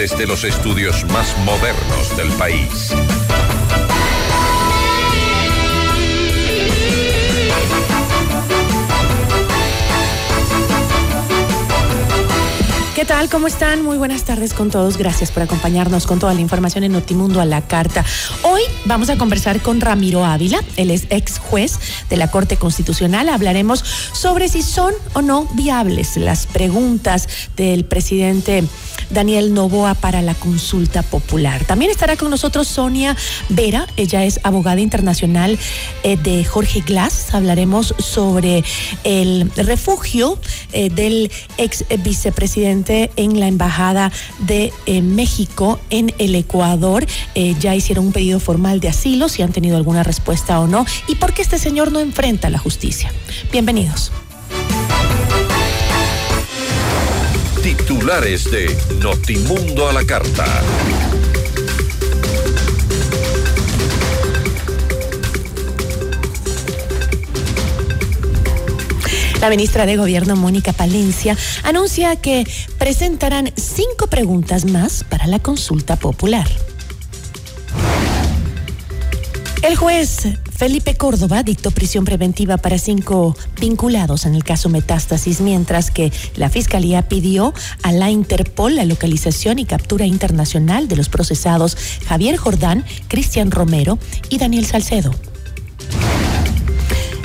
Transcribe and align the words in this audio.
Desde 0.00 0.26
los 0.26 0.44
estudios 0.44 1.04
más 1.12 1.36
modernos 1.44 2.16
del 2.16 2.30
país. 2.38 2.90
¿Qué 12.94 13.04
tal? 13.04 13.28
¿Cómo 13.28 13.46
están? 13.46 13.82
Muy 13.82 13.98
buenas 13.98 14.24
tardes 14.24 14.54
con 14.54 14.70
todos. 14.70 14.96
Gracias 14.96 15.30
por 15.30 15.42
acompañarnos 15.42 16.06
con 16.06 16.18
toda 16.18 16.32
la 16.32 16.40
información 16.40 16.84
en 16.84 16.92
Notimundo 16.92 17.42
a 17.42 17.44
la 17.44 17.60
carta. 17.60 18.02
Hoy 18.42 18.62
vamos 18.86 19.10
a 19.10 19.18
conversar 19.18 19.60
con 19.60 19.82
Ramiro 19.82 20.24
Ávila. 20.24 20.62
Él 20.76 20.90
es 20.90 21.06
ex 21.10 21.38
juez 21.38 21.78
de 22.08 22.16
la 22.16 22.30
Corte 22.30 22.56
Constitucional. 22.56 23.28
Hablaremos 23.28 23.84
sobre 24.12 24.48
si 24.48 24.62
son 24.62 24.94
o 25.12 25.20
no 25.20 25.46
viables 25.54 26.16
las 26.16 26.46
preguntas 26.46 27.28
del 27.56 27.84
presidente 27.84 28.64
Daniel 29.10 29.52
Novoa 29.54 29.94
para 29.94 30.22
la 30.22 30.34
consulta 30.34 31.02
popular. 31.02 31.64
También 31.64 31.90
estará 31.90 32.16
con 32.16 32.30
nosotros 32.30 32.68
Sonia 32.68 33.16
Vera. 33.48 33.86
Ella 33.96 34.24
es 34.24 34.40
abogada 34.42 34.80
internacional 34.80 35.58
eh, 36.02 36.16
de 36.16 36.44
Jorge 36.44 36.80
Glass. 36.80 37.34
Hablaremos 37.34 37.94
sobre 37.98 38.64
el 39.04 39.50
refugio 39.56 40.38
eh, 40.72 40.90
del 40.90 41.30
ex 41.58 41.84
vicepresidente 41.98 43.10
en 43.16 43.40
la 43.40 43.48
Embajada 43.48 44.12
de 44.40 44.72
eh, 44.86 45.02
México 45.02 45.80
en 45.90 46.12
el 46.18 46.34
Ecuador. 46.34 47.06
Ya 47.34 47.74
hicieron 47.74 48.06
un 48.06 48.12
pedido 48.12 48.40
formal 48.40 48.80
de 48.80 48.88
asilo, 48.88 49.28
si 49.28 49.42
han 49.42 49.52
tenido 49.52 49.76
alguna 49.76 50.02
respuesta 50.02 50.60
o 50.60 50.66
no, 50.66 50.84
y 51.08 51.16
por 51.16 51.32
qué 51.32 51.42
este 51.42 51.58
señor 51.58 51.92
no 51.92 52.00
enfrenta 52.00 52.50
la 52.50 52.58
justicia. 52.58 53.12
Bienvenidos. 53.50 54.12
Titulares 57.62 58.50
de 58.50 58.74
Notimundo 59.00 59.88
a 59.88 59.92
la 59.92 60.04
Carta. 60.04 60.46
La 69.40 69.50
ministra 69.50 69.84
de 69.84 69.96
Gobierno, 69.96 70.36
Mónica 70.36 70.72
Palencia, 70.72 71.36
anuncia 71.62 72.16
que 72.16 72.46
presentarán 72.78 73.52
cinco 73.56 74.06
preguntas 74.06 74.64
más 74.64 75.04
para 75.04 75.26
la 75.26 75.38
consulta 75.38 75.96
popular. 75.96 76.48
El 79.62 79.76
juez 79.76 80.28
Felipe 80.60 80.94
Córdoba 80.94 81.42
dictó 81.42 81.70
prisión 81.70 82.04
preventiva 82.04 82.58
para 82.58 82.76
cinco 82.76 83.34
vinculados 83.58 84.26
en 84.26 84.34
el 84.34 84.44
caso 84.44 84.68
Metástasis, 84.68 85.40
mientras 85.40 85.90
que 85.90 86.12
la 86.36 86.50
Fiscalía 86.50 87.08
pidió 87.08 87.54
a 87.82 87.92
la 87.92 88.10
Interpol 88.10 88.76
la 88.76 88.84
localización 88.84 89.58
y 89.58 89.64
captura 89.64 90.04
internacional 90.04 90.86
de 90.86 90.96
los 90.96 91.08
procesados 91.08 91.78
Javier 92.06 92.36
Jordán, 92.36 92.84
Cristian 93.08 93.50
Romero 93.50 93.98
y 94.28 94.36
Daniel 94.36 94.66
Salcedo. 94.66 95.14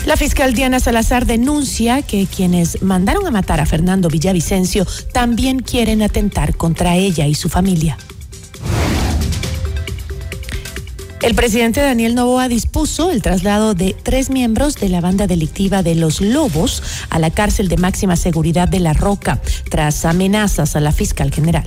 La 0.05 0.15
fiscal 0.15 0.53
Diana 0.53 0.79
Salazar 0.79 1.25
denuncia 1.25 2.03
que 2.03 2.27
quienes 2.27 2.81
mandaron 2.83 3.27
a 3.27 3.31
matar 3.31 3.59
a 3.59 3.65
Fernando 3.65 4.07
Villavicencio 4.07 4.87
también 5.11 5.59
quieren 5.59 6.03
atentar 6.03 6.55
contra 6.55 6.95
ella 6.95 7.27
y 7.27 7.35
su 7.35 7.49
familia. 7.49 7.97
El 11.25 11.33
presidente 11.33 11.81
Daniel 11.81 12.13
Novoa 12.13 12.47
dispuso 12.47 13.09
el 13.09 13.23
traslado 13.23 13.73
de 13.73 13.95
tres 14.03 14.29
miembros 14.29 14.75
de 14.75 14.89
la 14.89 15.01
banda 15.01 15.25
delictiva 15.25 15.81
de 15.81 15.95
los 15.95 16.21
Lobos 16.21 16.83
a 17.09 17.17
la 17.17 17.31
cárcel 17.31 17.67
de 17.67 17.77
máxima 17.77 18.15
seguridad 18.15 18.67
de 18.67 18.79
La 18.79 18.93
Roca 18.93 19.41
tras 19.71 20.05
amenazas 20.05 20.75
a 20.75 20.81
la 20.81 20.91
fiscal 20.91 21.31
general. 21.31 21.63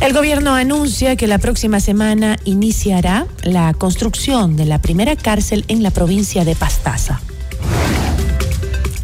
El 0.00 0.12
gobierno 0.12 0.54
anuncia 0.54 1.16
que 1.16 1.26
la 1.26 1.38
próxima 1.38 1.80
semana 1.80 2.38
iniciará 2.44 3.26
la 3.42 3.74
construcción 3.74 4.56
de 4.56 4.66
la 4.66 4.80
primera 4.80 5.16
cárcel 5.16 5.64
en 5.66 5.82
la 5.82 5.90
provincia 5.90 6.44
de 6.44 6.54
Pastaza. 6.54 7.20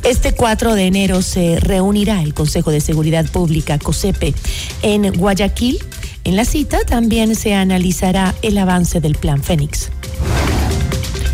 Este 0.07 0.31
4 0.31 0.77
de 0.77 0.87
enero 0.87 1.21
se 1.21 1.59
reunirá 1.59 2.23
el 2.23 2.33
Consejo 2.33 2.71
de 2.71 2.81
Seguridad 2.81 3.27
Pública, 3.27 3.77
COSEPE, 3.81 4.37
en 4.83 5.13
Guayaquil. 5.13 5.81
En 6.27 6.35
la 6.35 6.45
cita 6.45 6.81
también 6.85 7.37
se 7.37 7.55
analizará 7.55 8.35
el 8.43 8.59
avance 8.59 9.01
del 9.01 9.15
Plan 9.15 9.45
Fénix. 9.45 9.91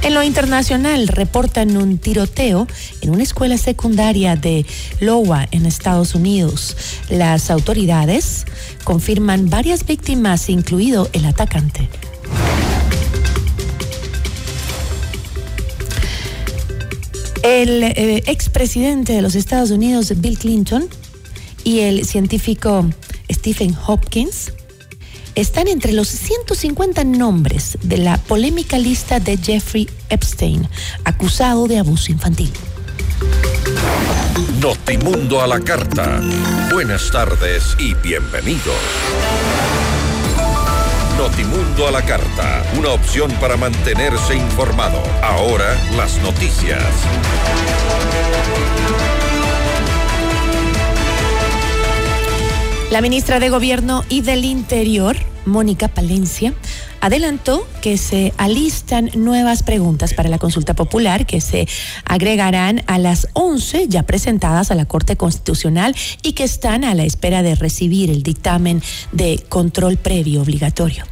En 0.03 0.13
lo 0.13 0.23
internacional, 0.23 1.09
reportan 1.09 1.79
un 1.79 1.97
tiroteo 1.97 2.67
en 3.01 3.09
una 3.09 3.23
escuela 3.23 3.57
secundaria 3.57 4.37
de 4.37 4.67
Iowa, 5.01 5.49
en 5.51 5.65
Estados 5.65 6.15
Unidos. 6.15 6.77
Las 7.09 7.51
autoridades 7.51 8.45
confirman 8.85 9.49
varias 9.49 9.87
víctimas, 9.87 10.51
incluido 10.51 11.09
el 11.15 11.25
atacante. 11.25 11.89
El 17.43 17.83
eh, 17.83 18.25
expresidente 18.27 19.15
de 19.15 19.23
los 19.23 19.37
Estados 19.37 19.71
Unidos, 19.71 20.13
Bill 20.21 20.37
Clinton, 20.37 20.87
y 21.65 21.81
el 21.81 22.05
científico 22.05 22.91
Stephen 23.31 23.75
Hopkins 23.87 24.53
están 25.35 25.69
entre 25.69 25.93
los 25.93 26.09
150 26.09 27.05
nombres 27.05 27.79
de 27.83 27.99
la 27.99 28.17
polémica 28.19 28.79
lista 28.79 29.21
de 29.21 29.37
Jeffrey 29.37 29.89
Epstein, 30.09 30.69
acusado 31.05 31.69
de 31.69 31.79
abuso 31.79 32.13
infantil. 32.13 32.53
Notimundo 34.61 35.41
a 35.43 35.47
la 35.47 35.61
carta. 35.61 36.21
Buenas 36.73 37.11
tardes 37.11 37.77
y 37.79 37.95
bienvenidos. 37.95 38.77
Notimundo 41.17 41.89
a 41.89 41.91
la 41.91 42.03
carta, 42.03 42.65
una 42.79 42.91
opción 42.91 43.31
para 43.41 43.57
mantenerse 43.57 44.35
informado. 44.35 45.03
Ahora 45.23 45.77
las 45.97 46.17
noticias. 46.23 46.83
La 52.93 53.01
ministra 53.01 53.41
de 53.41 53.49
Gobierno 53.49 54.05
y 54.11 54.21
del 54.21 54.45
Interior, 54.45 55.17
Mónica 55.47 55.89
Palencia, 55.89 56.53
adelantó 57.01 57.67
que 57.81 57.97
se 57.97 58.35
alistan 58.37 59.11
nuevas 59.15 59.63
preguntas 59.63 60.13
para 60.13 60.29
la 60.29 60.37
consulta 60.37 60.75
popular 60.75 61.25
que 61.25 61.41
se 61.41 61.67
agregarán 62.05 62.83
a 62.89 62.99
las 62.99 63.29
11 63.33 63.89
ya 63.89 64.03
presentadas 64.03 64.71
a 64.71 64.75
la 64.75 64.85
Corte 64.85 65.17
Constitucional 65.17 65.97
y 66.23 66.35
que 66.35 66.45
están 66.45 66.85
a 66.85 66.95
la 66.95 67.05
espera 67.05 67.43
de 67.43 67.55
recibir 67.55 68.11
el 68.11 68.23
dictamen 68.23 68.83
de 69.11 69.43
control 69.49 69.97
previo 69.97 70.43
obligatorio. 70.43 71.07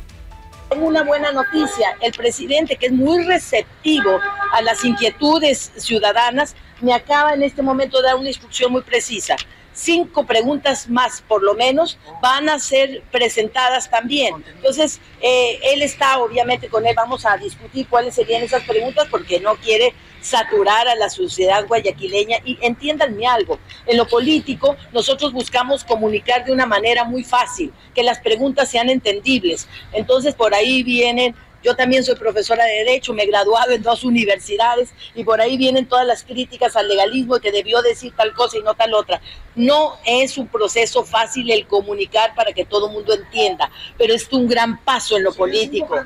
Tengo 0.68 0.86
una 0.86 1.02
buena 1.02 1.32
noticia, 1.32 1.96
el 2.02 2.12
presidente 2.12 2.76
que 2.76 2.88
es 2.88 2.92
muy 2.92 3.24
receptivo 3.24 4.20
a 4.52 4.60
las 4.60 4.84
inquietudes 4.84 5.72
ciudadanas 5.78 6.54
me 6.82 6.92
acaba 6.92 7.32
en 7.32 7.42
este 7.42 7.62
momento 7.62 8.02
de 8.02 8.08
dar 8.08 8.16
una 8.16 8.28
instrucción 8.28 8.70
muy 8.70 8.82
precisa 8.82 9.36
cinco 9.80 10.26
preguntas 10.26 10.88
más, 10.88 11.22
por 11.22 11.42
lo 11.42 11.54
menos, 11.54 11.98
van 12.20 12.48
a 12.48 12.58
ser 12.58 13.02
presentadas 13.10 13.90
también. 13.90 14.34
Entonces, 14.56 15.00
eh, 15.22 15.58
él 15.72 15.82
está, 15.82 16.18
obviamente, 16.18 16.68
con 16.68 16.86
él 16.86 16.94
vamos 16.94 17.24
a 17.24 17.36
discutir 17.36 17.86
cuáles 17.88 18.14
serían 18.14 18.42
esas 18.42 18.62
preguntas 18.64 19.08
porque 19.10 19.40
no 19.40 19.56
quiere 19.56 19.94
saturar 20.20 20.86
a 20.86 20.94
la 20.96 21.08
sociedad 21.08 21.66
guayaquileña. 21.66 22.38
Y 22.44 22.58
entiéndanme 22.60 23.26
algo, 23.26 23.58
en 23.86 23.96
lo 23.96 24.06
político 24.06 24.76
nosotros 24.92 25.32
buscamos 25.32 25.82
comunicar 25.82 26.44
de 26.44 26.52
una 26.52 26.66
manera 26.66 27.04
muy 27.04 27.24
fácil, 27.24 27.72
que 27.94 28.02
las 28.02 28.20
preguntas 28.20 28.70
sean 28.70 28.90
entendibles. 28.90 29.66
Entonces, 29.92 30.34
por 30.34 30.54
ahí 30.54 30.82
vienen 30.82 31.34
yo 31.62 31.76
también 31.76 32.04
soy 32.04 32.14
profesora 32.14 32.64
de 32.64 32.84
Derecho, 32.84 33.12
me 33.12 33.24
he 33.24 33.26
graduado 33.26 33.72
en 33.72 33.82
dos 33.82 34.04
universidades 34.04 34.90
y 35.14 35.24
por 35.24 35.40
ahí 35.40 35.58
vienen 35.58 35.86
todas 35.86 36.06
las 36.06 36.24
críticas 36.24 36.74
al 36.74 36.88
legalismo 36.88 37.38
que 37.38 37.52
debió 37.52 37.82
decir 37.82 38.12
tal 38.16 38.32
cosa 38.32 38.56
y 38.56 38.62
no 38.62 38.74
tal 38.74 38.94
otra. 38.94 39.20
No 39.54 39.96
es 40.06 40.38
un 40.38 40.46
proceso 40.46 41.04
fácil 41.04 41.50
el 41.50 41.66
comunicar 41.66 42.34
para 42.34 42.52
que 42.52 42.64
todo 42.64 42.88
el 42.88 42.94
mundo 42.94 43.12
entienda, 43.12 43.70
pero 43.98 44.14
es 44.14 44.26
un 44.32 44.48
gran 44.48 44.82
paso 44.82 45.16
en 45.18 45.24
lo 45.24 45.34
político. 45.34 45.96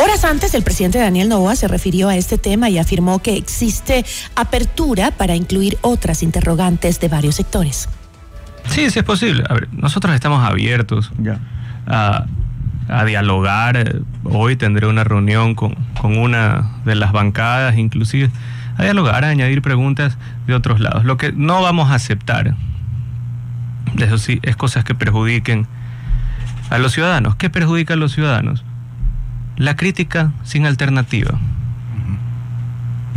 Horas 0.00 0.24
antes, 0.24 0.54
el 0.54 0.62
presidente 0.62 0.98
Daniel 0.98 1.28
Novoa 1.28 1.56
se 1.56 1.66
refirió 1.66 2.08
a 2.08 2.16
este 2.16 2.38
tema 2.38 2.68
y 2.68 2.78
afirmó 2.78 3.20
que 3.20 3.36
existe 3.36 4.04
apertura 4.36 5.10
para 5.10 5.34
incluir 5.34 5.78
otras 5.80 6.22
interrogantes 6.22 7.00
de 7.00 7.08
varios 7.08 7.34
sectores. 7.34 7.88
Sí, 8.68 8.90
sí 8.90 8.98
es 8.98 9.04
posible. 9.04 9.44
A 9.48 9.54
ver, 9.54 9.68
nosotros 9.72 10.14
estamos 10.14 10.44
abiertos. 10.44 11.10
Ya 11.18 11.40
a, 11.88 12.26
dialogar. 13.06 14.02
Hoy 14.24 14.56
tendré 14.56 14.86
una 14.86 15.04
reunión 15.04 15.54
con, 15.54 15.76
una 16.02 16.70
de 16.84 16.94
las 16.94 17.12
bancadas, 17.12 17.76
inclusive, 17.76 18.30
a 18.76 18.84
dialogar, 18.84 19.24
a 19.24 19.28
añadir 19.28 19.62
preguntas 19.62 20.16
de 20.46 20.54
otros 20.54 20.80
lados. 20.80 21.04
Lo 21.04 21.16
que 21.16 21.32
no 21.32 21.62
vamos 21.62 21.90
a 21.90 21.94
aceptar, 21.94 22.54
eso 23.98 24.18
sí, 24.18 24.38
es 24.42 24.56
cosas 24.56 24.84
que 24.84 24.94
perjudiquen 24.94 25.66
a 26.70 26.78
los 26.78 26.92
ciudadanos. 26.92 27.36
¿Qué 27.36 27.50
perjudica 27.50 27.94
a 27.94 27.96
los 27.96 28.12
ciudadanos? 28.12 28.64
La 29.56 29.76
crítica 29.76 30.32
sin 30.44 30.66
alternativa. 30.66 31.38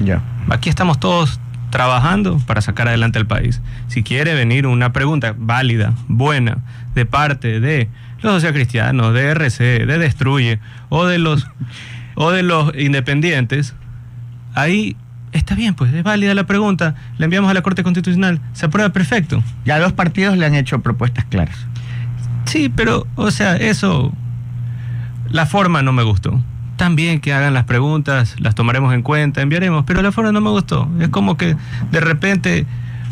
Ya. 0.03 0.21
Aquí 0.49 0.69
estamos 0.69 0.99
todos 0.99 1.39
trabajando 1.69 2.39
para 2.45 2.61
sacar 2.61 2.87
adelante 2.87 3.17
al 3.17 3.25
país. 3.25 3.61
Si 3.87 4.03
quiere 4.03 4.33
venir 4.33 4.67
una 4.67 4.91
pregunta 4.93 5.33
válida, 5.37 5.93
buena, 6.07 6.57
de 6.93 7.05
parte 7.05 7.59
de 7.59 7.89
los 8.21 8.33
socialcristianos, 8.33 9.13
de 9.13 9.29
RC, 9.29 9.85
de 9.85 9.97
Destruye 9.97 10.59
o 10.89 11.05
de 11.05 11.17
los 11.17 11.47
o 12.15 12.31
de 12.31 12.43
los 12.43 12.71
independientes, 12.77 13.73
ahí 14.53 14.95
está 15.31 15.55
bien, 15.55 15.75
pues 15.75 15.93
es 15.93 16.03
válida 16.03 16.33
la 16.35 16.45
pregunta, 16.45 16.95
la 17.17 17.25
enviamos 17.25 17.49
a 17.49 17.53
la 17.53 17.61
Corte 17.61 17.83
Constitucional, 17.83 18.41
se 18.53 18.65
aprueba 18.65 18.89
perfecto. 18.89 19.43
Ya 19.65 19.79
los 19.79 19.93
partidos 19.93 20.37
le 20.37 20.45
han 20.45 20.55
hecho 20.55 20.81
propuestas 20.81 21.25
claras. 21.25 21.57
Sí, 22.45 22.69
pero, 22.69 23.07
o 23.15 23.31
sea, 23.31 23.55
eso, 23.55 24.11
la 25.29 25.45
forma 25.45 25.81
no 25.81 25.93
me 25.93 26.03
gustó. 26.03 26.41
También 26.75 27.19
que 27.19 27.33
hagan 27.33 27.53
las 27.53 27.65
preguntas, 27.65 28.35
las 28.39 28.55
tomaremos 28.55 28.93
en 28.93 29.03
cuenta, 29.03 29.41
enviaremos, 29.41 29.85
pero 29.85 30.01
la 30.01 30.11
forma 30.11 30.31
no 30.31 30.41
me 30.41 30.49
gustó. 30.49 30.89
Es 30.99 31.09
como 31.09 31.37
que 31.37 31.55
de 31.91 31.99
repente, 31.99 32.65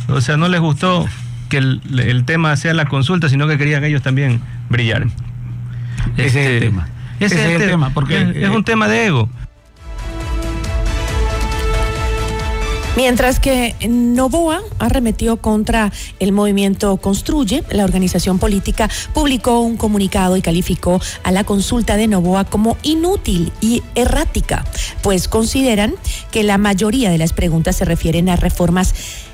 o 0.07 0.21
sea, 0.21 0.37
no 0.37 0.47
les 0.47 0.59
gustó 0.59 1.07
que 1.49 1.57
el, 1.57 2.23
tema 2.25 2.55
sea 2.57 2.73
la 2.73 2.85
consulta, 2.85 3.29
sino 3.29 3.47
que 3.47 3.57
querían 3.57 3.83
ellos 3.83 4.01
también 4.01 4.41
brillar. 4.69 5.07
Ese 6.17 6.27
es 6.27 6.35
el 6.35 6.53
este, 6.53 6.65
tema. 6.67 6.89
Ese, 7.19 7.35
es 7.55 7.61
el, 7.61 7.69
tema, 7.69 7.93
porque 7.93 8.33
es, 8.35 8.49
un 8.49 8.63
tema 8.63 8.87
de 8.87 9.07
ego. 9.07 9.29
Mientras 12.95 13.39
que 13.39 13.75
Novoa 13.87 14.61
arremetió 14.77 15.37
contra 15.37 15.91
el 16.19 16.31
movimiento 16.31 16.97
Construye, 16.97 17.63
la 17.69 17.85
organización 17.85 18.39
política 18.39 18.89
publicó 19.13 19.61
un 19.61 19.77
comunicado 19.77 20.35
y 20.35 20.41
calificó 20.41 20.99
a 21.23 21.31
la 21.31 21.43
consulta 21.43 21.95
de 21.95 22.07
Novoa 22.07 22.43
como 22.45 22.77
inútil 22.83 23.53
y 23.61 23.83
errática, 23.95 24.65
pues 25.01 25.27
consideran 25.27 25.93
que 26.31 26.43
la 26.43 26.57
mayoría 26.57 27.09
de 27.09 27.17
las 27.17 27.31
preguntas 27.31 27.77
se 27.77 27.85
refieren 27.85 28.27
a 28.27 28.35
reformas 28.35 28.93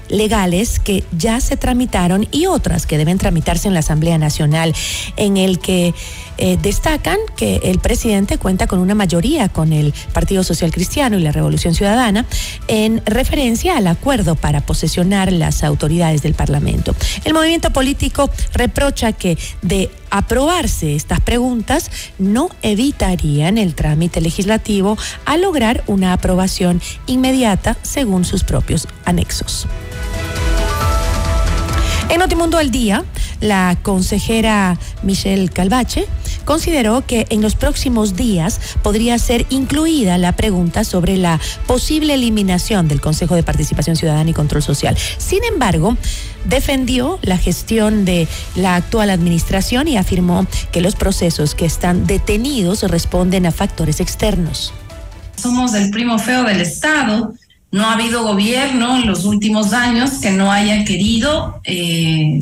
legales 0.09 0.79
que 0.79 1.03
ya 1.17 1.39
se 1.39 1.57
tramitaron 1.57 2.27
y 2.31 2.45
otras 2.45 2.85
que 2.85 2.97
deben 2.97 3.17
tramitarse 3.17 3.67
en 3.67 3.73
la 3.73 3.79
Asamblea 3.81 4.17
Nacional, 4.17 4.73
en 5.17 5.37
el 5.37 5.59
que 5.59 5.93
eh, 6.37 6.57
destacan 6.61 7.17
que 7.37 7.61
el 7.63 7.79
presidente 7.79 8.37
cuenta 8.37 8.67
con 8.67 8.79
una 8.79 8.93
mayoría 8.93 9.47
con 9.49 9.71
el 9.71 9.93
Partido 10.13 10.43
Social 10.43 10.71
Cristiano 10.71 11.17
y 11.17 11.21
la 11.21 11.31
Revolución 11.31 11.73
Ciudadana 11.75 12.25
en 12.67 13.01
referencia 13.05 13.77
al 13.77 13.87
acuerdo 13.87 14.35
para 14.35 14.61
posesionar 14.61 15.31
las 15.31 15.63
autoridades 15.63 16.21
del 16.21 16.33
Parlamento. 16.33 16.95
El 17.23 17.33
movimiento 17.33 17.71
político 17.71 18.29
reprocha 18.53 19.13
que 19.13 19.37
de 19.61 19.89
aprobarse 20.09 20.95
estas 20.95 21.21
preguntas 21.21 21.89
no 22.19 22.49
evitarían 22.61 23.57
el 23.57 23.75
trámite 23.75 24.21
legislativo 24.21 24.97
a 25.25 25.37
lograr 25.37 25.83
una 25.87 26.13
aprobación 26.13 26.81
inmediata 27.05 27.77
según 27.81 28.25
sus 28.25 28.43
propios 28.43 28.87
anexos. 29.05 29.67
En 32.07 32.19
Notimundo 32.19 32.59
al 32.59 32.69
Día, 32.69 33.03
la 33.41 33.77
consejera 33.81 34.77
Michelle 35.01 35.49
Calvache 35.49 36.05
consideró 36.45 37.03
que 37.05 37.25
en 37.29 37.41
los 37.41 37.55
próximos 37.55 38.15
días 38.15 38.59
podría 38.83 39.17
ser 39.17 39.47
incluida 39.49 40.19
la 40.19 40.31
pregunta 40.33 40.83
sobre 40.83 41.17
la 41.17 41.39
posible 41.65 42.13
eliminación 42.13 42.87
del 42.87 43.01
Consejo 43.01 43.35
de 43.35 43.41
Participación 43.41 43.95
Ciudadana 43.95 44.29
y 44.29 44.33
Control 44.33 44.61
Social. 44.61 44.95
Sin 45.17 45.43
embargo, 45.43 45.97
defendió 46.45 47.17
la 47.23 47.37
gestión 47.37 48.05
de 48.05 48.27
la 48.55 48.75
actual 48.75 49.09
administración 49.09 49.87
y 49.87 49.97
afirmó 49.97 50.45
que 50.71 50.81
los 50.81 50.95
procesos 50.95 51.55
que 51.55 51.65
están 51.65 52.05
detenidos 52.05 52.83
responden 52.83 53.47
a 53.47 53.51
factores 53.51 53.99
externos. 53.99 54.73
Somos 55.35 55.73
el 55.73 55.89
primo 55.89 56.19
feo 56.19 56.43
del 56.43 56.61
Estado 56.61 57.33
no 57.75 57.89
ha 57.89 57.93
habido 57.93 58.23
gobierno 58.23 58.95
en 58.95 59.05
los 59.05 59.25
últimos 59.25 59.73
años 59.73 60.11
que 60.21 60.31
no 60.31 60.49
haya 60.49 60.85
querido 60.85 61.59
eh, 61.65 62.39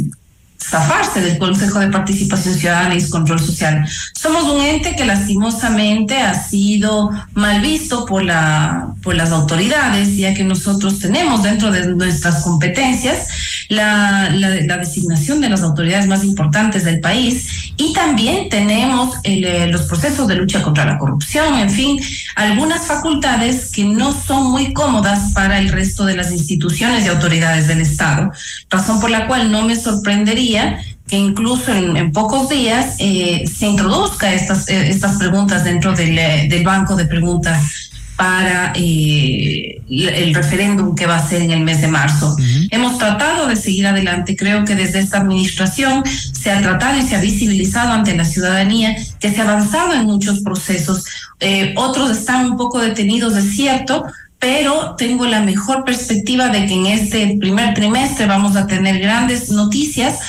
zafarse 0.62 1.21
del 1.21 1.39
Consejo 1.39 1.80
de 1.80 1.88
Participación 1.88 2.53
Ciudadana 2.53 2.94
y 2.94 3.09
Control 3.09 3.39
Social. 3.39 3.83
Somos 4.13 4.44
un 4.44 4.62
ente 4.62 4.95
que 4.95 5.06
lastimosamente 5.06 6.18
ha 6.18 6.35
sido 6.35 7.09
mal 7.33 7.62
visto 7.62 8.06
por, 8.06 8.24
la, 8.24 8.94
por 9.01 9.15
las 9.15 9.31
autoridades, 9.31 10.15
ya 10.18 10.35
que 10.35 10.44
nosotros 10.44 11.00
tenemos 11.00 11.41
dentro 11.41 11.71
de 11.71 11.88
nuestras 11.88 12.44
competencias 12.44 13.27
la, 13.74 14.30
la, 14.31 14.78
designación 14.78 15.42
de 15.42 15.50
las 15.50 15.62
autoridades 15.62 16.08
más 16.08 16.24
importantes 16.24 16.84
del 16.84 17.00
país. 17.00 17.74
Y 17.78 17.94
también 17.94 18.50
tenemos 18.50 19.16
eh, 19.24 19.68
los 19.70 19.84
procesos 19.84 20.28
de 20.28 20.36
lucha 20.36 20.62
contra 20.62 20.86
la 20.86 20.98
corrupción, 20.98 21.60
en 21.60 21.70
fin, 21.70 22.00
algunas 22.36 22.88
facultades 22.88 23.72
que 23.72 23.84
no 23.84 24.14
son 24.14 24.52
muy 24.52 24.74
cómodas 24.74 25.34
para 25.34 25.60
el 25.60 25.70
resto 25.70 26.06
de 26.06 26.16
las 26.16 26.31
instituciones 26.31 27.06
y 27.06 27.10
autoridades 27.10 27.68
del 27.68 27.81
Estado, 27.81 28.31
razón 28.70 29.00
por 29.00 29.10
la 29.10 29.28
cual 29.28 29.52
no 29.52 29.64
me 29.64 29.76
sorprendería 29.76 30.80
que 31.08 31.18
incluso 31.18 31.74
en, 31.74 32.12
pocos 32.12 32.50
días 32.50 32.96
eh, 33.00 33.44
se 33.46 33.68
introduzca 33.68 34.34
estas, 34.34 34.69
eh, 34.69 34.90
estas 34.90 35.18
preguntas 35.18 35.64
dentro 35.64 35.94
del, 35.94 36.16
del 36.16 36.64
banco 36.64 36.95
de 36.95 37.06
preguntas 37.06 37.92
para 38.16 38.74
eh, 38.76 39.82
el 39.90 40.34
referéndum 40.34 40.96
que 40.96 41.08
va 41.08 41.18
a 41.18 41.28
ser 41.28 41.42
en 41.42 41.52
el 41.52 41.62
mes 41.62 41.82
de 41.82 41.88
marzo. 41.88 42.36
Hemos 42.70 42.98
tratado 42.98 43.48
de 43.48 43.56
seguir 43.56 43.88
adelante. 43.88 44.36
Creo 44.36 44.66
que 44.66 44.76
desde 44.76 45.00
esta 45.00 45.18
administración 45.18 46.04
se 46.06 46.52
ha 46.52 46.62
tratado 46.62 46.98
y 46.98 47.02
se 47.02 47.16
ha 47.16 47.22
visibilizado 47.22 47.92
ante 47.92 48.16
la 48.16 48.26
ciudadanía 48.26 48.96
que 49.20 49.32
se 49.32 49.42
ha 49.42 49.44
avanzado 49.44 49.94
en 49.94 50.06
muchos 50.06 50.40
procesos. 50.42 51.06
Eh, 51.40 51.74
otros 51.76 52.12
están 52.12 52.52
un 52.52 52.58
poco 52.58 52.80
detenidos, 52.80 53.36
es 53.36 53.56
cierto, 53.56 54.06
pero 54.40 54.96
tengo 54.98 55.26
la 55.26 55.42
mejor 55.42 55.84
perspectiva 55.84 56.50
de 56.50 56.66
que 56.66 56.74
en 56.74 56.86
este 56.86 57.38
primer 57.40 57.74
trimestre 57.74 58.26
vamos 58.26 58.56
a 58.56 58.68
tener 58.68 59.00
grandes 59.00 59.50
noticias 59.50 60.20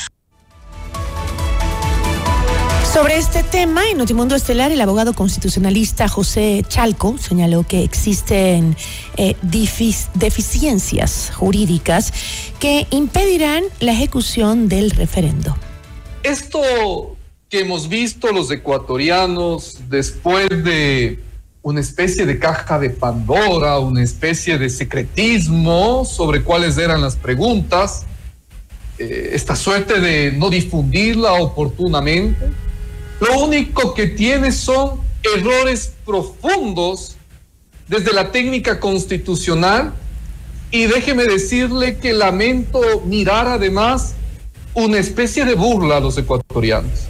sobre 2.95 3.17
este 3.17 3.43
tema, 3.43 3.91
en 3.91 3.99
Notimundo 3.99 4.37
Estelar, 4.37 4.71
el 4.71 4.81
abogado 4.81 5.15
constitucionalista 5.15 6.07
José 6.07 6.65
Chalco 6.69 7.19
señaló 7.19 7.65
que 7.67 7.83
existen 7.83 8.77
eh, 9.17 9.35
deficiencias 9.43 11.33
jurídicas 11.35 12.13
que 12.61 12.87
impedirán 12.91 13.65
la 13.81 13.91
ejecución 13.91 14.69
del 14.69 14.93
referendo. 14.93 15.57
Esto 16.23 17.17
que 17.49 17.63
hemos 17.63 17.89
visto 17.89 18.31
los 18.31 18.49
ecuatorianos 18.53 19.81
después 19.89 20.49
de 20.51 21.19
una 21.63 21.81
especie 21.81 22.27
de 22.27 22.39
caja 22.39 22.79
de 22.79 22.91
Pandora, 22.91 23.81
una 23.81 24.05
especie 24.05 24.57
de 24.57 24.71
secretismo 24.71 26.05
sobre 26.05 26.45
cuáles 26.45 26.79
eran 26.79 27.03
las 27.03 27.17
preguntas, 27.17 28.07
eh, 29.01 29.31
esta 29.33 29.57
suerte 29.57 29.99
de 29.99 30.31
no 30.31 30.49
difundirla 30.49 31.33
oportunamente, 31.33 32.53
lo 33.21 33.39
único 33.39 33.95
que 33.95 34.09
tiene 34.09 34.53
son 34.53 35.01
errores 35.23 35.93
profundos 36.05 37.17
desde 37.89 38.13
la 38.13 38.33
técnica 38.33 38.81
constitucional 38.81 39.95
Y 40.71 40.87
déjeme 40.87 41.25
decirle 41.25 41.99
que 41.99 42.13
lamento 42.13 42.81
mirar 43.05 43.47
además 43.47 44.15
una 44.75 44.99
especie 44.99 45.45
de 45.45 45.55
burla 45.55 45.99
a 45.99 46.01
los 46.01 46.19
ecuatorianos, 46.19 47.07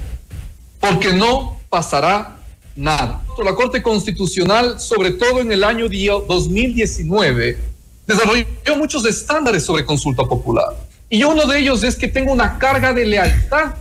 porque 0.80 1.14
no 1.14 1.58
pasará 1.70 2.36
nada. 2.76 3.22
La 3.42 3.54
Corte 3.54 3.82
Constitucional, 3.82 4.78
sobre 4.78 5.12
todo 5.12 5.40
en 5.40 5.50
el 5.50 5.64
año 5.64 5.86
2019, 5.88 7.58
desarrolló 8.06 8.76
muchos 8.76 9.06
estándares 9.06 9.64
sobre 9.64 9.86
consulta 9.86 10.24
popular. 10.24 10.76
Y 11.08 11.24
uno 11.24 11.46
de 11.46 11.58
ellos 11.58 11.82
es 11.84 11.96
que 11.96 12.08
tenga 12.08 12.32
una 12.32 12.58
carga 12.58 12.92
de 12.92 13.06
lealtad 13.06 13.74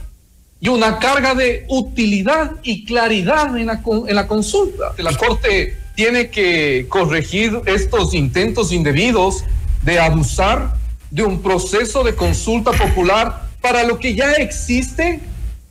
y 0.63 0.69
una 0.69 0.97
carga 0.97 1.35
de 1.35 1.65
utilidad 1.67 2.51
y 2.63 2.85
claridad 2.85 3.57
en 3.57 3.65
la, 3.65 3.81
en 4.07 4.15
la 4.15 4.27
consulta. 4.27 4.93
La 4.97 5.13
Corte 5.17 5.77
tiene 5.93 6.29
que 6.29 6.85
corregir 6.87 7.59
estos 7.65 8.13
intentos 8.13 8.71
indebidos 8.71 9.43
de 9.81 9.99
abusar 9.99 10.77
de 11.11 11.21
un 11.21 11.41
proceso 11.41 12.01
de 12.05 12.15
consulta 12.15 12.71
popular 12.71 13.49
para 13.59 13.83
lo 13.83 13.99
que 13.99 14.15
ya 14.15 14.31
existe, 14.35 15.19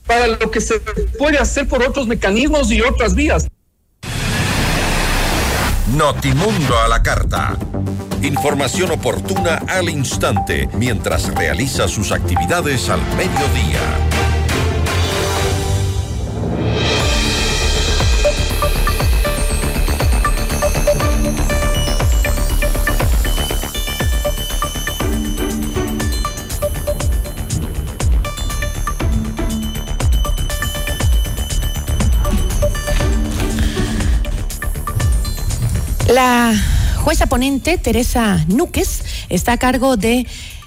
para 0.06 0.26
lo 0.26 0.50
que 0.50 0.61
se 0.61 0.78
puede 1.18 1.38
hacer 1.38 1.66
por 1.66 1.82
otros 1.82 2.06
mecanismos 2.06 2.70
y 2.70 2.82
otras 2.82 3.14
vías. 3.14 3.49
Notimundo 5.96 6.78
a 6.78 6.88
la 6.88 7.02
carta. 7.02 7.56
Información 8.20 8.90
oportuna 8.90 9.62
al 9.68 9.88
instante 9.88 10.68
mientras 10.75 11.34
realiza 11.34 11.88
sus 11.88 12.12
actividades 12.12 12.90
al 12.90 13.00
mediodía. 13.16 14.31
La 36.12 36.54
jueza 37.04 37.25
ponente, 37.26 37.78
Teresa 37.78 38.45
Núquez, 38.47 39.02
está 39.31 39.52
a 39.52 39.57
cargo 39.57 39.97
de 39.97 40.26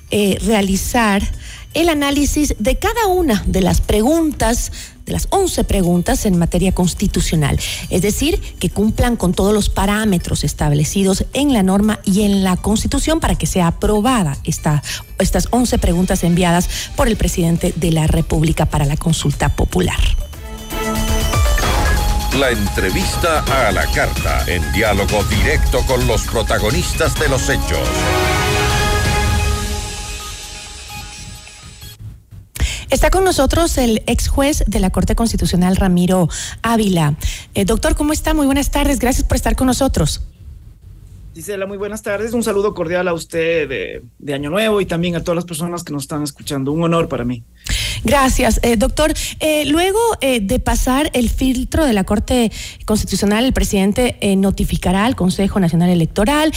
eh, 0.10 0.40
realizar 0.44 1.22
el 1.76 1.88
análisis 1.90 2.56
de 2.58 2.80
cada 2.80 3.06
una 3.06 3.44
de 3.46 3.62
las 3.62 3.80
preguntas, 3.80 4.72
de 5.06 5.12
las 5.12 5.28
11 5.30 5.64
preguntas 5.66 6.26
en 6.26 6.40
materia 6.40 6.72
constitucional. 6.72 7.60
Es 7.92 8.02
decir, 8.02 8.42
que 8.58 8.72
cumplan 8.72 9.18
con 9.18 9.36
todos 9.36 9.54
los 9.54 9.70
parámetros 9.70 10.44
establecidos 10.44 11.26
en 11.34 11.54
la 11.54 11.62
norma 11.62 12.00
y 12.04 12.24
en 12.24 12.44
la 12.44 12.58
Constitución 12.58 13.20
para 13.20 13.36
que 13.36 13.46
sea 13.46 13.68
aprobada 13.68 14.40
esta, 14.46 14.82
estas 15.20 15.50
11 15.52 15.78
preguntas 15.78 16.24
enviadas 16.24 16.68
por 16.96 17.08
el 17.08 17.18
presidente 17.18 17.72
de 17.76 17.92
la 17.92 18.08
República 18.08 18.66
para 18.66 18.86
la 18.86 18.98
consulta 18.98 19.56
popular. 19.56 20.00
La 22.40 22.52
entrevista 22.52 23.46
a 23.68 23.72
la 23.72 23.86
carta, 23.94 24.44
en 24.48 24.62
diálogo 24.74 25.24
directo 25.24 25.80
con 25.88 26.06
los 26.06 26.28
protagonistas 26.28 27.18
de 27.18 27.30
los 27.30 27.48
hechos. 27.48 27.88
Está 32.90 33.10
con 33.10 33.24
nosotros 33.24 33.78
el 33.78 34.04
ex 34.06 34.28
juez 34.28 34.66
de 34.68 34.82
la 34.82 34.90
Corte 34.90 35.16
Constitucional, 35.16 35.78
Ramiro 35.78 36.28
Ávila. 36.62 37.16
Eh, 37.54 37.64
doctor, 37.64 37.96
¿cómo 37.96 38.12
está? 38.12 38.34
Muy 38.34 38.48
buenas 38.48 38.70
tardes. 38.70 39.00
Gracias 39.00 39.26
por 39.26 39.38
estar 39.38 39.56
con 39.56 39.68
nosotros. 39.68 40.22
Gisela, 41.34 41.66
muy 41.66 41.78
buenas 41.78 42.02
tardes. 42.02 42.34
Un 42.34 42.44
saludo 42.44 42.74
cordial 42.74 43.08
a 43.08 43.14
usted 43.14 43.70
de, 43.70 44.04
de, 44.20 44.34
Año 44.34 44.50
Nuevo 44.50 44.82
y 44.82 44.86
también 44.86 45.16
a 45.16 45.24
todas 45.24 45.36
las 45.36 45.46
personas 45.46 45.86
que 45.86 45.94
nos 45.94 46.04
están 46.04 46.22
escuchando. 46.24 46.74
Un 46.74 46.84
honor 46.84 47.08
para 47.08 47.24
mí. 47.24 47.44
Gracias, 48.04 48.60
eh, 48.64 48.78
doctor. 48.78 49.14
Eh, 49.40 49.66
luego 49.66 50.00
eh, 50.22 50.40
de 50.42 50.60
pasar 50.60 51.10
el 51.14 51.30
filtro 51.30 51.86
de 51.86 51.94
la 51.94 52.04
Corte 52.04 52.52
Constitucional, 52.86 53.46
el 53.46 53.54
presidente 53.54 54.18
notificará 54.38 55.06
al 55.06 55.16
Consejo 55.16 55.60
Nacional 55.60 55.90
Electoral 55.90 56.52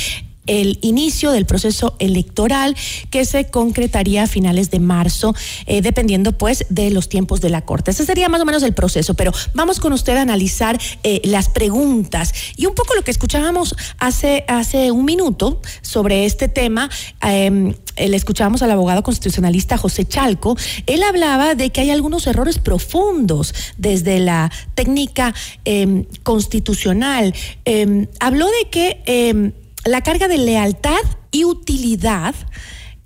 el 0.48 0.78
inicio 0.82 1.30
del 1.30 1.46
proceso 1.46 1.94
electoral 2.00 2.76
que 3.10 3.24
se 3.24 3.50
concretaría 3.50 4.24
a 4.24 4.26
finales 4.26 4.72
de 4.72 4.80
marzo, 4.80 5.34
eh, 5.66 5.80
dependiendo 5.80 6.32
pues 6.32 6.66
de 6.68 6.90
los 6.90 7.08
tiempos 7.08 7.40
de 7.40 7.50
la 7.50 7.62
Corte. 7.62 7.92
Ese 7.92 8.04
sería 8.04 8.28
más 8.28 8.40
o 8.40 8.44
menos 8.44 8.64
el 8.64 8.74
proceso, 8.74 9.14
pero 9.14 9.32
vamos 9.54 9.78
con 9.78 9.92
usted 9.92 10.16
a 10.16 10.22
analizar 10.22 10.80
eh, 11.04 11.20
las 11.24 11.48
preguntas 11.48 12.34
y 12.56 12.66
un 12.66 12.74
poco 12.74 12.94
lo 12.96 13.02
que 13.02 13.12
escuchábamos 13.12 13.76
hace, 13.98 14.44
hace 14.48 14.90
un 14.90 15.04
minuto 15.04 15.60
sobre 15.82 16.24
este 16.24 16.48
tema. 16.48 16.90
Eh, 17.22 18.08
le 18.08 18.16
escuchábamos 18.16 18.62
al 18.62 18.70
abogado 18.70 19.02
constitucionalista 19.02 19.76
José 19.76 20.04
Chalco, 20.06 20.56
él 20.86 21.02
hablaba 21.02 21.54
de 21.54 21.70
que 21.70 21.80
hay 21.80 21.90
algunos 21.90 22.26
errores 22.26 22.58
profundos 22.58 23.54
desde 23.76 24.20
la 24.20 24.50
técnica 24.74 25.34
eh, 25.64 26.06
constitucional. 26.22 27.34
Eh, 27.64 28.08
habló 28.20 28.46
de 28.46 28.70
que 28.70 29.52
la 29.84 30.02
carga 30.02 30.28
de 30.28 30.38
lealtad 30.38 31.00
y 31.30 31.44
utilidad 31.44 32.34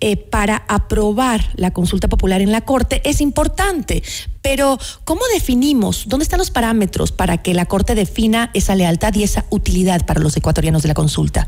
eh, 0.05 0.17
para 0.17 0.65
aprobar 0.67 1.41
la 1.55 1.71
consulta 1.71 2.09
popular 2.09 2.41
en 2.41 2.51
la 2.51 2.61
Corte 2.61 3.01
es 3.05 3.21
importante, 3.21 4.03
pero 4.41 4.77
¿cómo 5.05 5.21
definimos? 5.33 6.09
¿Dónde 6.09 6.23
están 6.23 6.39
los 6.39 6.51
parámetros 6.51 7.13
para 7.13 7.37
que 7.37 7.53
la 7.53 7.67
Corte 7.67 7.95
defina 7.95 8.51
esa 8.53 8.75
lealtad 8.75 9.13
y 9.15 9.23
esa 9.23 9.45
utilidad 9.49 10.05
para 10.05 10.19
los 10.19 10.35
ecuatorianos 10.35 10.81
de 10.81 10.89
la 10.89 10.93
consulta? 10.93 11.47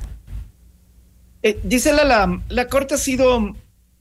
Eh, 1.44 1.60
Gisela, 1.70 2.05
la, 2.05 2.41
la 2.48 2.67
Corte 2.70 2.94
ha 2.94 2.98
sido 2.98 3.55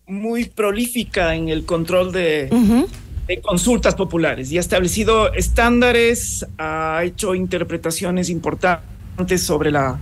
muy 0.07 0.45
prolífica 0.45 1.35
en 1.35 1.49
el 1.49 1.65
control 1.65 2.13
de, 2.13 2.49
uh 2.53 2.57
-huh. 2.57 2.87
de, 3.27 3.41
consultas 3.41 3.97
populares 3.97 4.53
y 4.53 4.59
ha 4.59 4.61
establecido 4.61 5.33
estándares, 5.33 6.47
ha 6.59 7.01
hecho 7.05 7.35
interpretaciones 7.35 8.31
importantes 8.31 9.43
sobre 9.43 9.73
la, 9.73 9.99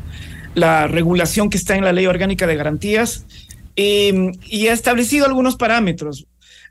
la 0.54 0.86
regulación 0.86 1.50
que 1.50 1.56
está 1.56 1.76
en 1.76 1.84
la 1.84 1.92
Ley 1.92 2.06
Orgánica 2.06 2.46
de 2.46 2.56
Garantías 2.56 3.26
eh, 3.76 4.32
y 4.46 4.66
ha 4.68 4.72
establecido 4.72 5.26
algunos 5.26 5.56
parámetros. 5.56 6.26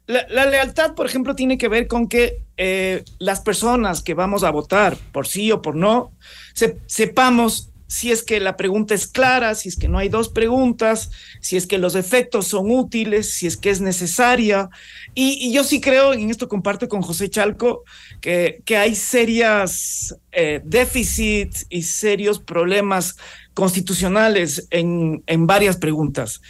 La, 0.07 0.25
la, 0.29 0.45
lealtad, 0.45 0.93
por 0.93 1.05
ejemplo, 1.05 1.35
tiene 1.35 1.57
que 1.57 1.67
ver 1.67 1.87
con 1.87 2.07
que 2.07 2.43
eh, 2.57 3.03
las 3.19 3.39
personas 3.39 4.01
que 4.01 4.13
vamos 4.13 4.43
a 4.43 4.51
votar 4.51 4.97
por 5.11 5.27
sí 5.27 5.51
o 5.51 5.61
por 5.61 5.75
no, 5.75 6.11
se, 6.53 6.77
sepamos 6.87 7.71
si 7.91 8.09
es 8.09 8.23
que 8.23 8.39
la 8.39 8.55
pregunta 8.55 8.95
es 8.95 9.05
clara, 9.05 9.53
si 9.53 9.67
es 9.67 9.75
que 9.75 9.89
no 9.89 9.97
hay 9.97 10.07
dos 10.07 10.29
preguntas, 10.29 11.11
si 11.41 11.57
es 11.57 11.67
que 11.67 11.77
los 11.77 11.95
efectos 11.95 12.47
son 12.47 12.71
útiles, 12.71 13.33
si 13.33 13.47
es 13.47 13.57
que 13.57 13.69
es 13.69 13.81
necesaria. 13.81 14.69
Y, 15.13 15.33
y 15.45 15.51
yo 15.51 15.65
sí 15.65 15.81
creo, 15.81 16.13
en 16.13 16.29
esto 16.29 16.47
comparto 16.47 16.87
con 16.87 17.01
José 17.01 17.29
Chalco, 17.29 17.83
que, 18.21 18.61
que 18.63 18.77
hay 18.77 18.95
serias 18.95 20.15
eh, 20.31 20.61
déficits 20.63 21.65
y 21.69 21.81
serios 21.81 22.39
problemas 22.39 23.17
constitucionales 23.53 24.67
en, 24.69 25.23
en 25.27 25.47
varias 25.47 25.77
preguntas. 25.77 26.41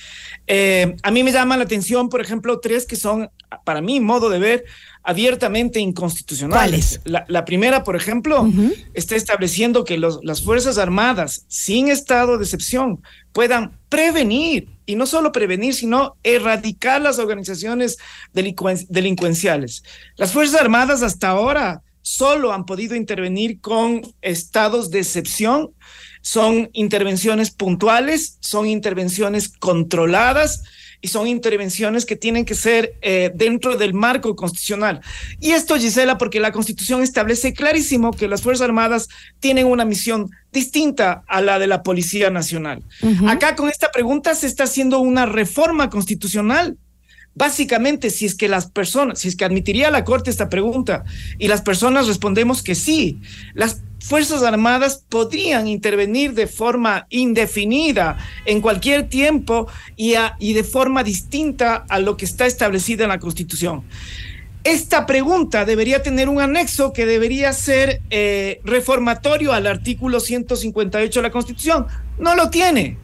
Eh, 0.47 0.95
a 1.01 1.11
mí 1.11 1.23
me 1.23 1.31
llama 1.31 1.57
la 1.57 1.63
atención, 1.63 2.09
por 2.09 2.21
ejemplo, 2.21 2.59
tres 2.59 2.85
que 2.85 2.95
son, 2.95 3.29
para 3.63 3.81
mí, 3.81 3.99
modo 3.99 4.29
de 4.29 4.39
ver, 4.39 4.65
abiertamente 5.03 5.79
inconstitucionales. 5.79 7.01
La, 7.05 7.25
la, 7.27 7.43
primera, 7.43 7.83
por 7.83 7.95
ejemplo, 7.95 8.43
uh 8.43 8.47
-huh. 8.47 8.85
está 8.93 9.15
estableciendo 9.15 9.83
que 9.83 9.97
los, 9.97 10.19
las 10.23 10.41
Fuerzas 10.41 10.77
Armadas, 10.77 11.45
sin 11.47 11.87
estado 11.87 12.37
de 12.37 12.43
excepción, 12.43 13.01
puedan 13.31 13.71
prevenir, 13.89 14.67
y 14.85 14.95
no 14.95 15.05
solo 15.05 15.31
prevenir, 15.31 15.73
sino 15.73 16.17
erradicar 16.23 17.01
las 17.01 17.17
organizaciones 17.17 17.97
delincuenciales. 18.33 19.83
Las 20.17 20.33
Fuerzas 20.33 20.61
Armadas 20.61 21.01
hasta 21.01 21.29
ahora 21.29 21.81
solo 22.03 22.51
han 22.51 22.65
podido 22.65 22.95
intervenir 22.95 23.59
con 23.59 24.01
estados 24.21 24.89
de 24.91 24.99
excepción 24.99 25.71
son 26.21 26.69
intervenciones 26.73 27.51
puntuales, 27.51 28.37
son 28.39 28.67
intervenciones 28.67 29.49
controladas 29.49 30.63
y 31.01 31.07
son 31.07 31.27
intervenciones 31.27 32.05
que 32.05 32.15
tienen 32.15 32.45
que 32.45 32.53
ser 32.53 32.93
eh, 33.01 33.31
dentro 33.33 33.75
del 33.75 33.93
marco 33.93 34.35
constitucional. 34.35 35.01
Y 35.39 35.51
esto, 35.51 35.75
Gisela, 35.75 36.17
porque 36.19 36.39
la 36.39 36.51
Constitución 36.51 37.01
establece 37.01 37.53
clarísimo 37.53 38.11
que 38.11 38.27
las 38.27 38.43
Fuerzas 38.43 38.65
Armadas 38.65 39.09
tienen 39.39 39.65
una 39.65 39.83
misión 39.83 40.29
distinta 40.51 41.23
a 41.27 41.41
la 41.41 41.57
de 41.57 41.67
la 41.67 41.81
Policía 41.81 42.29
Nacional. 42.29 42.83
Uh 43.01 43.09
-huh. 43.09 43.31
Acá 43.31 43.55
con 43.55 43.69
esta 43.69 43.91
pregunta 43.91 44.35
se 44.35 44.45
está 44.45 44.65
haciendo 44.65 44.99
una 44.99 45.25
reforma 45.25 45.89
constitucional 45.89 46.77
Básicamente, 47.33 48.09
si 48.09 48.25
es 48.25 48.35
que 48.35 48.49
las 48.49 48.69
personas, 48.69 49.19
si 49.19 49.29
es 49.29 49.37
que 49.37 49.45
admitiría 49.45 49.89
la 49.89 50.03
Corte 50.03 50.29
esta 50.29 50.49
pregunta 50.49 51.05
y 51.37 51.47
las 51.47 51.61
personas 51.61 52.07
respondemos 52.07 52.61
que 52.61 52.75
sí, 52.75 53.21
las 53.53 53.81
Fuerzas 54.01 54.41
Armadas 54.41 55.05
podrían 55.07 55.67
intervenir 55.67 56.33
de 56.33 56.47
forma 56.47 57.05
indefinida 57.11 58.17
en 58.45 58.59
cualquier 58.59 59.07
tiempo 59.07 59.67
y, 59.95 60.15
de 60.53 60.63
forma 60.63 61.03
distinta 61.03 61.85
a 61.87 61.99
lo 61.99 62.17
que 62.17 62.25
está 62.25 62.47
establecido 62.47 63.03
en 63.03 63.09
la 63.09 63.19
Constitución. 63.19 63.83
Esta 64.63 65.05
pregunta 65.05 65.65
debería 65.65 66.01
tener 66.01 66.29
un 66.29 66.41
anexo 66.41 66.93
que 66.93 67.05
debería 67.05 67.53
ser 67.53 68.01
eh, 68.09 68.59
reformatorio 68.63 69.53
al 69.53 69.67
artículo 69.67 70.19
158 70.19 71.19
de 71.19 71.23
la 71.23 71.31
Constitución. 71.31 71.85
No 72.17 72.35
lo 72.35 72.49
tiene. 72.49 72.97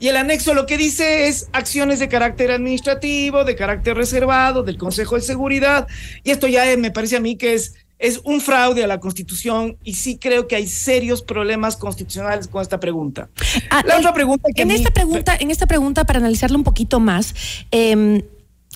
Y 0.00 0.08
el 0.08 0.16
anexo 0.16 0.54
lo 0.54 0.66
que 0.66 0.76
dice 0.76 1.28
es 1.28 1.48
acciones 1.52 1.98
de 1.98 2.08
carácter 2.08 2.50
administrativo, 2.50 3.44
de 3.44 3.56
carácter 3.56 3.96
reservado, 3.96 4.62
del 4.62 4.76
Consejo 4.76 5.16
de 5.16 5.22
Seguridad. 5.22 5.86
Y 6.22 6.30
esto 6.30 6.46
ya 6.46 6.64
me 6.76 6.90
parece 6.90 7.16
a 7.16 7.20
mí 7.20 7.36
que 7.36 7.54
es 7.54 7.74
es 8.04 8.20
un 8.24 8.42
fraude 8.42 8.84
a 8.84 8.86
la 8.86 9.00
Constitución 9.00 9.78
y 9.82 9.94
sí 9.94 10.18
creo 10.18 10.46
que 10.46 10.56
hay 10.56 10.66
serios 10.66 11.22
problemas 11.22 11.74
constitucionales 11.74 12.48
con 12.48 12.60
esta 12.60 12.78
pregunta. 12.78 13.30
Ah, 13.70 13.82
la 13.86 13.96
otra 13.96 14.12
pregunta 14.12 14.50
que 14.54 14.60
en 14.60 14.72
esta 14.72 14.90
pregunta, 14.90 15.34
en 15.40 15.50
esta 15.50 15.64
pregunta 15.64 16.04
para 16.04 16.18
analizarlo 16.18 16.58
un 16.58 16.64
poquito 16.64 17.00
más. 17.00 17.34
Eh, 17.70 18.22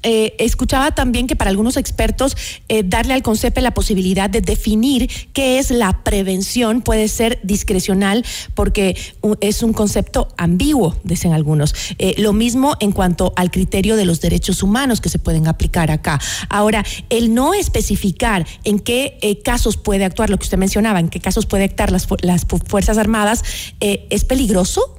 eh, 0.02 0.36
escuchaba 0.38 0.92
también 0.92 1.26
que 1.26 1.34
para 1.34 1.50
algunos 1.50 1.76
expertos 1.76 2.36
eh, 2.68 2.82
darle 2.84 3.14
al 3.14 3.22
CONCEPE 3.22 3.60
la 3.60 3.74
posibilidad 3.74 4.30
de 4.30 4.40
definir 4.40 5.10
qué 5.32 5.58
es 5.58 5.70
la 5.70 6.04
prevención 6.04 6.82
puede 6.82 7.08
ser 7.08 7.40
discrecional 7.42 8.24
porque 8.54 8.96
es 9.40 9.62
un 9.62 9.72
concepto 9.72 10.28
ambiguo, 10.36 10.96
dicen 11.02 11.32
algunos. 11.32 11.74
Eh, 11.98 12.14
lo 12.18 12.32
mismo 12.32 12.76
en 12.80 12.92
cuanto 12.92 13.32
al 13.36 13.50
criterio 13.50 13.96
de 13.96 14.04
los 14.04 14.20
derechos 14.20 14.62
humanos 14.62 15.00
que 15.00 15.08
se 15.08 15.18
pueden 15.18 15.48
aplicar 15.48 15.90
acá. 15.90 16.20
Ahora, 16.48 16.84
el 17.10 17.34
no 17.34 17.54
especificar 17.54 18.46
en 18.64 18.78
qué 18.78 19.40
casos 19.44 19.76
puede 19.76 20.04
actuar, 20.04 20.30
lo 20.30 20.38
que 20.38 20.44
usted 20.44 20.58
mencionaba, 20.58 21.00
en 21.00 21.08
qué 21.08 21.20
casos 21.20 21.46
puede 21.46 21.64
actuar 21.64 21.90
las, 21.90 22.06
las 22.22 22.46
Fuerzas 22.66 22.98
Armadas, 22.98 23.42
¿es 23.80 24.24
peligroso? 24.24 24.98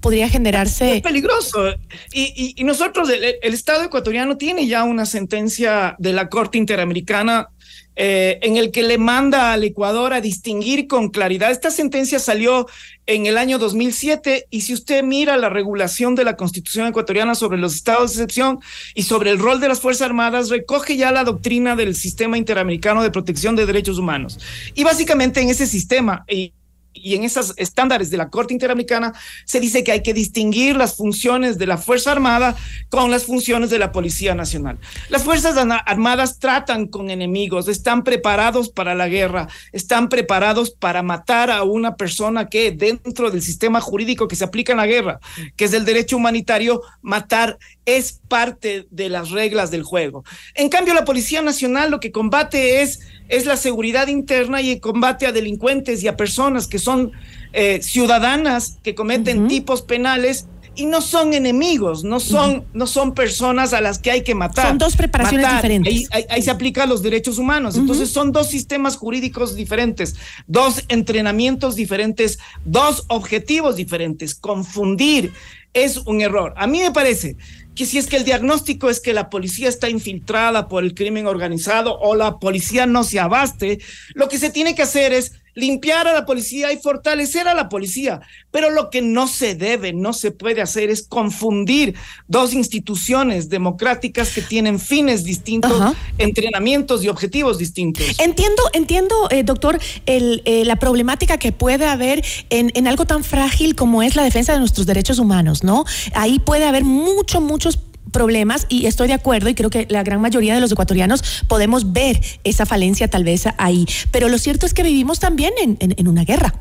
Podría 0.00 0.28
generarse. 0.28 0.96
Es 0.96 1.02
peligroso. 1.02 1.74
Y, 2.12 2.54
nosotros, 2.64 3.08
el, 3.10 3.54
Estado 3.54 3.84
ecuatoriano 3.84 4.36
tiene 4.36 4.66
ya 4.66 4.84
una 4.84 5.06
sentencia 5.06 5.94
de 5.98 6.12
la 6.12 6.28
Corte 6.28 6.58
Interamericana 6.58 7.48
eh, 7.96 8.38
en 8.42 8.56
el 8.56 8.70
que 8.70 8.82
le 8.82 8.96
manda 8.96 9.52
al 9.52 9.64
Ecuador 9.64 10.14
a 10.14 10.20
distinguir 10.20 10.86
con 10.86 11.10
claridad. 11.10 11.50
Esta 11.50 11.70
sentencia 11.70 12.18
salió 12.18 12.66
en 13.06 13.26
el 13.26 13.36
año 13.36 13.58
2007 13.58 14.46
y 14.48 14.62
si 14.62 14.72
usted 14.72 15.02
mira 15.02 15.36
la 15.36 15.50
regulación 15.50 16.14
de 16.14 16.24
la 16.24 16.36
Constitución 16.36 16.86
ecuatoriana 16.86 17.34
sobre 17.34 17.58
los 17.58 17.74
estados 17.74 18.12
de 18.12 18.22
excepción 18.22 18.60
y 18.94 19.02
sobre 19.02 19.30
el 19.30 19.38
rol 19.38 19.60
de 19.60 19.68
las 19.68 19.80
Fuerzas 19.80 20.06
Armadas, 20.06 20.48
recoge 20.48 20.96
ya 20.96 21.12
la 21.12 21.24
doctrina 21.24 21.76
del 21.76 21.94
Sistema 21.94 22.38
Interamericano 22.38 23.02
de 23.02 23.10
Protección 23.10 23.54
de 23.56 23.66
Derechos 23.66 23.98
Humanos. 23.98 24.38
Y 24.74 24.84
básicamente 24.84 25.40
en 25.40 25.50
ese 25.50 25.66
sistema, 25.66 26.24
y 26.28 26.54
y 26.92 27.14
en 27.14 27.24
esos 27.24 27.54
estándares 27.56 28.10
de 28.10 28.16
la 28.16 28.30
Corte 28.30 28.52
Interamericana 28.52 29.12
se 29.44 29.60
dice 29.60 29.84
que 29.84 29.92
hay 29.92 30.02
que 30.02 30.14
distinguir 30.14 30.76
las 30.76 30.96
funciones 30.96 31.58
de 31.58 31.66
la 31.66 31.78
Fuerza 31.78 32.12
Armada 32.12 32.56
con 32.88 33.10
las 33.10 33.24
funciones 33.24 33.70
de 33.70 33.78
la 33.78 33.92
Policía 33.92 34.34
Nacional. 34.34 34.78
Las 35.08 35.24
Fuerzas 35.24 35.56
Armadas 35.56 36.38
tratan 36.38 36.86
con 36.86 37.10
enemigos, 37.10 37.68
están 37.68 38.04
preparados 38.04 38.70
para 38.70 38.94
la 38.94 39.08
guerra, 39.08 39.48
están 39.72 40.08
preparados 40.08 40.70
para 40.70 41.02
matar 41.02 41.50
a 41.50 41.62
una 41.62 41.96
persona 41.96 42.48
que 42.48 42.72
dentro 42.72 43.30
del 43.30 43.42
sistema 43.42 43.80
jurídico 43.80 44.28
que 44.28 44.36
se 44.36 44.44
aplica 44.44 44.72
en 44.72 44.78
la 44.78 44.86
guerra, 44.86 45.20
que 45.56 45.64
es 45.64 45.72
el 45.72 45.84
derecho 45.84 46.16
humanitario, 46.16 46.82
matar 47.02 47.58
es 47.86 48.20
parte 48.28 48.86
de 48.90 49.08
las 49.08 49.30
reglas 49.30 49.70
del 49.70 49.82
juego. 49.82 50.24
En 50.54 50.68
cambio, 50.68 50.94
la 50.94 51.04
Policía 51.04 51.42
Nacional 51.42 51.90
lo 51.90 52.00
que 52.00 52.12
combate 52.12 52.82
es, 52.82 53.00
es 53.28 53.46
la 53.46 53.56
seguridad 53.56 54.08
interna 54.08 54.60
y 54.62 54.80
combate 54.80 55.26
a 55.26 55.32
delincuentes 55.32 56.02
y 56.02 56.08
a 56.08 56.16
personas 56.16 56.66
que 56.66 56.79
son 56.80 57.12
eh, 57.52 57.80
ciudadanas 57.82 58.78
que 58.82 58.94
cometen 58.94 59.48
tipos 59.48 59.82
penales 59.82 60.46
y 60.74 60.86
no 60.86 61.00
son 61.00 61.34
enemigos, 61.34 62.04
no 62.04 62.20
son, 62.20 62.64
no 62.72 62.86
son 62.86 63.12
personas 63.12 63.72
a 63.72 63.80
las 63.80 63.98
que 63.98 64.10
hay 64.10 64.22
que 64.22 64.34
matar. 64.34 64.68
Son 64.68 64.78
dos 64.78 64.96
preparaciones 64.96 65.54
diferentes. 65.56 66.08
Ahí, 66.30 66.42
se 66.42 66.50
aplican 66.50 66.88
los 66.88 67.02
derechos 67.02 67.38
humanos. 67.38 67.76
Entonces 67.76 68.10
son 68.10 68.32
dos 68.32 68.48
sistemas 68.48 68.96
jurídicos 68.96 69.56
diferentes, 69.56 70.16
dos 70.46 70.84
entrenamientos 70.88 71.76
diferentes, 71.76 72.38
dos 72.64 73.04
objetivos 73.08 73.76
diferentes. 73.76 74.34
Confundir 74.34 75.32
es 75.74 75.98
un 75.98 76.20
error. 76.20 76.54
A 76.56 76.66
mí 76.66 76.80
me 76.80 76.92
parece 76.92 77.36
que 77.74 77.86
si 77.86 77.98
es 77.98 78.06
que 78.06 78.16
el 78.16 78.24
diagnóstico 78.24 78.90
es 78.90 79.00
que 79.00 79.12
la 79.12 79.30
policía 79.30 79.68
está 79.68 79.88
infiltrada 79.88 80.68
por 80.68 80.82
el 80.82 80.94
crimen 80.94 81.26
organizado 81.26 81.98
o 81.98 82.14
la 82.14 82.38
policía 82.38 82.86
no 82.86 83.04
se 83.04 83.20
abaste, 83.20 83.80
lo 84.14 84.28
que 84.28 84.38
se 84.38 84.50
tiene 84.50 84.74
que 84.74 84.82
hacer 84.82 85.12
es 85.12 85.39
limpiar 85.54 86.06
a 86.08 86.12
la 86.12 86.26
policía 86.26 86.72
y 86.72 86.78
fortalecer 86.78 87.48
a 87.48 87.54
la 87.54 87.68
policía. 87.68 88.20
Pero 88.50 88.70
lo 88.70 88.90
que 88.90 89.02
no 89.02 89.28
se 89.28 89.54
debe, 89.54 89.92
no 89.92 90.12
se 90.12 90.30
puede 90.30 90.62
hacer 90.62 90.90
es 90.90 91.06
confundir 91.06 91.94
dos 92.28 92.52
instituciones 92.54 93.48
democráticas 93.48 94.30
que 94.34 94.42
tienen 94.42 94.78
fines 94.78 95.24
distintos, 95.24 95.94
entrenamientos 96.18 97.04
y 97.04 97.08
objetivos 97.08 97.58
distintos. 97.58 98.04
Entiendo, 98.18 98.62
entiendo, 98.72 99.28
eh, 99.30 99.42
doctor, 99.42 99.78
el, 100.06 100.42
eh, 100.44 100.64
la 100.64 100.76
problemática 100.76 101.38
que 101.38 101.52
puede 101.52 101.86
haber 101.86 102.24
en, 102.50 102.72
en 102.74 102.86
algo 102.86 103.04
tan 103.04 103.24
frágil 103.24 103.74
como 103.74 104.02
es 104.02 104.16
la 104.16 104.24
defensa 104.24 104.52
de 104.52 104.58
nuestros 104.58 104.86
derechos 104.86 105.18
humanos, 105.18 105.64
¿no? 105.64 105.84
Ahí 106.14 106.38
puede 106.38 106.64
haber 106.64 106.84
mucho, 106.84 107.40
muchos 107.40 107.78
problemas 108.10 108.66
y 108.68 108.86
estoy 108.86 109.08
de 109.08 109.14
acuerdo 109.14 109.48
y 109.48 109.54
creo 109.54 109.70
que 109.70 109.86
la 109.88 110.02
gran 110.02 110.20
mayoría 110.20 110.54
de 110.54 110.60
los 110.60 110.72
ecuatorianos 110.72 111.44
podemos 111.48 111.92
ver 111.92 112.20
esa 112.44 112.66
falencia 112.66 113.08
tal 113.08 113.24
vez 113.24 113.44
ahí. 113.58 113.86
Pero 114.10 114.28
lo 114.28 114.38
cierto 114.38 114.66
es 114.66 114.74
que 114.74 114.82
vivimos 114.82 115.20
también 115.20 115.52
en, 115.58 116.08
una 116.08 116.24
guerra. 116.24 116.54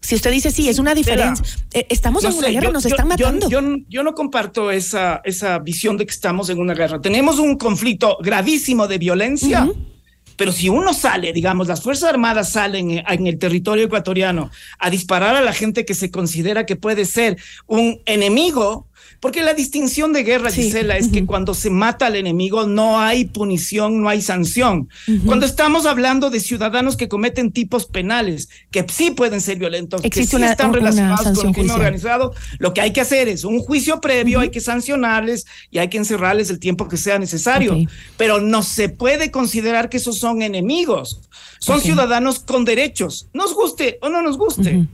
Si 0.00 0.14
usted 0.14 0.30
dice 0.30 0.50
sí, 0.50 0.68
es 0.68 0.78
una 0.78 0.94
diferencia. 0.94 1.44
Eh, 1.72 1.86
estamos 1.90 2.24
en 2.24 2.32
una 2.32 2.48
guerra, 2.48 2.70
nos 2.70 2.86
están 2.86 3.08
matando. 3.08 3.48
Yo, 3.48 4.02
no 4.02 4.14
comparto 4.14 4.70
esa, 4.70 5.20
esa 5.24 5.58
visión 5.58 5.96
de 5.96 6.06
que 6.06 6.12
estamos 6.12 6.48
en 6.48 6.58
una 6.58 6.74
guerra. 6.74 7.00
Tenemos 7.00 7.38
un 7.38 7.56
conflicto 7.56 8.16
gravísimo 8.20 8.88
de 8.88 8.98
violencia. 8.98 9.68
Pero 10.40 10.52
si 10.52 10.70
uno 10.70 10.94
sale, 10.94 11.34
digamos, 11.34 11.68
las 11.68 11.82
Fuerzas 11.82 12.08
Armadas 12.08 12.52
salen 12.52 13.04
en 13.06 13.26
el 13.26 13.38
territorio 13.38 13.84
ecuatoriano 13.84 14.50
a 14.78 14.88
disparar 14.88 15.36
a 15.36 15.42
la 15.42 15.52
gente 15.52 15.84
que 15.84 15.92
se 15.92 16.10
considera 16.10 16.64
que 16.64 16.76
puede 16.76 17.04
ser 17.04 17.36
un 17.66 18.00
enemigo, 18.06 18.88
porque 19.18 19.42
la 19.42 19.54
distinción 19.54 20.12
de 20.12 20.22
guerra, 20.22 20.50
Gisela, 20.50 20.96
es 20.96 21.08
que 21.08 21.26
cuando 21.26 21.54
se 21.54 21.70
mata 21.70 22.06
al 22.06 22.16
enemigo 22.16 22.66
no 22.66 23.00
hay 23.00 23.24
punición, 23.24 24.00
no 24.00 24.08
hay 24.08 24.22
sanción. 24.22 24.88
Cuando 25.26 25.46
estamos 25.46 25.86
hablando 25.86 26.30
de 26.30 26.40
ciudadanos 26.40 26.96
que 26.96 27.08
cometen 27.08 27.52
tipos 27.52 27.86
penales, 27.86 28.48
que 28.70 28.86
sí 28.88 29.10
pueden 29.10 29.40
ser 29.40 29.58
violentos, 29.58 30.00
que 30.02 30.24
sí 30.24 30.36
están 30.42 30.72
relacionados 30.72 31.36
con 31.36 31.48
el 31.48 31.52
crimen 31.52 31.70
organizado, 31.72 32.34
lo 32.58 32.72
que 32.72 32.80
hay 32.80 32.92
que 32.92 33.00
hacer 33.00 33.28
es 33.28 33.44
un 33.44 33.60
juicio 33.60 34.00
previo, 34.00 34.40
hay 34.40 34.50
que 34.50 34.60
sancionarles 34.60 35.46
y 35.70 35.78
hay 35.78 35.88
que 35.88 35.98
encerrarles 35.98 36.50
el 36.50 36.58
tiempo 36.58 36.88
que 36.88 36.96
sea 36.96 37.18
necesario. 37.18 37.76
Pero 38.16 38.40
no 38.40 38.62
se 38.62 38.88
puede 38.88 39.30
considerar 39.30 39.88
que 39.88 39.96
esos 39.96 40.18
son 40.18 40.42
enemigos. 40.42 41.20
Son 41.58 41.78
ciudadanos 41.78 42.38
con 42.38 42.64
derechos, 42.64 43.28
nos 43.34 43.52
guste 43.54 43.98
o 44.00 44.08
no 44.08 44.22
nos 44.22 44.38
guste. 44.38 44.86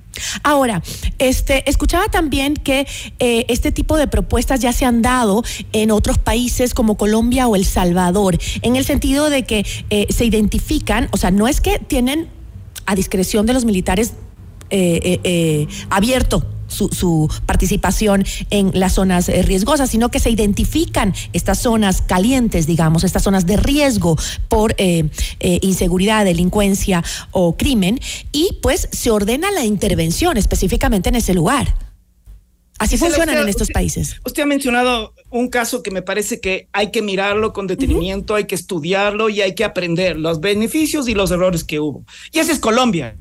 Ahora, 0.42 0.82
este, 1.18 1.68
escuchaba 1.70 2.08
también 2.08 2.54
que 2.54 2.88
eh, 3.20 3.44
este 3.48 3.70
tipo 3.70 3.96
de 3.96 4.05
propuestas 4.06 4.60
ya 4.60 4.72
se 4.72 4.84
han 4.84 5.02
dado 5.02 5.42
en 5.72 5.90
otros 5.90 6.18
países 6.18 6.74
como 6.74 6.96
Colombia 6.96 7.48
o 7.48 7.56
El 7.56 7.64
Salvador, 7.64 8.38
en 8.62 8.76
el 8.76 8.84
sentido 8.84 9.30
de 9.30 9.44
que 9.44 9.66
eh, 9.90 10.06
se 10.10 10.24
identifican, 10.24 11.08
o 11.12 11.16
sea, 11.16 11.30
no 11.30 11.48
es 11.48 11.60
que 11.60 11.78
tienen 11.78 12.28
a 12.86 12.94
discreción 12.94 13.46
de 13.46 13.52
los 13.52 13.64
militares 13.64 14.14
eh, 14.70 15.68
abierto 15.90 16.44
su, 16.68 17.30
participación 17.46 18.24
en 18.50 18.70
las 18.74 18.94
zonas 18.94 19.28
eh, 19.28 19.42
riesgosas, 19.42 19.90
sino 19.90 20.10
que 20.10 20.20
se 20.20 20.30
identifican 20.30 21.14
estas 21.32 21.58
zonas 21.58 22.02
calientes, 22.02 22.66
digamos, 22.66 23.04
estas 23.04 23.22
zonas 23.22 23.46
de 23.46 23.56
riesgo 23.56 24.16
por 24.48 24.74
eh, 24.78 25.08
eh, 25.40 25.58
inseguridad, 25.62 26.24
delincuencia 26.24 27.02
o 27.30 27.56
crimen, 27.56 28.00
y 28.32 28.58
pues 28.62 28.88
se 28.92 29.10
ordena 29.10 29.50
la 29.50 29.64
intervención 29.64 30.36
específicamente 30.36 31.08
en 31.08 31.16
ese 31.16 31.34
lugar. 31.34 31.85
Así 32.78 32.96
funcionan 32.96 33.38
en 33.38 33.48
estos 33.48 33.70
países. 33.70 34.20
Usted 34.24 34.42
ha 34.42 34.46
mencionado 34.46 35.14
un 35.30 35.48
caso 35.48 35.82
que 35.82 35.90
me 35.90 36.02
parece 36.02 36.40
que 36.40 36.68
hay 36.72 36.90
que 36.90 37.02
mirarlo 37.02 37.52
con 37.52 37.66
detenimiento, 37.66 38.34
hay 38.34 38.44
que 38.44 38.54
estudiarlo 38.54 39.28
y 39.28 39.40
hay 39.40 39.54
que 39.54 39.64
aprender 39.64 40.18
los 40.18 40.40
beneficios 40.40 41.08
y 41.08 41.14
los 41.14 41.30
errores 41.30 41.64
que 41.64 41.80
hubo. 41.80 42.04
Y 42.32 42.38
ese 42.38 42.52
es 42.52 42.58
Colombia. 42.58 43.16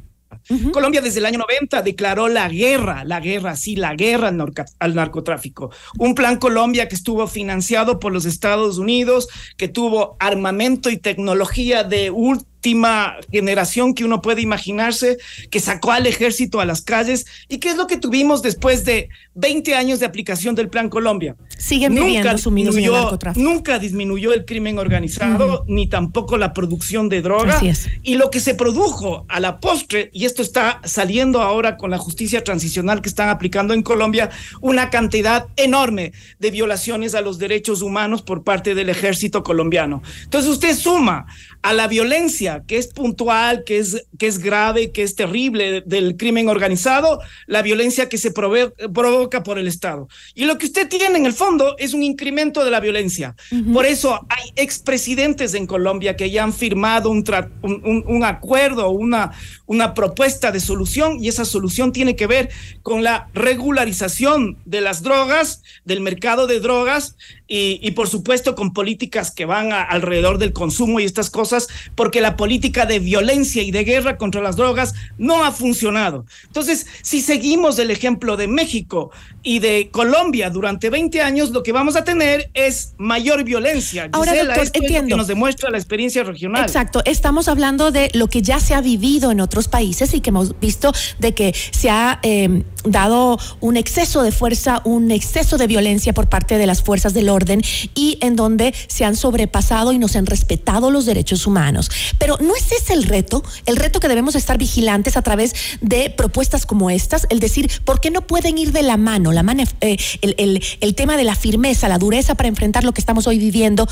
Colombia 0.71 1.01
desde 1.01 1.19
el 1.19 1.25
año 1.25 1.39
90 1.39 1.81
declaró 1.81 2.27
la 2.27 2.47
guerra, 2.49 3.03
la 3.03 3.19
guerra, 3.19 3.55
sí, 3.55 3.75
la 3.75 3.95
guerra 3.95 4.27
al, 4.27 4.53
al, 4.79 4.95
narcotráfico. 4.95 5.71
Un 5.97 6.13
plan 6.13 6.37
Colombia 6.37 6.87
que 6.87 6.95
estuvo 6.95 7.25
financiado 7.27 7.99
por 7.99 8.13
los 8.13 8.25
Estados 8.25 8.77
Unidos, 8.77 9.27
que 9.57 9.67
tuvo 9.67 10.17
armamento 10.19 10.89
y 10.89 10.97
tecnología 10.97 11.83
de 11.83 12.11
última 12.11 12.54
última 12.65 13.17
generación 13.31 13.93
que 13.93 14.03
uno 14.03 14.23
puede 14.23 14.41
imaginarse, 14.41 15.17
que 15.51 15.59
sacó 15.59 15.91
al 15.91 16.07
ejército 16.07 16.59
a 16.59 16.65
las 16.65 16.81
calles. 16.81 17.27
¿Y 17.47 17.59
qué 17.59 17.69
es 17.69 17.77
lo 17.77 17.85
que 17.85 17.97
tuvimos 17.97 18.41
después 18.41 18.85
de 18.85 19.09
20 19.35 19.75
años 19.75 19.99
de 19.99 20.07
aplicación 20.07 20.55
del 20.55 20.69
Plan 20.69 20.89
Colombia? 20.89 21.35
Siguen 21.59 21.93
nunca 21.93 22.33
disminuyó, 22.33 23.19
Nunca 23.35 23.77
disminuyó 23.77 24.33
el 24.33 24.45
crimen 24.45 24.79
organizado, 24.79 25.63
ni 25.67 25.87
tampoco 25.87 26.37
la 26.37 26.53
producción 26.53 27.07
de 27.07 27.21
droga. 27.21 27.61
Y 28.01 28.15
lo 28.15 28.31
que 28.31 28.39
se 28.39 28.55
produjo 28.55 29.25
a 29.29 29.39
la 29.39 29.59
postre, 29.59 30.09
y 30.11 30.25
esto 30.25 30.41
está 30.41 30.81
saliendo 30.85 31.43
ahora 31.43 31.77
con 31.77 31.91
la 31.91 31.99
justicia 31.99 32.43
transicional 32.43 33.03
que 33.03 33.09
están 33.09 33.29
aplicando 33.29 33.75
en 33.75 33.83
Colombia, 33.83 34.31
una 34.59 34.89
cantidad 34.89 35.45
enorme 35.55 36.13
de 36.39 36.49
violaciones 36.49 37.13
a 37.13 37.21
los 37.21 37.37
derechos 37.37 37.83
humanos 37.83 38.23
por 38.23 38.43
parte 38.43 38.73
del 38.73 38.89
ejército 38.89 39.43
colombiano. 39.43 40.01
Entonces 40.23 40.49
usted 40.49 40.75
suma 40.75 41.27
a 41.65 41.73
la 41.73 41.87
violencia, 41.87 42.63
que 42.67 42.77
es 42.77 42.87
puntual, 42.89 43.63
que 43.63 43.79
es, 43.79 44.05
que 44.19 44.27
es 44.27 44.37
grave, 44.37 44.91
que 44.91 45.01
es 45.01 45.15
terrible 45.15 45.81
del 45.81 46.15
crimen 46.15 46.47
organizado, 46.47 47.19
la 47.47 47.63
violencia 47.63 48.07
que 48.07 48.19
se 48.19 48.29
provoca 48.29 49.41
por 49.41 49.57
el 49.57 49.67
Estado. 49.67 50.07
Y 50.35 50.45
lo 50.45 50.59
que 50.59 50.67
usted 50.67 50.87
tiene 50.87 51.17
en 51.17 51.25
el 51.25 51.33
fondo 51.33 51.75
es 51.79 51.95
un 51.95 52.03
incremento 52.03 52.63
de 52.63 52.69
la 52.69 52.79
violencia. 52.79 53.35
Por 53.73 53.87
eso 53.87 54.27
hay 54.29 54.51
expresidentes 54.55 55.55
en 55.55 55.65
Colombia 55.65 56.15
que 56.15 56.29
ya 56.29 56.43
han 56.43 56.53
firmado 56.53 57.09
un, 57.09 57.23
un, 57.63 58.03
un, 58.05 58.23
acuerdo, 58.23 58.89
una, 58.91 59.31
una 59.65 59.95
propuesta 59.95 60.51
de 60.51 60.59
solución, 60.59 61.17
y 61.19 61.29
esa 61.29 61.45
solución 61.45 61.91
tiene 61.91 62.15
que 62.15 62.27
ver 62.27 62.51
con 62.83 63.01
la 63.01 63.27
regularización 63.33 64.59
de 64.65 64.81
las 64.81 65.01
drogas, 65.01 65.63
del 65.83 66.01
mercado 66.01 66.45
de 66.45 66.59
drogas, 66.59 67.15
y, 67.47 67.79
y 67.81 67.91
por 67.91 68.07
supuesto 68.07 68.53
con 68.53 68.71
políticas 68.71 69.31
que 69.31 69.45
van 69.45 69.71
alrededor 69.71 70.37
del 70.37 70.53
consumo 70.53 70.99
y 70.99 71.05
estas 71.05 71.31
cosas, 71.31 71.54
porque 71.95 72.21
la 72.21 72.35
política 72.35 72.85
de 72.85 72.99
violencia 72.99 73.63
y 73.63 73.71
de 73.71 73.83
guerra 73.83 74.17
contra 74.17 74.41
las 74.41 74.55
drogas 74.55 74.93
no 75.17 75.43
ha 75.43 75.51
funcionado. 75.51 76.25
Entonces, 76.45 76.85
si 77.01 77.21
seguimos 77.21 77.79
el 77.79 77.91
ejemplo 77.91 78.37
de 78.37 78.47
México 78.47 79.11
y 79.43 79.59
de 79.59 79.89
Colombia 79.91 80.49
durante 80.49 80.89
20 80.89 81.21
años, 81.21 81.51
lo 81.51 81.63
que 81.63 81.71
vamos 81.71 81.95
a 81.95 82.03
tener 82.03 82.49
es 82.53 82.93
mayor 82.97 83.43
violencia. 83.43 84.09
Ahora, 84.11 84.35
doctor, 84.35 84.69
entiendo. 84.73 85.09
que 85.09 85.17
nos 85.17 85.27
demuestra 85.27 85.69
la 85.69 85.77
experiencia 85.77 86.23
regional. 86.23 86.63
Exacto, 86.63 87.01
estamos 87.05 87.47
hablando 87.47 87.91
de 87.91 88.09
lo 88.13 88.27
que 88.27 88.41
ya 88.41 88.59
se 88.59 88.73
ha 88.73 88.81
vivido 88.81 89.31
en 89.31 89.39
otros 89.41 89.67
países 89.67 90.13
y 90.13 90.21
que 90.21 90.29
hemos 90.29 90.59
visto 90.59 90.91
de 91.19 91.33
que 91.33 91.53
se 91.71 91.89
ha 91.89 92.19
eh, 92.23 92.63
dado 92.83 93.37
un 93.59 93.77
exceso 93.77 94.23
de 94.23 94.31
fuerza, 94.31 94.81
un 94.83 95.11
exceso 95.11 95.57
de 95.57 95.67
violencia 95.67 96.13
por 96.13 96.27
parte 96.27 96.57
de 96.57 96.65
las 96.65 96.81
fuerzas 96.81 97.13
del 97.13 97.29
orden 97.29 97.61
y 97.93 98.17
en 98.21 98.35
donde 98.35 98.73
se 98.87 99.05
han 99.05 99.15
sobrepasado 99.15 99.93
y 99.93 99.97
no 99.97 100.07
se 100.07 100.17
han 100.17 100.25
respetado 100.25 100.91
los 100.91 101.05
humanos. 101.47 101.89
Pero 102.17 102.37
¿no 102.39 102.55
es 102.55 102.71
ese 102.71 102.93
el 102.93 103.03
reto? 103.03 103.43
El 103.65 103.75
reto 103.75 103.99
que 103.99 104.07
debemos 104.07 104.35
estar 104.35 104.57
vigilantes 104.57 105.17
a 105.17 105.21
través 105.21 105.53
de 105.81 106.09
propuestas 106.09 106.65
como 106.65 106.89
estas, 106.89 107.27
el 107.29 107.39
decir, 107.39 107.69
¿por 107.83 107.99
qué 107.99 108.11
no 108.11 108.21
pueden 108.21 108.57
ir 108.57 108.71
de 108.71 108.83
la 108.83 108.97
mano? 108.97 109.31
La 109.31 109.43
mano 109.43 109.63
eh, 109.81 109.97
el, 110.21 110.61
el 110.81 110.95
tema 110.95 111.17
de 111.17 111.23
la 111.23 111.35
firmeza, 111.35 111.87
la 111.89 111.97
dureza 111.97 112.35
para 112.35 112.49
enfrentar 112.49 112.83
lo 112.83 112.93
que 112.93 113.01
estamos 113.01 113.27
hoy 113.27 113.37
viviendo 113.37 113.87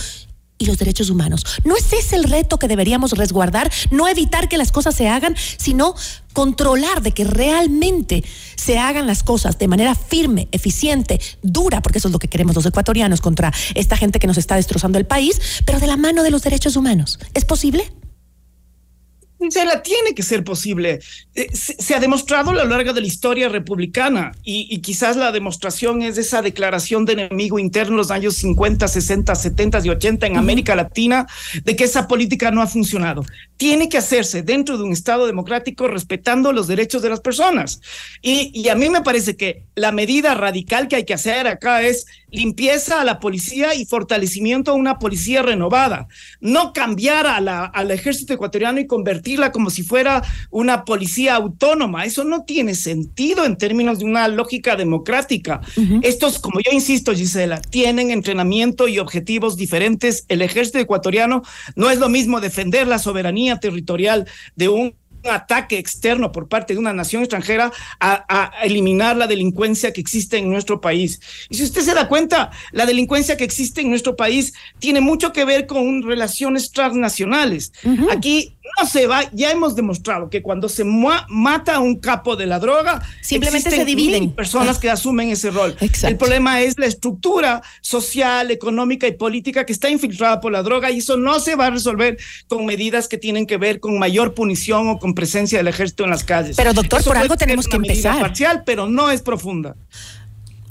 y 0.58 0.66
los 0.66 0.78
derechos 0.78 1.10
humanos. 1.10 1.46
¿No 1.64 1.76
es 1.76 1.92
ese 1.94 2.16
el 2.16 2.26
reto 2.26 2.58
que 2.58 2.68
deberíamos 2.68 3.12
resguardar? 3.12 3.72
No 3.92 4.08
evitar 4.08 4.50
que 4.50 4.58
las 4.58 4.72
cosas 4.72 4.96
se 4.96 5.10
hagan, 5.10 5.36
sino 5.58 5.96
controlar 6.34 7.02
de 7.02 7.12
que 7.12 7.24
realmente 7.24 8.24
se 8.56 8.78
hagan 8.78 9.08
las 9.08 9.24
cosas 9.24 9.58
de 9.60 9.68
manera 9.68 9.96
firme, 9.96 10.48
eficiente, 10.52 11.20
dura, 11.42 11.82
porque 11.82 12.00
eso 12.00 12.08
es 12.08 12.12
lo 12.12 12.20
que 12.20 12.28
queremos 12.28 12.56
los 12.56 12.66
ecuatorianos 12.66 13.22
contra 13.22 13.54
esta 13.76 13.98
gente 13.98 14.20
que 14.20 14.28
nos 14.28 14.38
está 14.38 14.56
destrozando 14.56 14.98
el 14.98 15.06
país, 15.06 15.40
pero 15.66 15.80
de 15.80 15.88
la 15.88 15.98
mano 15.98 16.24
de 16.24 16.32
los 16.32 16.42
derechos 16.42 16.76
humanos. 16.76 17.20
¿Es 17.34 17.46
posible? 17.46 17.92
Se 19.52 19.66
la 19.66 19.82
tiene 19.82 20.14
que 20.16 20.24
ser 20.24 20.44
posible. 20.44 21.00
Eh, 21.36 21.50
se, 21.54 21.96
ha 21.96 22.00
demostrado 22.00 22.52
a 22.52 22.54
lo 22.54 22.66
largo 22.66 22.94
de 22.94 23.02
la 23.02 23.08
historia 23.08 23.50
republicana 23.50 24.32
y, 24.44 24.80
quizás 24.80 25.16
la 25.16 25.32
demostración 25.32 26.02
es 26.02 26.18
esa 26.18 26.42
declaración 26.42 27.06
de 27.06 27.14
enemigo 27.14 27.60
interno 27.60 27.94
en 27.94 27.98
los 27.98 28.12
años 28.12 28.36
50, 28.36 28.88
60, 28.88 29.36
70 29.36 29.82
y 29.84 29.90
80 29.90 30.28
en 30.28 30.38
América 30.38 30.76
Latina 30.76 31.28
de 31.64 31.76
que 31.76 31.84
esa 31.84 32.08
política 32.08 32.52
no 32.52 32.62
ha 32.62 32.68
funcionado. 32.68 33.24
Tiene 33.64 33.88
que 33.88 33.98
hacerse 33.98 34.44
dentro 34.44 34.78
de 34.78 34.84
un 34.84 34.92
Estado 34.92 35.26
democrático 35.26 35.88
respetando 35.88 36.52
los 36.52 36.68
derechos 36.68 37.02
de 37.02 37.08
las 37.08 37.22
personas. 37.22 37.80
Y, 38.22 38.52
y 38.54 38.68
a 38.68 38.76
mí 38.76 38.90
me 38.90 39.04
parece 39.04 39.38
que 39.38 39.64
la 39.74 39.94
medida 39.94 40.34
radical 40.34 40.90
que 40.90 40.98
hay 40.98 41.06
que 41.06 41.14
hacer 41.14 41.48
acá 41.48 41.82
es 41.82 42.06
limpieza 42.34 43.00
a 43.00 43.06
la 43.06 43.20
policía 43.20 43.76
y 43.76 43.86
fortalecimiento 43.86 44.72
a 44.72 44.74
una 44.74 45.00
policía 45.00 45.44
renovada. 45.44 46.08
No 46.42 46.74
cambiar 46.74 47.28
a 47.28 47.40
la, 47.40 47.64
al 47.64 47.92
ejército 47.92 48.34
ecuatoriano 48.34 48.80
y 48.80 48.88
convertirla 48.88 49.52
como 49.52 49.70
si 49.70 49.84
fuera 49.84 50.24
una 50.50 50.84
policía 50.84 51.36
autónoma. 51.36 52.06
Eso 52.06 52.24
no 52.24 52.44
tiene 52.44 52.76
sentido 52.76 53.46
en 53.46 53.56
términos 53.56 54.00
de 54.00 54.06
una 54.06 54.28
lógica 54.28 54.76
democrática. 54.76 55.62
Estos, 56.02 56.40
como 56.40 56.60
yo 56.60 56.72
insisto, 56.74 57.14
Gisela, 57.14 57.62
tienen 57.62 58.12
entrenamiento 58.12 58.88
y 58.88 59.00
objetivos 59.00 59.56
diferentes. 59.56 60.26
El 60.28 60.42
ejército 60.42 60.80
ecuatoriano 60.80 61.44
no 61.76 61.92
es 61.92 62.00
lo 62.00 62.10
mismo 62.10 62.42
defender 62.42 62.88
la 62.88 63.00
soberanía 63.00 63.53
territorial 63.60 64.28
de 64.56 64.70
un 64.70 64.96
ataque 65.30 65.78
externo 65.78 66.32
por 66.32 66.48
parte 66.48 66.74
de 66.74 66.80
una 66.80 66.94
nación 66.94 67.24
extranjera 67.24 67.72
a, 68.00 68.52
eliminar 68.64 69.16
la 69.18 69.28
delincuencia 69.28 69.94
que 69.94 70.02
existe 70.02 70.38
en 70.38 70.50
nuestro 70.50 70.82
país. 70.82 71.20
Y 71.50 71.56
si 71.56 71.64
usted 71.64 71.82
se 71.82 71.94
da 71.94 72.08
cuenta, 72.08 72.52
la 72.72 72.86
delincuencia 72.86 73.38
que 73.38 73.44
existe 73.44 73.82
en 73.82 73.90
nuestro 73.90 74.16
país 74.16 74.54
tiene 74.80 75.02
mucho 75.02 75.34
que 75.34 75.46
ver 75.46 75.68
con 75.68 76.04
relaciones 76.04 76.72
transnacionales. 76.72 77.74
Aquí 78.12 78.56
no 78.80 78.88
se 78.88 79.08
va, 79.08 79.30
ya 79.34 79.52
hemos 79.52 79.76
demostrado 79.76 80.30
que 80.30 80.42
cuando 80.42 80.70
se 80.70 80.84
mata 80.84 81.76
a 81.76 81.80
un 81.80 82.00
capo 82.00 82.36
de 82.36 82.46
la 82.46 82.60
droga, 82.60 83.02
simplemente 83.22 83.70
se 83.70 83.86
dividen 83.86 84.32
personas 84.32 84.80
que 84.80 84.90
asumen 84.90 85.30
ese 85.30 85.52
rol. 85.52 85.76
El 86.04 86.18
problema 86.18 86.62
es 86.62 86.78
la 86.78 86.86
estructura 86.86 87.62
social, 87.82 88.52
económica 88.52 89.08
y 89.08 89.12
política 89.12 89.66
que 89.66 89.74
está 89.74 89.90
infiltrada 89.90 90.40
por 90.40 90.52
la 90.52 90.64
droga 90.64 90.92
y 90.92 91.00
eso 91.00 91.18
no 91.18 91.40
se 91.40 91.56
va 91.56 91.68
a 91.68 91.70
resolver 91.72 92.18
con 92.48 92.66
medidas 92.66 93.08
que 93.08 93.18
tienen 93.18 93.46
que 93.46 93.58
ver 93.58 93.80
con 93.80 94.00
mayor 94.00 94.34
punición 94.34 94.90
o 94.90 94.98
con 94.98 95.13
presencia 95.14 95.58
del 95.58 95.68
ejército 95.68 96.04
en 96.04 96.10
las 96.10 96.24
calles. 96.24 96.56
Pero 96.56 96.74
doctor, 96.74 97.04
por 97.04 97.18
algo 97.18 97.36
tenemos 97.38 97.68
que 97.68 97.76
empezar. 97.76 98.20
Parcial, 98.20 98.64
pero 98.66 98.88
no 98.88 99.10
es 99.12 99.22
profunda. 99.22 99.76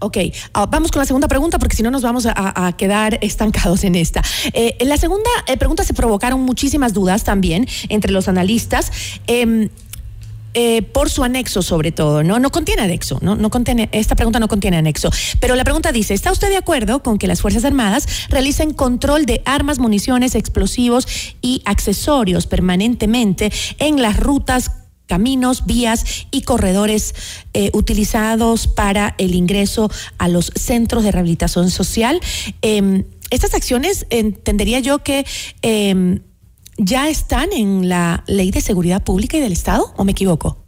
Ok, 0.02 0.18
ah, 0.52 0.66
vamos 0.66 0.90
con 0.90 0.98
la 0.98 1.06
segunda 1.06 1.28
pregunta 1.28 1.60
porque 1.60 1.76
si 1.76 1.82
no 1.84 1.90
nos 1.92 2.02
vamos 2.02 2.26
a, 2.26 2.72
quedar 2.76 3.18
estancados 3.22 3.84
en 3.84 3.94
esta. 3.94 4.20
Eh, 4.52 4.76
en 4.80 4.88
la 4.88 4.96
segunda 4.96 5.30
eh, 5.46 5.56
pregunta 5.56 5.84
se 5.84 5.94
provocaron 5.94 6.40
muchísimas 6.40 6.92
dudas 6.92 7.22
también 7.22 7.68
entre 7.88 8.10
los 8.10 8.26
analistas. 8.26 8.90
Em, 9.28 9.68
eh, 10.54 10.82
por 10.82 11.10
su 11.10 11.24
anexo 11.24 11.62
sobre 11.62 11.92
todo, 11.92 12.22
¿no? 12.22 12.38
No 12.38 12.50
contiene 12.50 12.82
anexo, 12.82 13.18
¿no? 13.22 13.36
No 13.36 13.50
contiene, 13.50 13.88
esta 13.92 14.16
pregunta 14.16 14.38
no 14.38 14.48
contiene 14.48 14.76
anexo. 14.76 15.10
Pero 15.40 15.54
la 15.54 15.64
pregunta 15.64 15.92
dice, 15.92 16.14
¿está 16.14 16.30
usted 16.30 16.48
de 16.48 16.56
acuerdo 16.56 17.02
con 17.02 17.18
que 17.18 17.26
las 17.26 17.40
Fuerzas 17.40 17.64
Armadas 17.64 18.06
realicen 18.28 18.72
control 18.74 19.24
de 19.26 19.42
armas, 19.44 19.78
municiones, 19.78 20.34
explosivos 20.34 21.06
y 21.40 21.62
accesorios 21.64 22.46
permanentemente 22.46 23.50
en 23.78 24.02
las 24.02 24.18
rutas 24.18 24.70
caminos, 25.06 25.66
vías 25.66 26.26
y 26.30 26.42
corredores 26.42 27.14
eh, 27.52 27.70
utilizados 27.74 28.66
para 28.66 29.14
el 29.18 29.34
ingreso 29.34 29.90
a 30.18 30.28
los 30.28 30.52
centros 30.54 31.04
de 31.04 31.12
rehabilitación 31.12 31.70
social. 31.70 32.20
Em, 32.62 33.04
estas 33.30 33.54
acciones 33.54 34.06
entendería 34.10 34.80
yo 34.80 34.98
que 35.00 35.26
em, 35.62 36.20
ya 36.78 37.08
están 37.08 37.52
en 37.52 37.88
la 37.88 38.24
ley 38.26 38.50
de 38.50 38.60
seguridad 38.60 39.02
pública 39.02 39.36
y 39.36 39.40
del 39.40 39.52
Estado, 39.52 39.92
¿o 39.96 40.04
me 40.04 40.12
equivoco? 40.12 40.62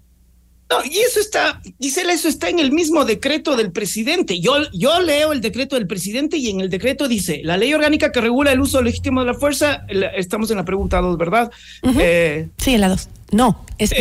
No, 0.71 0.79
y 0.85 0.99
eso 0.99 1.21
está, 1.21 1.61
Gisela, 1.79 2.15
eso 2.15 2.27
está 2.27 2.49
en 2.49 2.59
el 2.59 2.73
mismo 2.73 3.05
decreto 3.05 3.55
del 3.55 3.71
presidente. 3.71 4.41
Yo, 4.41 4.55
yo 4.73 5.01
leo 5.01 5.33
el 5.33 5.41
decreto 5.41 5.77
del 5.77 5.87
presidente 5.87 6.39
y 6.39 6.49
en 6.49 6.61
el 6.61 6.71
decreto 6.71 7.07
dice, 7.07 7.43
la 7.45 7.57
ley 7.57 7.75
orgánica 7.75 8.11
que 8.11 8.21
regula 8.21 8.51
el 8.53 8.61
uso 8.61 8.81
legítimo 8.81 9.21
de 9.21 9.27
la 9.27 9.35
fuerza, 9.35 9.85
estamos 10.17 10.51
en 10.51 10.57
la 10.57 10.65
pregunta 10.65 11.01
2, 11.01 11.19
¿verdad? 11.19 11.51
Eh, 11.99 12.49
sí, 12.57 12.75
en 12.75 12.81
la 12.81 12.89
2. 12.89 13.09
No, 13.33 13.65
es, 13.79 13.93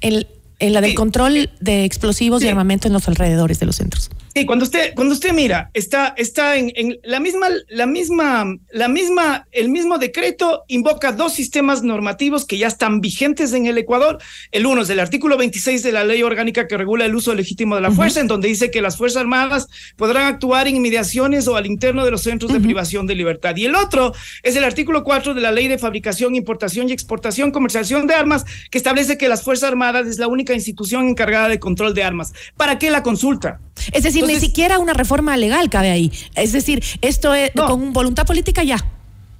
el, 0.00 0.26
en 0.58 0.72
la 0.72 0.80
del 0.80 0.94
control 0.94 1.50
de 1.60 1.84
explosivos 1.84 2.42
y 2.42 2.48
armamento 2.48 2.86
en 2.86 2.94
los 2.94 3.06
alrededores 3.08 3.60
de 3.60 3.66
los 3.66 3.76
centros. 3.76 4.10
Sí, 4.34 4.44
cuando 4.44 4.66
usted, 4.66 4.92
cuando 4.94 5.14
usted 5.14 5.32
mira, 5.32 5.70
está, 5.72 6.12
está 6.16 6.56
en, 6.56 6.98
la 7.02 7.20
misma, 7.20 7.48
la 7.68 7.86
misma, 7.86 8.58
la 8.70 8.86
misma, 8.86 9.46
el 9.50 9.70
mismo 9.70 9.96
decreto 9.96 10.64
invoca 10.68 11.12
dos 11.12 11.32
sistemas 11.32 11.82
normativos 11.82 12.44
que 12.44 12.58
ya 12.58 12.66
están 12.66 13.00
vigentes 13.00 13.54
en 13.54 13.64
el 13.64 13.78
Ecuador. 13.78 14.18
El 14.52 14.66
uno 14.66 14.82
es 14.82 14.90
el 14.90 15.00
artículo 15.00 15.38
26 15.38 15.82
de 15.82 15.92
la 15.92 16.04
ley 16.04 16.22
orgánica 16.22 16.68
que 16.68 16.76
regula 16.76 17.06
el 17.06 17.14
uso 17.14 17.34
legítimo 17.34 17.76
de 17.76 17.80
la 17.80 17.90
fuerza, 17.90 18.20
en 18.20 18.26
donde 18.26 18.48
dice 18.48 18.70
que 18.70 18.82
las 18.82 18.98
Fuerzas 18.98 19.22
Armadas 19.22 19.68
podrán 19.96 20.26
actuar 20.26 20.68
en 20.68 20.76
inmediaciones 20.76 21.48
o 21.48 21.56
al 21.56 21.64
interno 21.64 22.04
de 22.04 22.10
los 22.10 22.20
centros 22.20 22.52
de 22.52 22.60
privación 22.60 23.06
de 23.06 23.14
libertad. 23.14 23.56
Y 23.56 23.64
el 23.64 23.74
otro 23.74 24.12
es 24.42 24.54
el 24.54 24.64
artículo 24.64 25.02
4 25.02 25.32
de 25.32 25.40
la 25.40 25.50
ley 25.50 25.68
de 25.68 25.78
fabricación, 25.78 26.34
importación 26.34 26.90
y 26.90 26.92
exportación, 26.92 27.52
comercialización 27.52 28.06
de 28.06 28.14
armas, 28.14 28.44
que 28.70 28.76
establece 28.76 29.16
que 29.16 29.30
las 29.30 29.42
Fuerzas 29.42 29.70
Armadas 29.70 30.06
es 30.06 30.18
la 30.18 30.28
única 30.28 30.45
institución 30.54 31.08
encargada 31.08 31.48
de 31.48 31.58
control 31.58 31.94
de 31.94 32.02
armas. 32.02 32.32
¿Para 32.56 32.78
qué 32.78 32.90
la 32.90 33.02
consulta? 33.02 33.60
Es 33.92 34.02
decir, 34.02 34.24
ni 34.26 34.38
siquiera 34.40 34.78
una 34.78 34.94
reforma 34.94 35.36
legal 35.36 35.70
cabe 35.70 35.90
ahí. 35.90 36.12
Es 36.34 36.52
decir, 36.52 36.82
esto 37.00 37.34
es 37.34 37.50
con 37.52 37.92
voluntad 37.92 38.26
política 38.26 38.62
ya. 38.62 38.84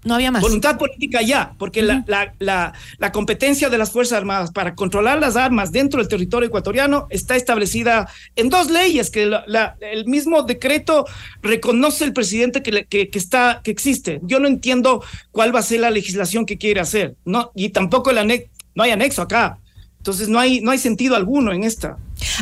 No 0.06 0.14
había 0.14 0.30
más. 0.30 0.40
Voluntad 0.40 0.78
política 0.78 1.20
ya, 1.20 1.54
porque 1.58 1.82
la, 1.82 2.04
la, 2.06 2.72
la, 2.98 3.12
competencia 3.12 3.68
de 3.68 3.76
las 3.76 3.90
Fuerzas 3.90 4.18
Armadas 4.18 4.52
para 4.52 4.76
controlar 4.76 5.18
las 5.18 5.34
armas 5.34 5.72
dentro 5.72 5.98
del 5.98 6.08
territorio 6.08 6.46
ecuatoriano 6.46 7.08
está 7.10 7.34
establecida 7.34 8.08
en 8.36 8.48
dos 8.48 8.70
leyes 8.70 9.10
que 9.10 9.24
el 9.24 10.06
mismo 10.06 10.44
decreto 10.44 11.06
reconoce 11.42 12.04
el 12.04 12.12
presidente 12.12 12.62
que, 12.62 12.84
que, 12.84 13.08
que, 13.10 13.18
está, 13.18 13.62
que 13.64 13.72
existe. 13.72 14.20
Yo 14.22 14.38
no 14.38 14.46
entiendo 14.46 15.02
cuál 15.32 15.52
va 15.52 15.58
a 15.58 15.62
ser 15.62 15.80
la 15.80 15.90
legislación 15.90 16.46
que 16.46 16.56
quiere 16.56 16.80
hacer. 16.80 17.16
No, 17.24 17.50
y 17.56 17.70
tampoco 17.70 18.12
el 18.12 18.46
no 18.76 18.84
hay 18.84 18.90
anexo 18.92 19.22
acá. 19.22 19.58
Entonces 20.06 20.28
no 20.28 20.38
hay, 20.38 20.60
no 20.60 20.70
hay 20.70 20.78
sentido 20.78 21.16
alguno 21.16 21.52
en 21.52 21.64
esta. 21.64 21.96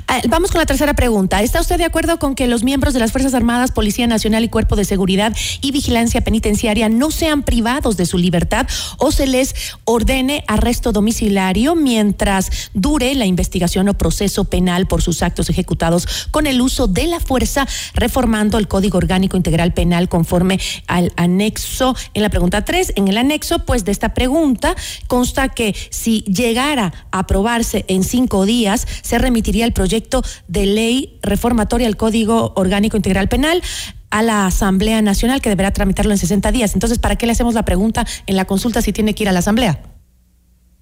Ah, 0.07 0.21
vamos 0.29 0.51
con 0.51 0.61
la 0.61 0.67
tercera 0.67 0.95
pregunta. 0.95 1.43
¿Está 1.43 1.61
usted 1.61 1.79
de 1.79 1.85
acuerdo 1.85 2.19
con 2.19 2.35
que 2.35 2.47
los 2.47 2.63
miembros 2.63 2.95
de 2.95 3.01
las 3.01 3.13
Fuerzas 3.13 3.35
Armadas, 3.35 3.73
Policía 3.73 4.07
Nacional 4.07 4.45
y 4.45 4.49
Cuerpo 4.49 4.77
de 4.77 4.85
Seguridad 4.85 5.37
y 5.61 5.73
Vigilancia 5.73 6.23
Penitenciaria 6.23 6.89
no 6.89 7.11
sean 7.11 7.43
privados 7.43 7.97
de 7.97 8.07
su 8.07 8.19
libertad 8.19 8.67
o 8.99 9.13
se 9.13 9.27
les 9.27 9.55
ordene 9.85 10.45
arresto 10.47 10.93
domiciliario 10.93 11.75
mientras 11.75 12.71
dure 12.75 13.15
la 13.15 13.27
investigación 13.27 13.89
o 13.89 13.95
proceso 13.95 14.45
penal 14.45 14.87
por 14.87 15.03
sus 15.03 15.23
actos 15.23 15.51
ejecutados 15.51 16.29
con 16.31 16.47
el 16.47 16.61
uso 16.61 16.87
de 16.87 17.07
la 17.07 17.21
fuerza, 17.21 17.67
reformando 17.95 18.59
el 18.59 18.69
Código 18.69 18.99
Orgánico 18.99 19.37
Integral 19.37 19.75
Penal 19.75 20.09
conforme 20.09 20.61
al 20.87 21.13
anexo 21.17 21.97
en 22.15 22.23
la 22.23 22.31
pregunta 22.31 22.65
3? 22.65 22.95
En 22.97 23.09
el 23.09 23.19
anexo, 23.19 23.61
pues, 23.61 23.85
de 23.85 23.93
esta 23.93 24.15
pregunta 24.15 24.75
consta 25.07 25.49
que 25.49 25.75
si 25.91 26.23
llegara 26.23 26.93
a 27.11 27.21
aprobarse 27.21 27.85
en 27.89 28.05
cinco 28.05 28.47
días, 28.47 28.87
se 29.03 29.19
remitiría 29.19 29.65
el 29.65 29.73
proyecto 29.75 30.23
de 30.49 30.65
ley 30.67 31.19
reformatoria 31.23 31.87
al 31.87 31.97
Código 31.97 32.53
Orgánico 32.57 32.97
Integral 32.97 33.29
Penal 33.29 33.63
a 34.11 34.23
la 34.23 34.47
Asamblea 34.47 35.03
Nacional 35.03 35.43
que 35.43 35.51
deberá 35.51 35.73
tramitarlo 35.73 36.13
en 36.13 36.19
60 36.19 36.53
días. 36.53 36.75
Entonces, 36.75 36.99
¿para 36.99 37.17
qué 37.17 37.27
le 37.27 37.33
hacemos 37.33 37.55
la 37.55 37.65
pregunta 37.65 38.07
en 38.27 38.37
la 38.37 38.47
consulta 38.47 38.81
si 38.81 38.93
tiene 38.93 39.15
que 39.15 39.25
ir 39.25 39.29
a 39.29 39.33
la 39.33 39.41
Asamblea? 39.41 39.94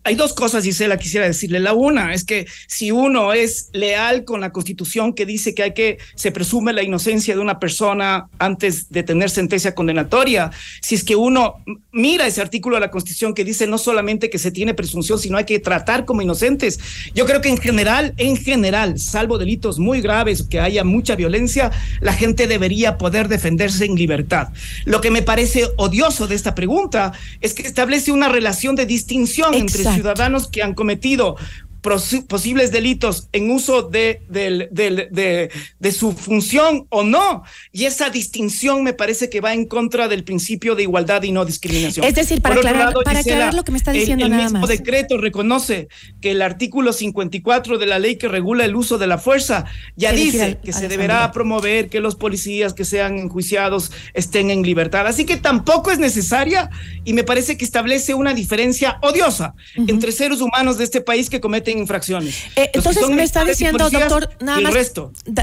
Hay 0.05 0.17
dos 0.17 0.33
cosas, 0.33 0.65
Gisela, 0.65 0.97
quisiera 0.97 1.27
decirle. 1.27 1.61
La 1.61 1.75
una 1.75 2.13
es 2.13 2.25
que 2.25 2.47
si 2.67 2.91
uno 2.91 3.33
es 3.33 3.69
leal 3.73 4.25
con 4.25 4.41
la 4.41 4.51
constitución 4.51 5.13
que 5.13 5.27
dice 5.27 5.55
que 5.55 5.63
hay 5.63 5.75
que, 5.75 5.99
se 6.17 6.33
presume 6.33 6.73
la 6.73 6.83
inocencia 6.83 7.35
de 7.35 7.41
una 7.41 7.61
persona 7.61 8.29
antes 8.39 8.91
de 8.91 9.05
tener 9.05 9.31
sentencia 9.31 9.75
condenatoria, 9.75 10.51
si 10.81 10.97
es 10.97 11.05
que 11.05 11.15
uno 11.15 11.63
mira 11.93 12.27
ese 12.27 12.41
artículo 12.41 12.77
de 12.77 12.81
la 12.81 12.91
constitución 12.91 13.33
que 13.33 13.45
dice 13.45 13.67
no 13.67 13.79
solamente 13.79 14.29
que 14.29 14.39
se 14.39 14.51
tiene 14.51 14.75
presunción, 14.75 15.21
sino 15.21 15.37
hay 15.37 15.45
que 15.45 15.61
tratar 15.61 16.05
como 16.05 16.21
inocentes. 16.23 16.81
Yo 17.15 17.25
creo 17.25 17.41
que 17.41 17.49
en 17.49 17.59
general, 17.59 18.15
en 18.17 18.37
general, 18.37 18.99
salvo 18.99 19.39
delitos 19.39 19.79
muy 19.79 20.01
graves, 20.01 20.43
que 20.43 20.59
haya 20.59 20.83
mucha 20.83 21.15
violencia, 21.15 21.71
la 22.01 22.13
gente 22.13 22.49
debería 22.49 22.99
poder 22.99 23.29
defenderse 23.29 23.85
en 23.85 23.95
libertad. 23.95 24.49
Lo 24.85 25.01
que 25.01 25.11
me 25.11 25.23
parece 25.23 25.69
odioso 25.77 26.27
de 26.27 26.35
esta 26.35 26.55
pregunta 26.55 27.13
es 27.41 27.55
que 27.55 27.63
establece 27.63 28.11
una 28.11 28.29
relación 28.29 28.75
de 28.75 28.87
distinción 28.87 29.55
entre 29.55 29.92
ciudadanos 29.95 30.49
que 30.49 30.63
han 30.63 30.75
cometido 30.75 31.37
posibles 31.83 32.71
delitos 32.71 33.29
en 33.33 33.51
uso 33.51 33.83
de, 33.83 34.23
de, 34.29 34.69
de, 34.71 35.93
su 35.93 36.13
función 36.13 36.87
o 36.91 37.03
no. 37.03 37.43
Y 37.73 37.85
esa 37.85 38.09
distinción 38.09 38.85
me 38.85 38.93
parece 38.93 39.29
que 39.29 39.41
va 39.41 39.53
en 39.53 39.67
contra 39.67 40.07
del 40.07 40.23
principio 40.23 40.77
de 40.77 40.85
igualdad 40.85 41.23
y 41.25 41.33
no 41.33 41.45
discriminación. 41.45 42.07
Es 42.07 42.15
decir, 42.15 42.41
para, 42.41 42.55
aclarar, 42.55 42.95
para 43.05 43.19
aclarar, 43.21 43.55
lo 43.55 43.65
que 43.65 43.73
me 43.73 43.79
está 43.79 43.91
diciendo 43.91 44.27
el, 44.27 44.33
el 44.33 44.43
mismo 44.43 44.67
decreto 44.67 45.19
reconoce 45.19 45.89
que 46.21 46.31
el 46.31 46.43
artículo 46.43 46.93
54 46.93 47.79
de 47.79 47.87
la 47.87 47.99
ley 47.99 48.17
que 48.17 48.29
regula 48.29 48.65
el 48.65 48.77
uso 48.77 48.97
de 48.97 49.09
la 49.09 49.19
fuerza 49.19 49.65
ya 49.97 50.13
dice 50.13 50.59
que 50.63 50.73
se 50.73 50.87
deberá 50.87 51.33
promover 51.33 51.89
que 51.89 52.01
los 52.01 52.15
policías 52.15 52.75
que 52.75 52.85
sean 52.85 53.19
enjuiciados 53.19 53.91
estén 54.15 54.51
en 54.51 54.63
libertad. 54.63 55.07
Así 55.07 55.25
que 55.25 55.37
tampoco 55.37 55.91
es 55.91 55.99
necesaria 55.99 56.71
y 57.05 57.13
me 57.13 57.25
parece 57.25 57.57
que 57.57 57.65
establece 57.65 58.15
una 58.15 58.35
diferencia 58.35 58.99
odiosa 59.03 59.55
entre 59.75 60.13
seres 60.13 60.41
humanos 60.41 60.79
de 60.79 60.85
este 60.85 61.01
país 61.01 61.29
que 61.29 61.41
cometen 61.41 61.72
infracciones. 61.79 62.37
Eh, 62.57 62.71
entonces 62.75 63.09
me 63.09 63.23
está 63.23 63.45
diciendo, 63.45 63.89
doctor, 63.91 64.31
nada 64.41 64.61
más, 64.61 64.93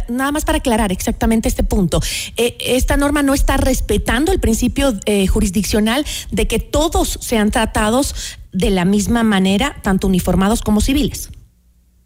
nada 0.07 0.31
más 0.31 0.45
para 0.45 0.59
aclarar 0.59 0.91
exactamente 0.91 1.47
este 1.47 1.63
punto. 1.63 2.01
Eh, 2.37 2.57
esta 2.59 2.97
norma 2.97 3.23
no 3.23 3.33
está 3.33 3.57
respetando 3.57 4.31
el 4.31 4.39
principio 4.39 4.93
eh, 5.05 5.27
jurisdiccional 5.27 6.05
de 6.31 6.47
que 6.47 6.59
todos 6.59 7.19
sean 7.21 7.51
tratados 7.51 8.37
de 8.51 8.69
la 8.69 8.85
misma 8.85 9.23
manera, 9.23 9.77
tanto 9.83 10.07
uniformados 10.07 10.61
como 10.61 10.81
civiles. 10.81 11.29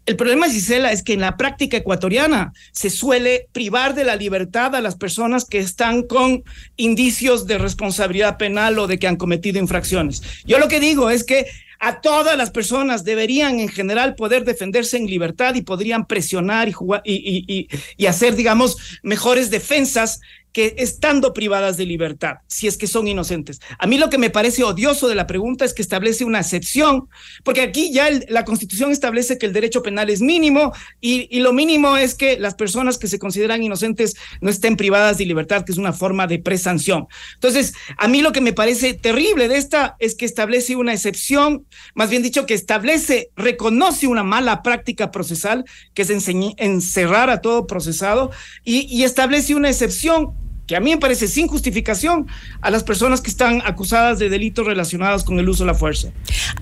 El 0.06 0.16
problema, 0.16 0.50
Gisela, 0.50 0.92
es 0.92 1.02
que 1.02 1.14
en 1.14 1.20
la 1.20 1.38
práctica 1.38 1.78
ecuatoriana 1.78 2.52
se 2.72 2.90
suele 2.90 3.48
privar 3.52 3.94
de 3.94 4.04
la 4.04 4.16
libertad 4.16 4.74
a 4.74 4.82
las 4.82 4.96
personas 4.96 5.46
que 5.46 5.58
están 5.58 6.02
con 6.02 6.44
indicios 6.76 7.46
de 7.46 7.56
responsabilidad 7.56 8.36
penal 8.36 8.78
o 8.78 8.86
de 8.86 8.98
que 8.98 9.06
han 9.06 9.16
cometido 9.16 9.58
infracciones. 9.58 10.22
Yo 10.44 10.58
lo 10.58 10.68
que 10.68 10.78
digo 10.78 11.08
es 11.08 11.24
que 11.24 11.46
a 11.84 12.00
todas 12.00 12.36
las 12.36 12.50
personas 12.50 13.04
deberían 13.04 13.60
en 13.60 13.68
general 13.68 14.14
poder 14.14 14.44
defenderse 14.44 14.96
en 14.96 15.06
libertad 15.06 15.54
y 15.54 15.62
podrían 15.62 16.06
presionar 16.06 16.68
y, 16.68 16.72
jugar, 16.72 17.02
y, 17.04 17.68
y 17.96 18.06
hacer, 18.06 18.36
digamos, 18.36 19.00
mejores 19.02 19.50
defensas 19.50 20.20
que 20.54 20.76
estando 20.78 21.34
privadas 21.34 21.76
de 21.76 21.84
libertad, 21.84 22.36
si 22.46 22.68
es 22.68 22.78
que 22.78 22.86
son 22.86 23.08
inocentes. 23.08 23.60
A 23.76 23.88
mí 23.88 23.98
lo 23.98 24.08
que 24.08 24.18
me 24.18 24.30
parece 24.30 24.62
odioso 24.62 25.08
de 25.08 25.16
la 25.16 25.26
pregunta 25.26 25.64
es 25.64 25.74
que 25.74 25.82
establece 25.82 26.24
una 26.24 26.38
excepción, 26.38 27.08
porque 27.42 27.60
aquí 27.60 27.92
ya 27.92 28.08
la 28.28 28.44
Constitución 28.44 28.92
establece 28.92 29.36
que 29.36 29.46
el 29.46 29.52
derecho 29.52 29.82
penal 29.82 30.10
es 30.10 30.20
mínimo 30.20 30.72
y, 31.00 31.26
y, 31.36 31.40
lo 31.40 31.52
mínimo 31.52 31.96
es 31.96 32.14
que 32.14 32.38
las 32.38 32.54
personas 32.54 32.98
que 32.98 33.08
se 33.08 33.18
consideran 33.18 33.64
inocentes 33.64 34.14
no 34.40 34.48
estén 34.48 34.76
privadas 34.76 35.18
de 35.18 35.26
libertad, 35.26 35.64
que 35.64 35.72
es 35.72 35.78
una 35.78 35.92
forma 35.92 36.28
de 36.28 36.38
presanción. 36.38 37.08
Entonces, 37.34 37.74
a 37.98 38.06
mí 38.06 38.22
lo 38.22 38.30
que 38.30 38.40
me 38.40 38.52
parece 38.52 38.94
terrible 38.94 39.48
de 39.48 39.56
esta 39.56 39.96
es 39.98 40.14
que 40.14 40.24
establece 40.24 40.76
una 40.76 40.92
excepción, 40.92 41.66
más 41.96 42.10
bien 42.10 42.22
dicho, 42.22 42.46
que 42.46 42.54
establece, 42.54 43.30
reconoce 43.34 44.06
una 44.06 44.22
mala 44.22 44.62
práctica 44.62 45.10
procesal, 45.10 45.64
que 45.94 46.02
es 46.02 46.10
encerrar 46.10 47.28
a 47.30 47.40
todo 47.40 47.66
procesado, 47.66 48.30
y, 48.62 48.82
y 48.82 49.02
establece 49.02 49.56
una 49.56 49.68
excepción 49.68 50.43
que 50.66 50.76
a 50.76 50.80
mí 50.80 50.90
me 50.90 50.98
parece 50.98 51.28
sin 51.28 51.46
justificación 51.46 52.26
a 52.60 52.70
las 52.70 52.84
personas 52.84 53.20
que 53.20 53.30
están 53.30 53.62
acusadas 53.64 54.18
de 54.18 54.28
delitos 54.28 54.66
relacionados 54.66 55.24
con 55.24 55.38
el 55.38 55.48
uso 55.48 55.64
de 55.64 55.68
la 55.68 55.74
fuerza. 55.74 56.08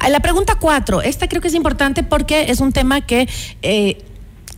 La 0.08 0.20
pregunta 0.20 0.56
cuatro, 0.60 1.02
esta 1.02 1.28
creo 1.28 1.40
que 1.40 1.48
es 1.48 1.54
importante 1.54 2.02
porque 2.02 2.50
es 2.50 2.60
un 2.60 2.72
tema 2.72 3.00
que 3.00 3.28
eh, 3.62 3.98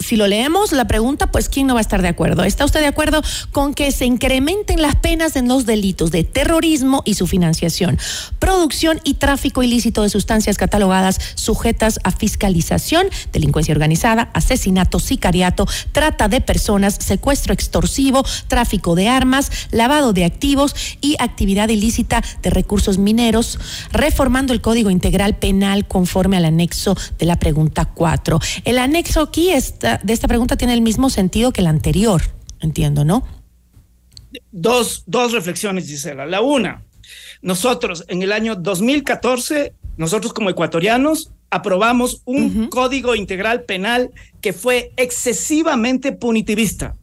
si 0.04 0.16
lo 0.16 0.26
leemos, 0.26 0.72
la 0.72 0.86
pregunta, 0.86 1.30
pues, 1.30 1.48
¿quién 1.48 1.66
no 1.66 1.74
va 1.74 1.80
a 1.80 1.82
estar 1.82 2.02
de 2.02 2.08
acuerdo? 2.08 2.44
¿Está 2.44 2.64
usted 2.64 2.80
de 2.80 2.86
acuerdo 2.86 3.22
con 3.52 3.74
que 3.74 3.90
se 3.90 4.04
incrementen 4.04 4.82
las 4.82 4.96
penas 4.96 5.36
en 5.36 5.48
los 5.48 5.66
delitos 5.66 6.10
de 6.10 6.24
terrorismo 6.24 7.02
y 7.04 7.14
su 7.14 7.26
financiación, 7.26 7.98
producción 8.38 9.00
y 9.04 9.14
tráfico 9.14 9.62
ilícito 9.62 10.02
de 10.02 10.10
sustancias 10.10 10.58
catalogadas 10.58 11.18
sujetas 11.34 12.00
a 12.04 12.10
fiscalización, 12.10 13.06
delincuencia 13.32 13.72
organizada, 13.72 14.30
asesinato, 14.34 15.00
sicariato, 15.00 15.66
trata 15.92 16.28
de 16.28 16.40
personas, 16.40 16.96
secuestro 17.00 17.54
extorsivo, 17.54 18.24
tráfico 18.48 18.94
de 18.94 19.08
armas, 19.08 19.50
lavado 19.70 20.12
de 20.12 20.24
activos 20.24 20.74
y 21.00 21.16
actividad 21.18 21.68
ilícita 21.68 22.22
de 22.42 22.50
recursos 22.50 22.98
mineros, 22.98 23.58
reformando 23.90 24.52
el 24.52 24.60
Código 24.60 24.90
Integral 24.90 25.36
Penal 25.36 25.86
conforme 25.86 26.36
al 26.36 26.44
anexo 26.44 26.96
de 27.18 27.26
la 27.26 27.38
pregunta 27.38 27.86
4? 27.86 28.38
El 28.64 28.78
anexo 28.78 29.22
aquí 29.22 29.50
está 29.50 29.93
de 30.02 30.12
esta 30.12 30.28
pregunta 30.28 30.56
tiene 30.56 30.74
el 30.74 30.80
mismo 30.80 31.10
sentido 31.10 31.52
que 31.52 31.62
la 31.62 31.70
anterior, 31.70 32.22
entiendo, 32.60 33.04
¿no? 33.04 33.24
Dos, 34.50 35.04
dos 35.06 35.32
reflexiones, 35.32 35.86
Gisela. 35.86 36.26
La 36.26 36.40
una, 36.40 36.84
nosotros 37.42 38.04
en 38.08 38.22
el 38.22 38.32
año 38.32 38.56
2014, 38.56 39.74
nosotros 39.96 40.32
como 40.32 40.50
ecuatorianos, 40.50 41.30
aprobamos 41.50 42.22
un 42.24 42.68
código 42.68 43.14
integral 43.14 43.62
penal 43.62 44.10
que 44.40 44.52
fue 44.52 44.92
excesivamente 44.96 46.12
punitivista 46.12 46.96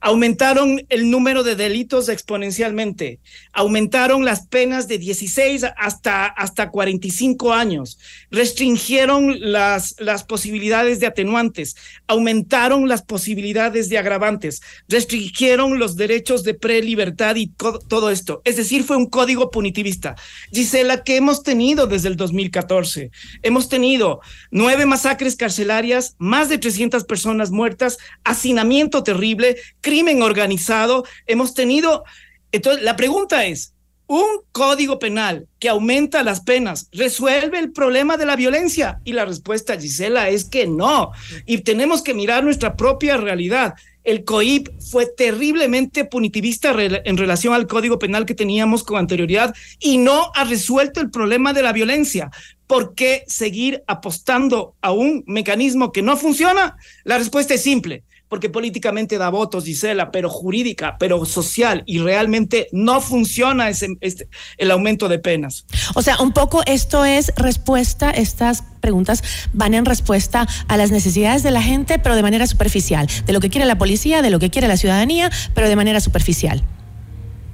aumentaron 0.00 0.84
el 0.88 1.10
número 1.10 1.42
de 1.42 1.56
delitos 1.56 2.08
exponencialmente, 2.08 3.20
aumentaron 3.52 4.24
las 4.24 4.46
penas 4.46 4.88
de 4.88 4.98
16 4.98 5.66
hasta, 5.76 6.26
hasta 6.26 6.70
45 6.70 7.52
años, 7.52 7.98
restringieron 8.30 9.52
las, 9.52 9.96
las 9.98 10.24
posibilidades 10.24 11.00
de 11.00 11.06
atenuantes, 11.06 11.76
aumentaron 12.06 12.88
las 12.88 13.02
posibilidades 13.02 13.88
de 13.88 13.98
agravantes, 13.98 14.62
restringieron 14.88 15.78
los 15.78 15.96
derechos 15.96 16.44
de 16.44 16.54
prelibertad 16.54 17.36
y 17.36 17.48
todo 17.88 18.10
esto. 18.10 18.42
Es 18.44 18.56
decir, 18.56 18.84
fue 18.84 18.96
un 18.96 19.06
código 19.06 19.50
punitivista. 19.50 20.16
Gisela, 20.52 21.02
que 21.02 21.16
hemos 21.16 21.42
tenido 21.42 21.86
desde 21.86 22.08
el 22.08 22.16
2014? 22.16 23.10
Hemos 23.42 23.68
tenido 23.68 24.20
nueve 24.50 24.86
masacres 24.86 25.36
carcelarias, 25.36 26.14
más 26.18 26.48
de 26.48 26.58
300 26.58 27.04
personas 27.04 27.50
muertas, 27.50 27.98
hacinamiento 28.24 29.02
terrible, 29.02 29.56
crimen 29.88 30.20
organizado, 30.20 31.04
hemos 31.26 31.54
tenido... 31.54 32.04
Entonces, 32.52 32.84
la 32.84 32.94
pregunta 32.94 33.46
es, 33.46 33.72
¿un 34.06 34.26
código 34.52 34.98
penal 34.98 35.48
que 35.58 35.70
aumenta 35.70 36.22
las 36.22 36.40
penas 36.42 36.88
resuelve 36.92 37.58
el 37.58 37.72
problema 37.72 38.18
de 38.18 38.26
la 38.26 38.36
violencia? 38.36 39.00
Y 39.04 39.14
la 39.14 39.24
respuesta, 39.24 39.80
Gisela, 39.80 40.28
es 40.28 40.44
que 40.44 40.66
no. 40.66 41.12
Y 41.46 41.58
tenemos 41.62 42.02
que 42.02 42.12
mirar 42.12 42.44
nuestra 42.44 42.76
propia 42.76 43.16
realidad. 43.16 43.74
El 44.04 44.24
COIP 44.24 44.68
fue 44.78 45.06
terriblemente 45.06 46.04
punitivista 46.04 46.74
en 46.78 47.16
relación 47.16 47.54
al 47.54 47.66
código 47.66 47.98
penal 47.98 48.26
que 48.26 48.34
teníamos 48.34 48.84
con 48.84 48.98
anterioridad 48.98 49.54
y 49.78 49.96
no 49.96 50.30
ha 50.34 50.44
resuelto 50.44 51.00
el 51.00 51.10
problema 51.10 51.54
de 51.54 51.62
la 51.62 51.72
violencia. 51.72 52.30
¿Por 52.66 52.94
qué 52.94 53.24
seguir 53.26 53.82
apostando 53.86 54.74
a 54.82 54.92
un 54.92 55.24
mecanismo 55.26 55.92
que 55.92 56.02
no 56.02 56.18
funciona? 56.18 56.76
La 57.04 57.16
respuesta 57.16 57.54
es 57.54 57.62
simple 57.62 58.04
porque 58.28 58.50
políticamente 58.50 59.18
da 59.18 59.30
votos, 59.30 59.64
Gisela, 59.64 60.10
pero 60.10 60.28
jurídica, 60.28 60.96
pero 60.98 61.24
social, 61.24 61.82
y 61.86 61.98
realmente 61.98 62.68
no 62.72 63.00
funciona 63.00 63.68
ese, 63.68 63.96
este, 64.00 64.28
el 64.56 64.70
aumento 64.70 65.08
de 65.08 65.18
penas. 65.18 65.64
O 65.94 66.02
sea, 66.02 66.20
un 66.20 66.32
poco 66.32 66.62
esto 66.66 67.04
es 67.04 67.32
respuesta, 67.36 68.10
estas 68.10 68.62
preguntas 68.80 69.22
van 69.52 69.74
en 69.74 69.84
respuesta 69.84 70.46
a 70.68 70.76
las 70.76 70.90
necesidades 70.90 71.42
de 71.42 71.50
la 71.50 71.62
gente, 71.62 71.98
pero 71.98 72.16
de 72.16 72.22
manera 72.22 72.46
superficial, 72.46 73.08
de 73.26 73.32
lo 73.32 73.40
que 73.40 73.50
quiere 73.50 73.66
la 73.66 73.78
policía, 73.78 74.22
de 74.22 74.30
lo 74.30 74.38
que 74.38 74.50
quiere 74.50 74.68
la 74.68 74.76
ciudadanía, 74.76 75.30
pero 75.54 75.68
de 75.68 75.76
manera 75.76 76.00
superficial. 76.00 76.62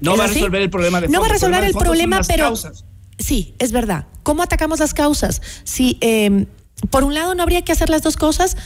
No 0.01 0.17
va 0.17 0.25
a 0.25 0.27
resolver 0.27 0.61
el 0.61 0.71
problema 0.71 1.01
de 1.01 1.09
No 1.09 1.21
va 1.21 1.27
a 1.27 1.31
resolver 1.31 1.65
el 1.65 1.73
problema, 1.73 2.21
pero... 2.27 2.45
Causas. 2.45 2.85
Sí, 3.19 3.55
es 3.59 3.73
verdad. 3.73 4.07
¿Cómo 4.23 4.43
atacamos 4.43 4.81
las 4.81 4.93
causas? 4.93 5.41
Si, 5.63 5.99
eh, 6.01 6.47
por 6.91 7.05
un 7.05 7.15
lado, 7.15 7.35
no 7.35 7.43
habría 7.43 7.63
que 7.63 7.73
hacer 7.73 7.89
las 7.89 8.03
dos 8.03 8.17
cosas. 8.17 8.57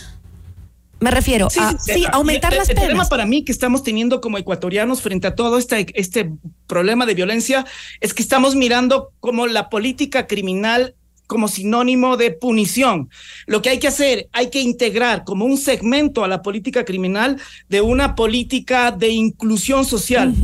Me 1.01 1.11
refiero 1.11 1.49
Sí, 1.51 1.61
a 1.61 1.71
sí, 1.73 1.77
sí, 1.95 2.05
el- 2.05 2.11
aumentar 2.13 2.53
el, 2.53 2.59
las 2.59 2.69
el 2.69 2.75
problema 2.75 2.95
penas. 3.01 3.09
para 3.09 3.27
mí 3.27 3.45
que 3.45 3.53
estamos 3.53 3.83
teniendo 3.83 4.21
como 4.21 4.37
ecuatorianos 4.39 5.01
frente 5.01 5.27
a 5.29 5.35
todo 5.35 5.57
este, 5.59 5.87
este 5.95 6.33
problema 6.67 7.07
de 7.07 7.15
violencia 7.15 7.65
es 8.01 8.15
que 8.15 8.23
estamos 8.23 8.55
mirando 8.57 9.13
como 9.21 9.47
la 9.47 9.69
política 9.69 10.27
criminal 10.27 10.95
como 11.29 11.47
sinónimo 11.47 12.17
de 12.17 12.31
punición. 12.31 13.11
Lo 13.47 13.61
que 13.61 13.69
hay 13.69 13.79
que 13.79 13.89
hacer, 13.89 14.29
hay 14.33 14.49
que 14.49 14.63
integrar 14.63 15.25
como 15.25 15.45
un 15.45 15.59
segmento 15.59 16.25
a 16.25 16.29
la 16.29 16.41
política 16.41 16.87
criminal 16.87 17.39
de 17.69 17.83
una 17.83 18.15
política 18.15 18.91
de 18.93 19.11
inclusión 19.11 19.85
social. 19.85 20.35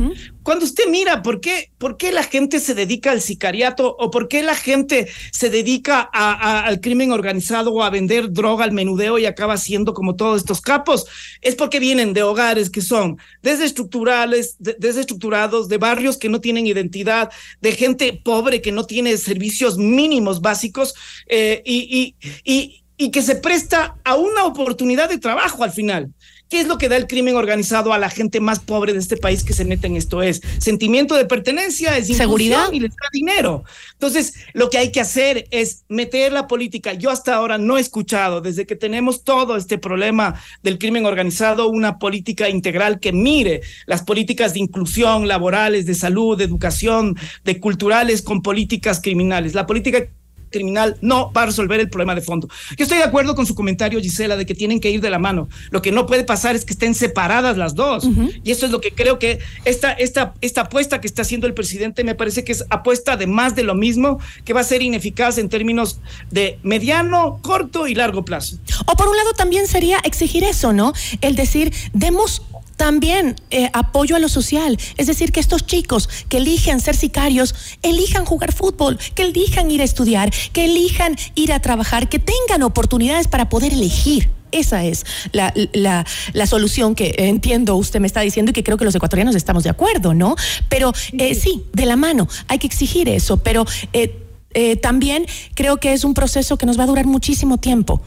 Cuando 0.45 0.63
usted 0.63 0.83
mira 0.91 1.23
por 1.23 1.41
qué, 1.41 1.71
por 1.79 1.97
qué 1.97 2.11
la 2.11 2.21
gente 2.23 2.59
se 2.59 2.75
dedica 2.75 3.09
al 3.09 3.19
sicariato 3.19 3.95
o 3.97 4.11
por 4.11 4.27
qué 4.27 4.43
la 4.43 4.53
gente 4.53 5.07
se 5.31 5.49
dedica 5.49 6.01
al 6.13 6.79
crimen 6.81 7.11
organizado 7.11 7.73
o 7.73 7.81
a 7.81 7.89
vender 7.89 8.31
droga 8.31 8.63
al 8.63 8.71
menudeo 8.71 9.17
y 9.17 9.25
acaba 9.25 9.57
siendo 9.57 9.95
como 9.95 10.15
todos 10.15 10.37
estos 10.41 10.61
capos, 10.61 11.07
es 11.41 11.55
porque 11.55 11.79
vienen 11.79 12.13
de 12.13 12.21
hogares 12.21 12.69
que 12.69 12.81
son 12.81 13.17
desestructurales, 13.41 14.55
de- 14.59 14.75
desestructurados, 14.77 15.67
de 15.67 15.79
barrios 15.79 16.15
que 16.17 16.29
no 16.29 16.39
tienen 16.39 16.67
identidad, 16.67 17.31
de 17.59 17.71
gente 17.71 18.21
pobre 18.23 18.61
que 18.61 18.71
no 18.71 18.85
tiene 18.85 19.17
servicios 19.17 19.79
mínimos 19.79 20.41
básicos 20.41 20.93
eh, 21.27 21.63
y, 21.65 22.15
y, 22.23 22.53
y, 22.53 22.83
y 22.97 23.09
que 23.09 23.23
se 23.23 23.35
presta 23.35 23.95
a 24.03 24.13
una 24.15 24.45
oportunidad 24.45 25.09
de 25.09 25.17
trabajo 25.17 25.63
al 25.63 25.71
final. 25.71 26.11
¿Qué 26.49 26.61
es 26.61 26.67
lo 26.67 26.77
que 26.77 26.89
da 26.89 26.95
el 26.95 27.07
crimen 27.07 27.35
organizado 27.35 27.91
a 27.91 27.97
la 27.97 28.09
gente 28.09 28.39
más 28.39 28.59
pobre 28.59 28.93
de 28.93 28.99
este 28.99 29.17
país 29.17 29.43
que 29.43 29.53
se 29.53 29.65
mete 29.65 29.87
en 29.87 29.95
esto? 29.95 30.21
Es 30.21 30.41
sentimiento 30.59 31.15
de 31.15 31.25
pertenencia, 31.25 31.97
es 31.97 32.07
Seguridad. 32.07 32.71
y 32.71 32.79
les 32.79 32.91
da 32.91 33.07
dinero. 33.11 33.63
Entonces, 33.93 34.35
lo 34.53 34.69
que 34.69 34.77
hay 34.77 34.91
que 34.91 35.01
hacer 35.01 35.47
es 35.49 35.85
meter 35.89 36.31
la 36.31 36.47
política. 36.47 36.93
Yo 36.93 37.09
hasta 37.09 37.33
ahora 37.33 37.57
no 37.57 37.77
he 37.77 37.81
escuchado, 37.81 38.41
desde 38.41 38.67
que 38.67 38.75
tenemos 38.75 39.23
todo 39.23 39.57
este 39.57 39.77
problema 39.77 40.39
del 40.61 40.77
crimen 40.77 41.05
organizado, 41.05 41.67
una 41.69 41.97
política 41.97 42.47
integral 42.47 42.99
que 42.99 43.11
mire 43.11 43.61
las 43.87 44.03
políticas 44.03 44.53
de 44.53 44.59
inclusión 44.59 45.27
laborales, 45.27 45.85
de 45.85 45.95
salud, 45.95 46.37
de 46.37 46.43
educación, 46.43 47.17
de 47.43 47.59
culturales 47.59 48.21
con 48.21 48.41
políticas 48.41 49.01
criminales. 49.01 49.55
La 49.55 49.65
política 49.65 50.07
criminal 50.55 50.95
no 51.01 51.33
va 51.33 51.43
a 51.43 51.45
resolver 51.47 51.79
el 51.81 51.89
problema 51.89 52.15
de 52.15 52.21
fondo. 52.21 52.47
Yo 52.77 52.83
estoy 52.83 52.97
de 52.97 53.03
acuerdo 53.03 53.35
con 53.35 53.45
su 53.45 53.55
comentario, 53.55 53.99
Gisela, 53.99 54.37
de 54.37 54.45
que 54.45 54.55
tienen 54.55 54.79
que 54.79 54.89
ir 54.89 55.01
de 55.01 55.09
la 55.09 55.19
mano. 55.19 55.49
Lo 55.69 55.81
que 55.81 55.91
no 55.91 56.05
puede 56.05 56.23
pasar 56.23 56.55
es 56.55 56.63
que 56.63 56.73
estén 56.73 56.95
separadas 56.95 57.57
las 57.57 57.75
dos. 57.75 58.07
Y 58.43 58.51
eso 58.51 58.65
es 58.65 58.71
lo 58.71 58.79
que 58.79 58.91
creo 58.91 59.19
que 59.19 59.39
esta, 59.65 59.91
esta, 59.91 60.33
esta 60.39 60.61
apuesta 60.61 61.01
que 61.01 61.07
está 61.07 61.23
haciendo 61.23 61.45
el 61.45 61.53
presidente 61.53 62.03
me 62.05 62.15
parece 62.15 62.45
que 62.45 62.53
es 62.53 62.63
apuesta 62.69 63.17
de 63.17 63.27
más 63.27 63.55
de 63.55 63.63
lo 63.63 63.75
mismo, 63.75 64.19
que 64.45 64.53
va 64.53 64.61
a 64.61 64.63
ser 64.63 64.81
ineficaz 64.81 65.37
en 65.37 65.49
términos 65.49 65.99
de 66.31 66.57
mediano, 66.63 67.39
corto 67.41 67.87
y 67.87 67.95
largo 67.95 68.23
plazo. 68.23 68.57
O 68.85 68.95
por 68.95 69.09
un 69.09 69.17
lado 69.17 69.33
también 69.33 69.67
sería 69.67 69.99
exigir 70.05 70.43
eso, 70.45 70.71
¿no? 70.71 70.93
El 71.19 71.35
decir, 71.35 71.73
demos 71.93 72.41
también 72.75 73.35
eh, 73.49 73.69
apoyo 73.73 74.15
a 74.15 74.19
lo 74.19 74.29
social, 74.29 74.77
es 74.97 75.07
decir, 75.07 75.31
que 75.31 75.39
estos 75.39 75.65
chicos 75.65 76.09
que 76.29 76.37
eligen 76.37 76.79
ser 76.79 76.95
sicarios, 76.95 77.55
elijan 77.81 78.25
jugar 78.25 78.53
fútbol, 78.53 78.97
que 79.13 79.23
elijan 79.23 79.71
ir 79.71 79.81
a 79.81 79.85
estudiar, 79.85 80.31
que 80.53 80.65
elijan 80.65 81.15
ir 81.35 81.53
a 81.53 81.59
trabajar, 81.61 82.09
que 82.09 82.19
tengan 82.19 82.63
oportunidades 82.63 83.27
para 83.27 83.49
poder 83.49 83.73
elegir. 83.73 84.29
Esa 84.51 84.85
es 84.85 85.05
la, 85.33 85.53
la, 85.73 86.05
la 86.33 86.47
solución 86.47 86.95
que 86.95 87.13
entiendo 87.17 87.75
usted 87.75 87.99
me 87.99 88.07
está 88.07 88.21
diciendo 88.21 88.51
y 88.51 88.53
que 88.53 88.63
creo 88.63 88.77
que 88.77 88.85
los 88.85 88.95
ecuatorianos 88.95 89.35
estamos 89.35 89.63
de 89.63 89.69
acuerdo, 89.69 90.13
¿no? 90.13 90.35
Pero 90.69 90.93
eh, 91.13 91.35
sí, 91.35 91.65
de 91.73 91.85
la 91.85 91.97
mano, 91.97 92.27
hay 92.47 92.59
que 92.59 92.67
exigir 92.67 93.09
eso, 93.09 93.37
pero 93.37 93.65
eh, 93.91 94.17
eh, 94.53 94.77
también 94.77 95.25
creo 95.55 95.77
que 95.77 95.91
es 95.91 96.05
un 96.05 96.13
proceso 96.13 96.57
que 96.57 96.65
nos 96.65 96.79
va 96.79 96.83
a 96.83 96.87
durar 96.87 97.05
muchísimo 97.05 97.57
tiempo. 97.57 98.01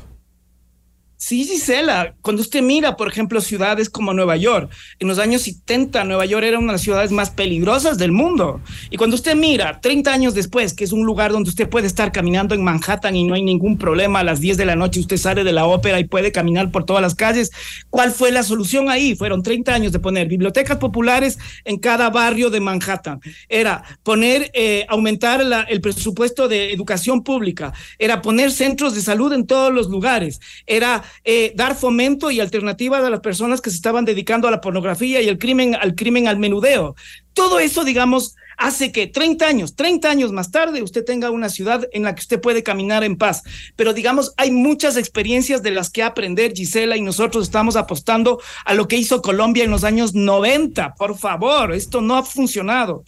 Sí, 1.21 1.45
Gisela, 1.45 2.15
cuando 2.23 2.43
usted 2.43 2.63
mira, 2.63 2.97
por 2.97 3.09
ejemplo, 3.09 3.41
ciudades 3.41 3.91
como 3.91 4.15
Nueva 4.15 4.37
York, 4.37 4.71
en 5.01 5.09
los 5.09 5.19
años 5.19 5.43
70 5.43 6.05
Nueva 6.05 6.25
York 6.27 6.45
era 6.45 6.59
una 6.61 6.69
de 6.69 6.73
las 6.75 6.83
ciudades 6.83 7.11
más 7.11 7.31
peligrosas 7.31 7.99
del 7.99 8.13
mundo. 8.13 8.61
Y 8.89 8.99
cuando 8.99 9.17
usted 9.17 9.35
mira, 9.35 9.81
30 9.81 10.13
años 10.13 10.35
después, 10.35 10.75
que 10.75 10.85
es 10.85 10.93
un 10.93 11.05
lugar 11.05 11.33
donde 11.33 11.51
usted 11.51 11.69
puede 11.69 11.89
estar 11.89 12.13
caminando 12.13 12.55
en 12.55 12.63
Manhattan 12.63 13.17
y 13.17 13.25
no 13.25 13.35
hay 13.35 13.43
ningún 13.43 13.79
problema, 13.79 14.21
a 14.21 14.23
las 14.23 14.39
10 14.39 14.57
de 14.57 14.65
la 14.65 14.77
noche 14.77 15.01
usted 15.01 15.17
sale 15.17 15.43
de 15.43 15.53
la 15.53 15.67
ópera 15.67 15.99
y 15.99 16.05
puede 16.05 16.31
caminar 16.31 16.71
por 16.71 16.85
todas 16.85 17.03
las 17.03 17.17
calles, 17.17 17.51
¿cuál 17.91 18.13
fue 18.13 18.31
la 18.31 18.45
solución 18.45 18.89
ahí? 18.89 19.17
Fueron 19.17 19.43
30 19.43 19.75
años 19.75 19.91
de 19.91 19.99
poner 19.99 20.29
bibliotecas 20.29 20.77
populares 20.79 21.37
en 21.65 21.79
cada 21.79 22.11
barrio 22.11 22.49
de 22.49 22.61
Manhattan. 22.61 23.19
Era 23.49 23.83
poner, 24.05 24.53
eh, 24.55 24.87
aumentar 24.89 25.45
la- 25.45 25.63
el 25.63 25.81
presupuesto 25.81 26.47
de 26.47 26.73
educación 26.73 27.25
pública, 27.25 27.73
era 27.99 28.23
poner 28.23 28.53
centros 28.53 28.95
de 28.95 29.03
salud 29.03 29.33
en 29.33 29.49
todos 29.49 29.75
los 29.75 29.89
lugares, 29.89 30.41
era 30.65 31.03
eh, 31.25 31.53
dar 31.55 31.75
fomento 31.75 32.31
y 32.31 32.40
alternativas 32.40 33.05
a 33.05 33.11
las 33.11 33.21
personas 33.21 33.61
que 33.61 33.71
se 33.71 33.77
estaban 33.77 34.05
dedicando 34.05 34.49
a 34.49 34.51
la 34.51 34.61
pornografía 34.61 35.21
y 35.21 35.29
el 35.29 35.38
crimen, 35.38 35.75
al 35.75 35.94
crimen 35.94 36.29
al 36.29 36.38
menudeo. 36.38 36.94
Todo 37.33 37.61
eso, 37.61 37.85
digamos, 37.85 38.37
hace 38.59 38.92
que 38.92 39.07
30 39.07 39.47
años, 39.47 39.75
30 39.77 40.11
años 40.11 40.33
más 40.33 40.51
tarde, 40.51 40.83
usted 40.83 41.05
tenga 41.05 41.31
una 41.31 41.49
ciudad 41.49 41.87
en 41.92 42.03
la 42.03 42.14
que 42.14 42.21
usted 42.21 42.40
puede 42.40 42.62
caminar 42.62 43.05
en 43.05 43.16
paz. 43.16 43.42
Pero 43.77 43.94
digamos, 43.94 44.33
hay 44.37 44.51
muchas 44.51 44.97
experiencias 44.97 45.62
de 45.62 45.71
las 45.71 45.90
que 45.90 46.03
aprender, 46.03 46.53
Gisela, 46.55 46.97
y 46.97 47.01
nosotros 47.01 47.44
estamos 47.44 47.77
apostando 47.77 48.40
a 48.64 48.75
lo 48.75 48.88
que 48.88 48.97
hizo 48.97 49.23
Colombia 49.23 49.64
en 49.64 49.71
los 49.71 49.85
años 49.85 50.14
90. 50.14 50.94
Por 50.97 51.16
favor, 51.16 51.73
esto 51.73 52.01
no 52.01 52.16
ha 52.16 52.23
funcionado. 52.25 53.05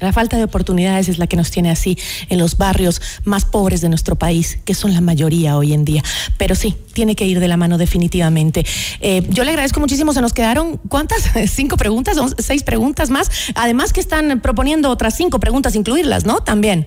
La 0.00 0.12
falta 0.12 0.36
de 0.36 0.44
oportunidades 0.44 1.08
es 1.08 1.18
la 1.18 1.26
que 1.26 1.36
nos 1.36 1.50
tiene 1.50 1.70
así 1.70 1.98
en 2.28 2.38
los 2.38 2.56
barrios 2.56 3.02
más 3.24 3.44
pobres 3.44 3.80
de 3.80 3.88
nuestro 3.88 4.16
país, 4.16 4.58
que 4.64 4.74
son 4.74 4.94
la 4.94 5.00
mayoría 5.00 5.56
hoy 5.58 5.72
en 5.72 5.84
día. 5.84 6.02
Pero 6.38 6.54
sí, 6.54 6.76
tiene 6.94 7.16
que 7.16 7.26
ir 7.26 7.40
de 7.40 7.48
la 7.48 7.56
mano 7.56 7.76
definitivamente. 7.76 8.64
Eh, 9.00 9.22
yo 9.28 9.44
le 9.44 9.50
agradezco 9.50 9.80
muchísimo. 9.80 10.12
Se 10.12 10.20
nos 10.22 10.32
quedaron, 10.32 10.78
¿cuántas? 10.88 11.24
¿Cinco 11.52 11.76
preguntas? 11.76 12.16
¿Once- 12.16 12.36
¿Seis 12.42 12.62
preguntas 12.62 13.10
más? 13.10 13.28
Además 13.56 13.92
que 13.92 14.00
están 14.00 14.40
proponiendo 14.40 14.69
otras 14.84 15.16
cinco 15.16 15.40
preguntas, 15.40 15.74
incluirlas, 15.74 16.24
¿no? 16.24 16.40
También. 16.40 16.86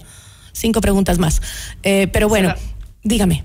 Cinco 0.51 0.81
preguntas 0.81 1.19
más. 1.19 1.41
Eh, 1.83 2.07
pero 2.11 2.29
bueno, 2.29 2.53
dígame. 3.03 3.43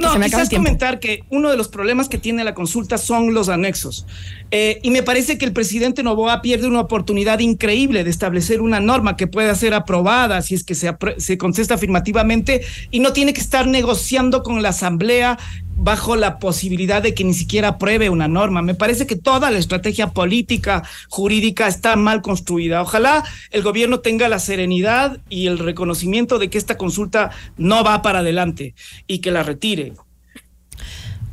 No, 0.00 0.20
quizás 0.20 0.50
comentar 0.50 0.98
que 0.98 1.22
uno 1.30 1.50
de 1.50 1.56
los 1.56 1.68
problemas 1.68 2.08
que 2.08 2.18
tiene 2.18 2.42
la 2.42 2.52
consulta 2.52 2.98
son 2.98 3.32
los 3.32 3.48
anexos. 3.48 4.06
Eh, 4.50 4.80
y 4.82 4.90
me 4.90 5.04
parece 5.04 5.38
que 5.38 5.44
el 5.44 5.52
presidente 5.52 6.02
Novoa 6.02 6.42
pierde 6.42 6.66
una 6.66 6.80
oportunidad 6.80 7.38
increíble 7.38 8.02
de 8.02 8.10
establecer 8.10 8.60
una 8.60 8.80
norma 8.80 9.16
que 9.16 9.28
pueda 9.28 9.54
ser 9.54 9.72
aprobada 9.72 10.42
si 10.42 10.56
es 10.56 10.64
que 10.64 10.74
se, 10.74 10.96
se 11.18 11.38
contesta 11.38 11.74
afirmativamente 11.74 12.62
y 12.90 12.98
no 12.98 13.12
tiene 13.12 13.34
que 13.34 13.40
estar 13.40 13.68
negociando 13.68 14.42
con 14.42 14.62
la 14.62 14.70
Asamblea 14.70 15.38
bajo 15.76 16.16
la 16.16 16.38
posibilidad 16.38 17.02
de 17.02 17.14
que 17.14 17.24
ni 17.24 17.34
siquiera 17.34 17.68
apruebe 17.68 18.10
una 18.10 18.28
norma. 18.28 18.62
Me 18.62 18.74
parece 18.74 19.06
que 19.06 19.16
toda 19.16 19.50
la 19.50 19.58
estrategia 19.58 20.08
política, 20.08 20.82
jurídica 21.08 21.66
está 21.66 21.96
mal 21.96 22.22
construida. 22.22 22.82
Ojalá 22.82 23.24
el 23.50 23.62
gobierno 23.62 24.00
tenga 24.00 24.28
la 24.28 24.38
serenidad 24.38 25.18
y 25.28 25.46
el 25.46 25.58
reconocimiento 25.58 26.38
de 26.38 26.50
que 26.50 26.58
esta 26.58 26.76
consulta 26.76 27.30
no 27.56 27.84
va 27.84 28.02
para 28.02 28.20
adelante 28.20 28.74
y 29.06 29.18
que 29.18 29.30
la 29.30 29.42
retire. 29.42 29.92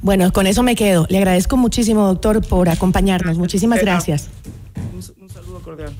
Bueno, 0.02 0.32
con 0.34 0.48
eso 0.48 0.64
me 0.64 0.76
quedo. 0.76 1.06
Le 1.10 1.20
agradezco 1.20 1.58
muchísimo, 1.58 2.08
doctor, 2.08 2.46
por 2.46 2.70
acompañarnos. 2.70 3.38
Muchísimas 3.38 3.82
gracias. 3.82 4.30
Un, 4.94 5.24
un 5.24 5.30
saludo 5.30 5.60
cordial. 5.62 5.94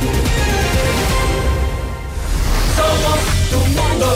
Somos 2.78 3.20
tu 3.50 3.58
mundo, 3.58 4.14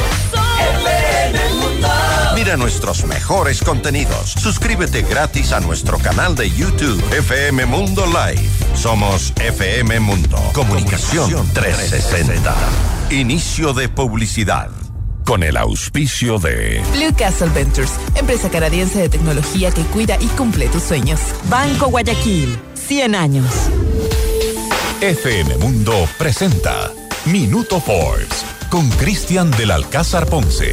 FM 0.86 1.54
Mundo. 1.56 1.88
Mira 2.36 2.58
nuestros 2.58 3.06
mejores 3.06 3.62
contenidos. 3.62 4.32
Suscríbete 4.32 5.02
gratis 5.02 5.52
a 5.52 5.60
nuestro 5.60 5.98
canal 5.98 6.36
de 6.36 6.50
YouTube 6.52 7.02
FM 7.12 7.66
Mundo 7.66 8.06
Live. 8.06 8.48
Somos 8.76 9.34
FM 9.38 10.00
Mundo. 10.00 10.38
Comunicación 10.54 11.48
360. 11.54 12.56
Inicio 13.10 13.74
de 13.74 13.90
publicidad. 13.90 14.70
Con 15.26 15.44
el 15.44 15.58
auspicio 15.58 16.40
de 16.40 16.84
Blue 16.94 17.16
Castle 17.18 17.50
Ventures, 17.50 17.92
empresa 18.16 18.50
canadiense 18.50 19.00
de 19.00 19.10
tecnología 19.10 19.72
que 19.72 19.84
cuida 19.84 20.18
y 20.20 20.28
cumple 20.28 20.68
tus 20.68 20.84
sueños. 20.84 21.20
Banco 21.50 21.88
Guayaquil, 21.88 22.58
100 22.76 23.16
años. 23.16 23.46
FM 25.02 25.58
Mundo 25.58 26.08
presenta 26.18 26.92
Minuto 27.26 27.80
Forbes 27.80 28.44
con 28.72 28.90
Cristian 28.90 29.52
del 29.52 29.70
Alcázar 29.70 30.26
Ponce. 30.26 30.72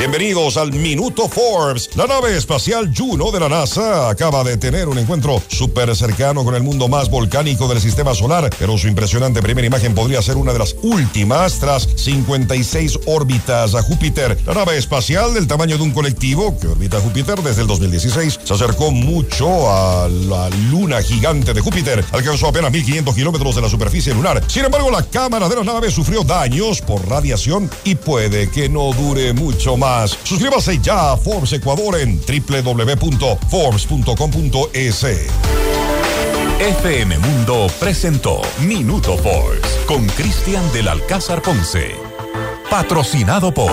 Bienvenidos 0.00 0.56
al 0.56 0.72
Minuto 0.72 1.28
Forbes. 1.28 1.90
La 1.94 2.06
nave 2.06 2.34
espacial 2.34 2.90
Juno 2.96 3.30
de 3.30 3.38
la 3.38 3.50
NASA 3.50 4.08
acaba 4.08 4.42
de 4.42 4.56
tener 4.56 4.88
un 4.88 4.96
encuentro 4.96 5.42
súper 5.48 5.94
cercano 5.94 6.42
con 6.42 6.54
el 6.54 6.62
mundo 6.62 6.88
más 6.88 7.10
volcánico 7.10 7.68
del 7.68 7.82
sistema 7.82 8.14
solar, 8.14 8.48
pero 8.58 8.78
su 8.78 8.88
impresionante 8.88 9.42
primera 9.42 9.66
imagen 9.66 9.94
podría 9.94 10.22
ser 10.22 10.38
una 10.38 10.54
de 10.54 10.58
las 10.58 10.74
últimas 10.80 11.58
tras 11.58 11.86
56 11.96 13.00
órbitas 13.04 13.74
a 13.74 13.82
Júpiter. 13.82 14.38
La 14.46 14.54
nave 14.54 14.78
espacial 14.78 15.34
del 15.34 15.46
tamaño 15.46 15.76
de 15.76 15.82
un 15.82 15.90
colectivo 15.90 16.58
que 16.58 16.68
orbita 16.68 16.98
Júpiter 16.98 17.38
desde 17.42 17.60
el 17.60 17.68
2016 17.68 18.40
se 18.42 18.54
acercó 18.54 18.90
mucho 18.92 19.70
a 19.70 20.08
la 20.08 20.48
luna 20.70 21.02
gigante 21.02 21.52
de 21.52 21.60
Júpiter. 21.60 22.02
Alcanzó 22.12 22.48
apenas 22.48 22.72
1500 22.72 23.14
kilómetros 23.14 23.54
de 23.54 23.60
la 23.60 23.68
superficie 23.68 24.14
lunar. 24.14 24.42
Sin 24.46 24.64
embargo, 24.64 24.90
la 24.90 25.02
cámara 25.02 25.46
de 25.50 25.56
la 25.56 25.64
nave 25.64 25.90
sufrió 25.90 26.24
daños 26.24 26.80
por 26.80 27.06
radiación 27.06 27.68
y 27.84 27.96
puede 27.96 28.50
que 28.50 28.70
no 28.70 28.94
dure 28.94 29.34
mucho 29.34 29.76
más. 29.76 29.89
Suscríbase 30.24 30.78
ya 30.78 31.12
a 31.12 31.16
Forbes 31.16 31.52
Ecuador 31.52 31.98
en 31.98 32.20
www.forbes.com.es. 32.20 35.04
FM 36.60 37.18
Mundo 37.18 37.66
presentó 37.80 38.42
Minuto 38.60 39.16
Forbes 39.16 39.80
con 39.86 40.06
Cristian 40.08 40.62
del 40.72 40.88
Alcázar 40.88 41.42
Ponce. 41.42 41.96
Patrocinado 42.70 43.52
por... 43.52 43.72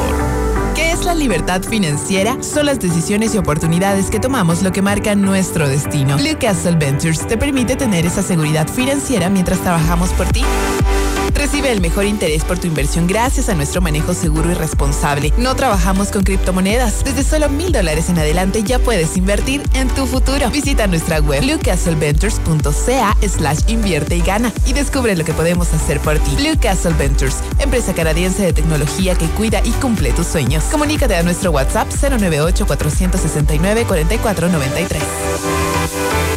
¿Qué 0.73 0.91
es 0.91 1.05
la 1.05 1.13
libertad 1.13 1.61
financiera? 1.63 2.41
Son 2.41 2.65
las 2.65 2.79
decisiones 2.79 3.35
y 3.35 3.37
oportunidades 3.37 4.09
que 4.09 4.19
tomamos 4.19 4.63
lo 4.63 4.71
que 4.71 4.81
marca 4.81 5.13
nuestro 5.15 5.67
destino. 5.67 6.17
Blue 6.17 6.37
Castle 6.39 6.77
Ventures 6.77 7.27
te 7.27 7.37
permite 7.37 7.75
tener 7.75 8.05
esa 8.05 8.23
seguridad 8.23 8.67
financiera 8.67 9.29
mientras 9.29 9.59
trabajamos 9.59 10.09
por 10.11 10.27
ti. 10.27 10.43
Recibe 11.33 11.71
el 11.71 11.81
mejor 11.81 12.05
interés 12.05 12.43
por 12.43 12.59
tu 12.59 12.67
inversión 12.67 13.07
gracias 13.07 13.49
a 13.49 13.55
nuestro 13.55 13.81
manejo 13.81 14.13
seguro 14.13 14.51
y 14.51 14.53
responsable. 14.53 15.33
No 15.37 15.55
trabajamos 15.55 16.09
con 16.09 16.23
criptomonedas. 16.23 17.03
Desde 17.03 17.23
solo 17.23 17.49
mil 17.49 17.71
dólares 17.71 18.09
en 18.09 18.17
adelante 18.17 18.63
ya 18.63 18.79
puedes 18.79 19.15
invertir 19.17 19.61
en 19.73 19.87
tu 19.89 20.05
futuro. 20.05 20.49
Visita 20.49 20.87
nuestra 20.87 21.19
web 21.19 21.41
bluecastleventures.ca 21.41 23.17
slash 23.27 23.59
invierte 23.67 24.17
y 24.17 24.21
gana 24.21 24.51
y 24.65 24.73
descubre 24.73 25.15
lo 25.15 25.23
que 25.23 25.33
podemos 25.33 25.73
hacer 25.73 25.99
por 25.99 26.17
ti. 26.19 26.35
Blue 26.37 26.57
Castle 26.59 26.93
Ventures, 26.93 27.37
empresa 27.59 27.93
canadiense 27.93 28.43
de 28.43 28.53
tecnología 28.53 29.15
que 29.15 29.27
cuida 29.27 29.61
y 29.63 29.71
cumple 29.71 30.11
tus 30.13 30.27
sueños. 30.27 30.63
Comunícate 30.65 31.15
a 31.15 31.23
nuestro 31.23 31.51
WhatsApp 31.51 31.87
098 31.91 32.65
469 32.65 33.85
4493. 33.85 36.36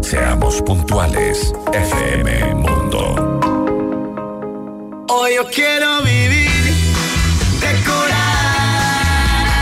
Seamos 0.00 0.62
puntuales, 0.62 1.52
FM 1.72 2.54
Mundo. 2.54 3.38
Hoy 5.08 5.34
yo 5.34 5.46
quiero 5.50 6.02
vivir, 6.02 6.74
decorar 7.60 8.16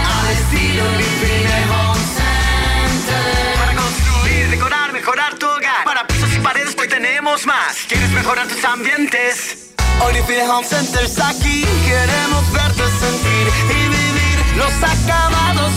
al 0.04 0.28
estilo 0.30 0.84
Living 0.98 1.46
Home 1.72 2.00
Center. 2.16 3.56
Para 3.58 3.74
construir, 3.74 4.50
decorar, 4.50 4.92
mejorar 4.92 5.34
tu 5.38 5.46
hogar. 5.46 5.84
Para 5.84 6.06
pisos 6.06 6.32
y 6.34 6.38
paredes 6.40 6.76
hoy 6.78 6.88
tenemos 6.88 7.44
más. 7.46 7.78
¿Quieres 7.88 8.10
mejorar 8.10 8.46
tus 8.46 8.64
ambientes? 8.64 9.72
Hoy 10.04 10.14
Living 10.14 10.48
Home 10.48 10.66
Center 10.66 11.04
está 11.04 11.30
aquí. 11.30 11.64
Queremos 11.84 12.52
verte 12.52 12.82
sentir 13.00 13.48
y 13.70 13.88
vivir 13.88 14.56
los 14.56 14.72
acabados, 14.82 15.72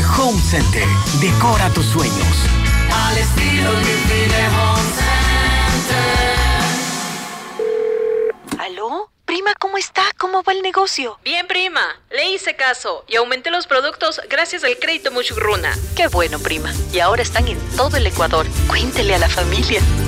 Home 0.00 0.40
Center. 0.40 0.86
Decora 1.20 1.68
tus 1.70 1.84
sueños. 1.84 2.48
Al 2.90 3.18
estilo 3.18 3.70
Grifine 3.72 4.48
Home 4.48 4.82
Center. 8.48 8.58
¿Aló? 8.58 9.10
Prima, 9.26 9.52
¿cómo 9.58 9.76
está? 9.76 10.02
¿Cómo 10.18 10.42
va 10.42 10.52
el 10.54 10.62
negocio? 10.62 11.18
Bien, 11.22 11.46
prima. 11.46 12.00
Le 12.10 12.30
hice 12.30 12.56
caso 12.56 13.04
y 13.06 13.16
aumenté 13.16 13.50
los 13.50 13.66
productos 13.66 14.20
gracias 14.30 14.64
al 14.64 14.78
crédito 14.78 15.10
Muchugruna. 15.10 15.76
Qué 15.94 16.08
bueno, 16.08 16.38
prima. 16.38 16.72
Y 16.92 17.00
ahora 17.00 17.20
están 17.22 17.46
en 17.48 17.58
todo 17.76 17.98
el 17.98 18.06
Ecuador. 18.06 18.46
Cuéntele 18.68 19.14
a 19.14 19.18
la 19.18 19.28
familia. 19.28 19.82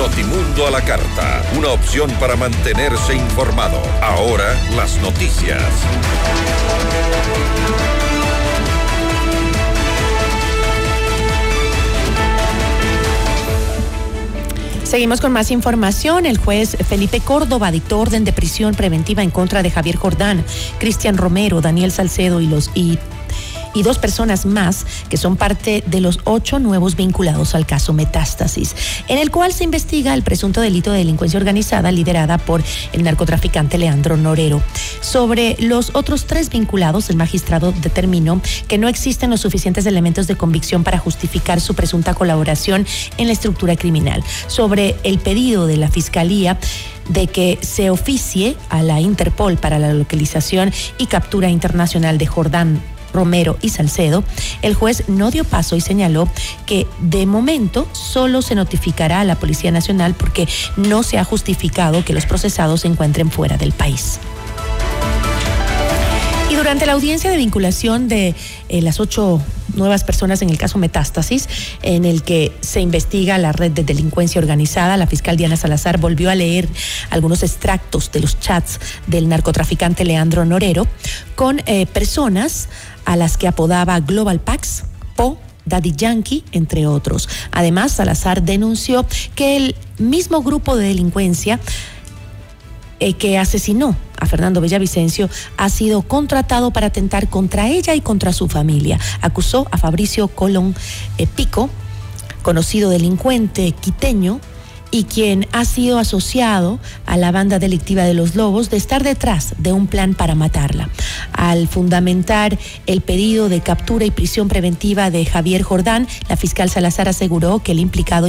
Notimundo 0.00 0.66
a 0.66 0.70
la 0.70 0.80
Carta, 0.80 1.42
una 1.58 1.68
opción 1.68 2.10
para 2.12 2.34
mantenerse 2.34 3.14
informado. 3.14 3.82
Ahora 4.00 4.58
las 4.74 4.96
noticias. 5.02 5.62
Seguimos 14.84 15.20
con 15.20 15.32
más 15.32 15.50
información. 15.50 16.24
El 16.24 16.38
juez 16.38 16.78
Felipe 16.88 17.20
Córdoba 17.20 17.70
dictó 17.70 18.00
orden 18.00 18.24
de 18.24 18.32
prisión 18.32 18.74
preventiva 18.74 19.22
en 19.22 19.30
contra 19.30 19.62
de 19.62 19.70
Javier 19.70 19.96
Jordán, 19.96 20.42
Cristian 20.78 21.18
Romero, 21.18 21.60
Daniel 21.60 21.92
Salcedo 21.92 22.40
y 22.40 22.46
los 22.46 22.70
y 22.74 22.98
y 23.74 23.82
dos 23.82 23.98
personas 23.98 24.46
más 24.46 24.86
que 25.08 25.16
son 25.16 25.36
parte 25.36 25.82
de 25.86 26.00
los 26.00 26.20
ocho 26.24 26.58
nuevos 26.58 26.96
vinculados 26.96 27.54
al 27.54 27.66
caso 27.66 27.92
Metástasis, 27.92 28.74
en 29.08 29.18
el 29.18 29.30
cual 29.30 29.52
se 29.52 29.64
investiga 29.64 30.14
el 30.14 30.22
presunto 30.22 30.60
delito 30.60 30.92
de 30.92 30.98
delincuencia 30.98 31.38
organizada 31.38 31.92
liderada 31.92 32.38
por 32.38 32.62
el 32.92 33.02
narcotraficante 33.02 33.78
Leandro 33.78 34.16
Norero. 34.16 34.62
Sobre 35.00 35.56
los 35.60 35.94
otros 35.94 36.26
tres 36.26 36.50
vinculados, 36.50 37.10
el 37.10 37.16
magistrado 37.16 37.72
determinó 37.72 38.40
que 38.68 38.78
no 38.78 38.88
existen 38.88 39.30
los 39.30 39.40
suficientes 39.40 39.86
elementos 39.86 40.26
de 40.26 40.36
convicción 40.36 40.84
para 40.84 40.98
justificar 40.98 41.60
su 41.60 41.74
presunta 41.74 42.14
colaboración 42.14 42.86
en 43.16 43.26
la 43.26 43.32
estructura 43.32 43.76
criminal. 43.76 44.22
Sobre 44.46 44.96
el 45.02 45.18
pedido 45.18 45.66
de 45.66 45.76
la 45.76 45.90
Fiscalía, 45.90 46.58
de 47.08 47.26
que 47.26 47.58
se 47.60 47.90
oficie 47.90 48.56
a 48.68 48.82
la 48.82 49.00
Interpol 49.00 49.56
para 49.56 49.78
la 49.78 49.92
localización 49.92 50.72
y 50.98 51.06
captura 51.06 51.48
internacional 51.48 52.18
de 52.18 52.26
Jordán 52.26 52.80
Romero 53.12 53.56
y 53.60 53.70
Salcedo, 53.70 54.24
el 54.62 54.74
juez 54.74 55.04
no 55.08 55.30
dio 55.30 55.44
paso 55.44 55.76
y 55.76 55.80
señaló 55.80 56.28
que 56.66 56.86
de 57.00 57.26
momento 57.26 57.88
solo 57.92 58.42
se 58.42 58.54
notificará 58.54 59.20
a 59.20 59.24
la 59.24 59.36
Policía 59.36 59.70
Nacional 59.70 60.14
porque 60.14 60.48
no 60.76 61.02
se 61.02 61.18
ha 61.18 61.24
justificado 61.24 62.04
que 62.04 62.12
los 62.12 62.26
procesados 62.26 62.82
se 62.82 62.88
encuentren 62.88 63.30
fuera 63.30 63.56
del 63.56 63.72
país. 63.72 64.20
Y 66.50 66.56
durante 66.56 66.84
la 66.84 66.92
audiencia 66.92 67.30
de 67.30 67.36
vinculación 67.36 68.08
de 68.08 68.34
eh, 68.68 68.82
las 68.82 68.98
ocho 68.98 69.40
nuevas 69.76 70.02
personas 70.02 70.42
en 70.42 70.50
el 70.50 70.58
caso 70.58 70.78
Metástasis, 70.78 71.48
en 71.82 72.04
el 72.04 72.24
que 72.24 72.52
se 72.60 72.80
investiga 72.80 73.38
la 73.38 73.52
red 73.52 73.70
de 73.70 73.84
delincuencia 73.84 74.40
organizada, 74.40 74.96
la 74.96 75.06
fiscal 75.06 75.36
Diana 75.36 75.56
Salazar 75.56 75.98
volvió 75.98 76.28
a 76.28 76.34
leer 76.34 76.68
algunos 77.10 77.44
extractos 77.44 78.10
de 78.10 78.18
los 78.18 78.40
chats 78.40 78.80
del 79.06 79.28
narcotraficante 79.28 80.04
Leandro 80.04 80.44
Norero 80.44 80.88
con 81.36 81.62
eh, 81.66 81.86
personas 81.86 82.68
a 83.04 83.16
las 83.16 83.36
que 83.36 83.48
apodaba 83.48 84.00
Global 84.00 84.40
Pax, 84.40 84.84
Po, 85.16 85.38
Daddy 85.66 85.92
Yankee, 85.96 86.44
entre 86.52 86.86
otros. 86.86 87.28
Además, 87.52 87.92
Salazar 87.92 88.42
denunció 88.42 89.06
que 89.34 89.56
el 89.56 89.76
mismo 89.98 90.42
grupo 90.42 90.76
de 90.76 90.88
delincuencia 90.88 91.60
eh, 92.98 93.14
que 93.14 93.38
asesinó 93.38 93.96
a 94.18 94.26
Fernando 94.26 94.60
Bellavicencio 94.60 95.30
ha 95.56 95.70
sido 95.70 96.02
contratado 96.02 96.70
para 96.70 96.88
atentar 96.88 97.28
contra 97.30 97.68
ella 97.68 97.94
y 97.94 98.02
contra 98.02 98.32
su 98.34 98.48
familia. 98.48 98.98
Acusó 99.22 99.66
a 99.70 99.78
Fabricio 99.78 100.28
Colón 100.28 100.74
eh, 101.16 101.26
Pico, 101.26 101.70
conocido 102.42 102.90
delincuente 102.90 103.72
quiteño, 103.72 104.40
y 104.90 105.04
quien 105.04 105.46
ha 105.52 105.64
sido 105.64 105.98
asociado 105.98 106.78
a 107.06 107.16
la 107.16 107.32
banda 107.32 107.58
delictiva 107.58 108.04
de 108.04 108.14
los 108.14 108.34
Lobos 108.34 108.70
de 108.70 108.76
estar 108.76 109.02
detrás 109.02 109.54
de 109.58 109.72
un 109.72 109.86
plan 109.86 110.14
para 110.14 110.34
matarla. 110.34 110.88
Al 111.32 111.68
fundamentar 111.68 112.58
el 112.86 113.00
pedido 113.00 113.48
de 113.48 113.60
captura 113.60 114.04
y 114.04 114.10
prisión 114.10 114.48
preventiva 114.48 115.10
de 115.10 115.24
Javier 115.24 115.62
Jordán, 115.62 116.08
la 116.28 116.36
fiscal 116.36 116.70
Salazar 116.70 117.08
aseguró 117.08 117.60
que 117.60 117.72
el 117.72 117.80
implicado 117.80 118.28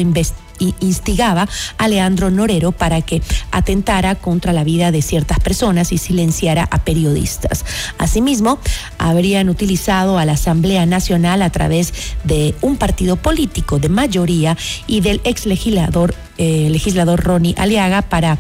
instigaba 0.59 1.47
a 1.77 1.87
Leandro 1.87 2.29
Norero 2.29 2.71
para 2.71 3.01
que 3.01 3.21
atentara 3.51 4.15
contra 4.15 4.53
la 4.53 4.63
vida 4.63 4.91
de 4.91 5.01
ciertas 5.01 5.39
personas 5.39 5.91
y 5.91 5.97
silenciara 5.97 6.67
a 6.71 6.83
periodistas. 6.83 7.65
Asimismo, 7.97 8.59
habrían 8.97 9.49
utilizado 9.49 10.17
a 10.17 10.25
la 10.25 10.33
Asamblea 10.33 10.85
Nacional 10.85 11.41
a 11.41 11.49
través 11.49 11.93
de 12.23 12.55
un 12.61 12.77
partido 12.77 13.15
político 13.15 13.79
de 13.79 13.89
mayoría 13.89 14.57
y 14.87 15.01
del 15.01 15.21
ex 15.23 15.45
legislador 15.45 16.15
eh, 16.37 16.69
legislador 16.69 17.23
Ronnie 17.23 17.55
Aliaga 17.57 18.01
para 18.01 18.37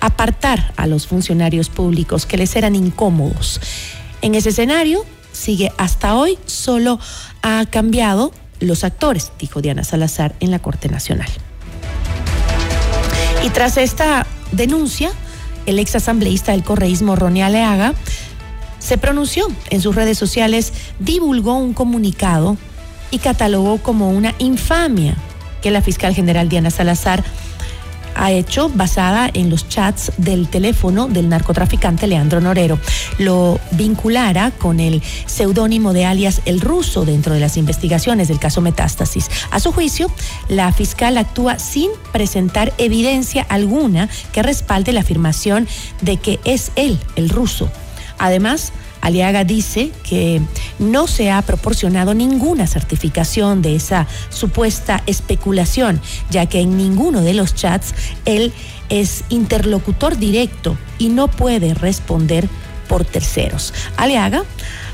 apartar 0.00 0.72
a 0.76 0.86
los 0.86 1.06
funcionarios 1.06 1.68
públicos 1.68 2.26
que 2.26 2.36
les 2.36 2.54
eran 2.56 2.74
incómodos. 2.74 3.60
En 4.22 4.34
ese 4.34 4.50
escenario 4.50 5.04
sigue 5.32 5.72
hasta 5.78 6.16
hoy, 6.16 6.38
solo 6.46 6.98
ha 7.42 7.64
cambiado 7.70 8.32
los 8.60 8.84
actores, 8.84 9.32
dijo 9.38 9.60
Diana 9.60 9.84
Salazar 9.84 10.34
en 10.40 10.50
la 10.50 10.58
Corte 10.58 10.88
Nacional. 10.88 11.28
Y 13.44 13.50
tras 13.50 13.76
esta 13.76 14.26
denuncia, 14.52 15.10
el 15.66 15.78
ex 15.78 15.96
asambleísta 15.96 16.52
del 16.52 16.62
correísmo 16.62 17.16
Ronnie 17.16 17.42
Aliaga 17.42 17.94
se 18.78 18.98
pronunció 18.98 19.46
en 19.70 19.80
sus 19.80 19.94
redes 19.94 20.18
sociales, 20.18 20.72
divulgó 20.98 21.54
un 21.54 21.74
comunicado 21.74 22.56
y 23.10 23.18
catalogó 23.18 23.78
como 23.78 24.10
una 24.10 24.34
infamia 24.38 25.14
que 25.62 25.70
la 25.70 25.82
fiscal 25.82 26.14
general 26.14 26.48
Diana 26.48 26.70
Salazar 26.70 27.22
ha 28.14 28.30
hecho 28.32 28.68
basada 28.68 29.30
en 29.32 29.50
los 29.50 29.68
chats 29.68 30.12
del 30.16 30.48
teléfono 30.48 31.08
del 31.08 31.28
narcotraficante 31.28 32.06
Leandro 32.06 32.40
Norero. 32.40 32.78
Lo 33.18 33.60
vinculara 33.72 34.50
con 34.50 34.80
el 34.80 35.02
seudónimo 35.26 35.92
de 35.92 36.06
alias 36.06 36.42
El 36.44 36.60
Ruso 36.60 37.04
dentro 37.04 37.34
de 37.34 37.40
las 37.40 37.56
investigaciones 37.56 38.28
del 38.28 38.38
caso 38.38 38.60
Metástasis. 38.60 39.30
A 39.50 39.60
su 39.60 39.72
juicio, 39.72 40.10
la 40.48 40.72
fiscal 40.72 41.18
actúa 41.18 41.58
sin 41.58 41.90
presentar 42.12 42.72
evidencia 42.78 43.46
alguna 43.48 44.08
que 44.32 44.42
respalde 44.42 44.92
la 44.92 45.00
afirmación 45.00 45.68
de 46.00 46.16
que 46.16 46.40
es 46.44 46.72
él, 46.76 46.98
el 47.16 47.28
ruso. 47.28 47.70
Además, 48.18 48.72
Aliaga 49.00 49.44
dice 49.44 49.90
que 50.02 50.40
no 50.78 51.06
se 51.06 51.30
ha 51.30 51.42
proporcionado 51.42 52.14
ninguna 52.14 52.66
certificación 52.66 53.62
de 53.62 53.76
esa 53.76 54.06
supuesta 54.28 55.02
especulación, 55.06 56.00
ya 56.30 56.46
que 56.46 56.60
en 56.60 56.76
ninguno 56.76 57.22
de 57.22 57.34
los 57.34 57.54
chats 57.54 57.94
él 58.24 58.52
es 58.88 59.24
interlocutor 59.28 60.16
directo 60.18 60.76
y 60.98 61.08
no 61.08 61.28
puede 61.28 61.74
responder 61.74 62.48
por 62.88 63.04
terceros. 63.04 63.72
Aliaga 63.96 64.44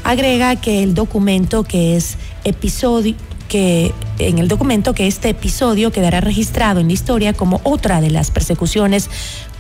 agrega 0.05 0.57
que 0.57 0.83
el 0.83 0.95
documento 0.95 1.65
que 1.65 1.97
es 1.97 2.17
episodio 2.45 3.17
que 3.49 3.95
en 4.19 4.39
el 4.39 4.49
documento 4.49 4.93
que 4.93 5.07
este 5.07 5.29
episodio 5.29 5.93
quedará 5.93 6.21
registrado 6.21 6.81
en 6.81 6.89
la 6.89 6.93
historia 6.93 7.33
como 7.33 7.61
otra 7.63 8.01
de 8.01 8.11
las 8.11 8.33
persecuciones 8.33 9.09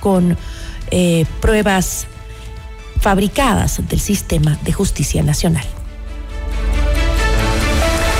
con 0.00 0.36
eh, 0.90 1.24
pruebas 1.40 2.06
fabricadas 3.00 3.80
del 3.88 4.00
sistema 4.00 4.58
de 4.64 4.72
justicia 4.72 5.22
nacional. 5.22 5.64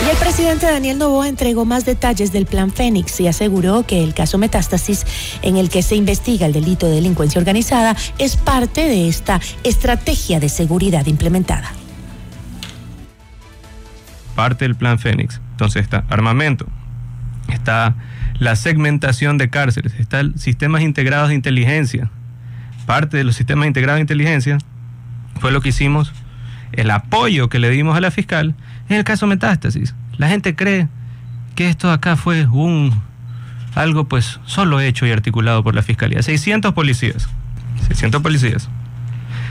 Y 0.06 0.08
el 0.08 0.16
presidente 0.18 0.66
Daniel 0.66 0.98
Novoa 0.98 1.28
entregó 1.28 1.64
más 1.64 1.84
detalles 1.84 2.32
del 2.32 2.46
plan 2.46 2.70
Fénix 2.70 3.18
y 3.18 3.26
aseguró 3.26 3.84
que 3.84 4.04
el 4.04 4.14
caso 4.14 4.38
Metástasis, 4.38 5.04
en 5.42 5.56
el 5.56 5.68
que 5.68 5.82
se 5.82 5.96
investiga 5.96 6.46
el 6.46 6.52
delito 6.52 6.86
de 6.86 6.94
delincuencia 6.94 7.40
organizada, 7.40 7.96
es 8.18 8.36
parte 8.36 8.82
de 8.82 9.08
esta 9.08 9.40
estrategia 9.64 10.38
de 10.38 10.48
seguridad 10.48 11.06
implementada. 11.06 11.72
Parte 14.36 14.64
del 14.64 14.76
plan 14.76 15.00
Fénix. 15.00 15.40
Entonces 15.52 15.82
está 15.82 16.04
armamento, 16.08 16.66
está 17.48 17.96
la 18.38 18.54
segmentación 18.54 19.38
de 19.38 19.50
cárceles, 19.50 19.94
está 19.98 20.22
sistemas 20.36 20.82
integrados 20.82 21.30
de 21.30 21.34
inteligencia, 21.34 22.10
parte 22.86 23.16
de 23.16 23.24
los 23.24 23.36
sistemas 23.36 23.66
integrados 23.66 23.98
de 23.98 24.02
inteligencia 24.02 24.58
fue 25.40 25.52
lo 25.52 25.60
que 25.60 25.68
hicimos, 25.68 26.12
el 26.72 26.90
apoyo 26.90 27.48
que 27.48 27.58
le 27.58 27.68
dimos 27.70 27.96
a 27.96 28.00
la 28.00 28.10
fiscal 28.10 28.54
en 28.88 28.96
el 28.96 29.04
caso 29.04 29.26
Metástasis. 29.26 29.94
La 30.16 30.28
gente 30.28 30.54
cree 30.54 30.88
que 31.54 31.68
esto 31.68 31.90
acá 31.90 32.16
fue 32.16 32.46
un 32.46 32.92
algo 33.74 34.08
pues 34.08 34.40
solo 34.46 34.80
hecho 34.80 35.06
y 35.06 35.10
articulado 35.10 35.62
por 35.62 35.74
la 35.74 35.82
fiscalía. 35.82 36.22
600 36.22 36.72
policías, 36.72 37.28
600 37.88 38.22
policías, 38.22 38.68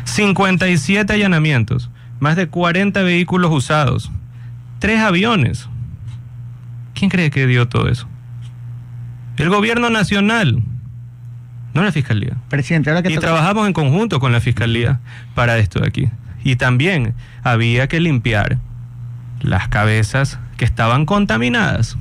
57 0.06 1.14
allanamientos, 1.14 1.92
más 2.20 2.36
de 2.36 2.48
40 2.48 3.04
vehículos 3.04 3.52
usados, 3.52 4.12
tres 4.80 5.00
aviones. 5.02 5.70
¿Quién 6.94 7.12
cree 7.12 7.30
que 7.30 7.46
dio 7.46 7.68
todo 7.68 7.90
eso? 7.90 8.08
El 9.38 9.50
gobierno 9.50 9.90
nacional 9.90 10.64
no 11.76 11.84
la 11.84 11.92
fiscalía. 11.92 12.38
Presidente, 12.50 12.90
ahora 12.90 13.04
que 13.04 13.14
y 13.14 13.18
trabajamos 13.18 13.68
en 13.68 13.74
conjunto 13.74 14.20
con 14.20 14.32
la 14.32 14.40
fiscalía 14.40 15.02
para 15.36 15.58
esto 15.58 15.82
de 15.82 15.88
aquí. 15.88 16.10
Y 16.44 16.56
también 16.56 17.14
había 17.44 17.88
que 17.88 18.00
limpiar 18.00 18.58
las 19.42 19.68
cabezas 19.68 20.40
que 20.58 20.64
estaban 20.64 21.06
contaminadas. 21.06 21.98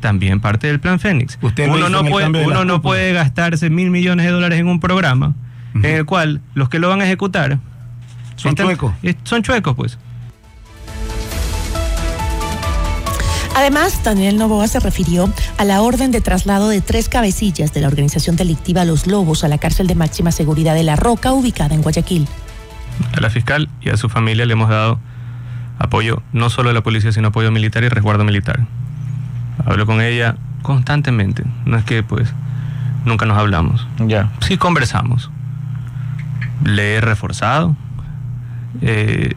También 0.00 0.40
parte 0.40 0.68
del 0.68 0.80
plan 0.80 1.00
Fénix. 1.00 1.38
uno 1.42 1.88
no, 1.88 2.04
puede, 2.04 2.46
uno 2.46 2.64
no 2.64 2.82
puede 2.82 3.12
gastarse 3.12 3.68
mil 3.68 3.90
millones 3.90 4.26
de 4.26 4.32
dólares 4.32 4.60
en 4.60 4.68
un 4.68 4.78
programa 4.78 5.34
en 5.74 5.86
el 5.86 6.04
cual 6.04 6.40
los 6.54 6.68
que 6.68 6.78
lo 6.78 6.88
van 6.88 7.00
a 7.00 7.04
ejecutar 7.04 7.58
son 8.36 8.54
chuecos. 8.54 8.92
Son 9.24 9.42
chuecos, 9.42 9.74
pues. 9.74 9.98
Además, 13.54 14.02
Daniel 14.02 14.36
Novoa 14.36 14.66
se 14.66 14.80
refirió 14.80 15.32
a 15.58 15.64
la 15.64 15.80
orden 15.80 16.10
de 16.10 16.20
traslado 16.20 16.68
de 16.68 16.80
tres 16.80 17.08
cabecillas 17.08 17.72
de 17.72 17.80
la 17.80 17.86
organización 17.86 18.36
delictiva 18.36 18.84
Los 18.84 19.06
Lobos 19.06 19.44
a 19.44 19.48
la 19.48 19.58
cárcel 19.58 19.86
de 19.86 19.94
máxima 19.94 20.32
seguridad 20.32 20.74
de 20.74 20.82
La 20.82 20.96
Roca, 20.96 21.32
ubicada 21.32 21.74
en 21.74 21.82
Guayaquil. 21.82 22.26
A 23.16 23.20
la 23.20 23.30
fiscal 23.30 23.68
y 23.80 23.90
a 23.90 23.96
su 23.96 24.08
familia 24.08 24.44
le 24.44 24.52
hemos 24.52 24.68
dado 24.68 24.98
apoyo 25.78 26.22
no 26.32 26.50
solo 26.50 26.70
de 26.70 26.74
la 26.74 26.82
policía, 26.82 27.12
sino 27.12 27.28
apoyo 27.28 27.50
militar 27.52 27.84
y 27.84 27.88
resguardo 27.88 28.24
militar. 28.24 28.66
Hablo 29.64 29.86
con 29.86 30.00
ella 30.00 30.36
constantemente. 30.62 31.44
No 31.64 31.76
es 31.76 31.84
que 31.84 32.02
pues 32.02 32.28
nunca 33.04 33.24
nos 33.26 33.38
hablamos. 33.38 33.86
Ya. 33.98 34.32
Sí 34.40 34.56
conversamos. 34.56 35.30
Le 36.64 36.96
he 36.96 37.00
reforzado 37.00 37.76
eh, 38.80 39.34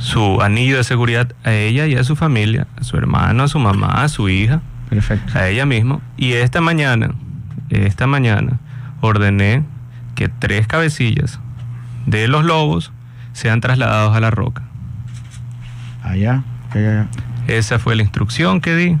su 0.00 0.40
anillo 0.40 0.78
de 0.78 0.84
seguridad 0.84 1.32
a 1.44 1.52
ella 1.52 1.86
y 1.86 1.94
a 1.94 2.04
su 2.04 2.16
familia, 2.16 2.66
a 2.80 2.84
su 2.84 2.96
hermano, 2.96 3.44
a 3.44 3.48
su 3.48 3.58
mamá, 3.58 4.02
a 4.02 4.08
su 4.08 4.28
hija, 4.28 4.62
Perfecto. 4.88 5.38
a 5.38 5.46
ella 5.48 5.66
misma. 5.66 6.00
Y 6.16 6.32
esta 6.32 6.60
mañana, 6.60 7.10
esta 7.68 8.06
mañana, 8.06 8.58
ordené 9.02 9.62
que 10.14 10.28
tres 10.28 10.66
cabecillas 10.66 11.38
de 12.06 12.28
los 12.28 12.44
lobos 12.44 12.92
sean 13.32 13.60
trasladados 13.60 14.16
a 14.16 14.20
la 14.20 14.30
roca. 14.30 14.62
Allá. 16.02 16.42
allá. 16.70 17.06
Esa 17.46 17.78
fue 17.78 17.94
la 17.94 18.02
instrucción 18.02 18.60
que 18.60 18.74
di 18.74 18.98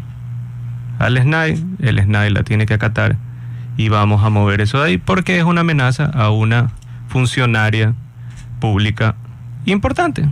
al 0.98 1.16
SNAI. 1.18 1.64
El 1.80 1.98
SNAI 1.98 2.30
la 2.30 2.42
tiene 2.42 2.66
que 2.66 2.74
acatar 2.74 3.16
y 3.76 3.88
vamos 3.88 4.22
a 4.22 4.28
mover 4.28 4.60
eso 4.60 4.78
de 4.80 4.86
ahí 4.86 4.98
porque 4.98 5.38
es 5.38 5.44
una 5.44 5.62
amenaza 5.62 6.04
a 6.04 6.30
una 6.30 6.70
funcionaria 7.08 7.94
pública 8.60 9.14
importante. 9.64 10.28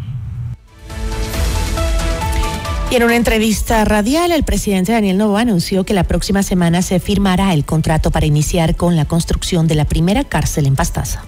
Y 2.90 2.96
en 2.96 3.02
una 3.02 3.16
entrevista 3.16 3.84
radial, 3.84 4.32
el 4.32 4.44
presidente 4.44 4.92
Daniel 4.92 5.18
Novoa 5.18 5.42
anunció 5.42 5.84
que 5.84 5.92
la 5.92 6.04
próxima 6.04 6.42
semana 6.42 6.80
se 6.80 7.00
firmará 7.00 7.52
el 7.52 7.66
contrato 7.66 8.10
para 8.10 8.24
iniciar 8.24 8.76
con 8.76 8.96
la 8.96 9.04
construcción 9.04 9.68
de 9.68 9.74
la 9.74 9.84
primera 9.84 10.24
cárcel 10.24 10.64
en 10.64 10.74
Pastaza. 10.74 11.22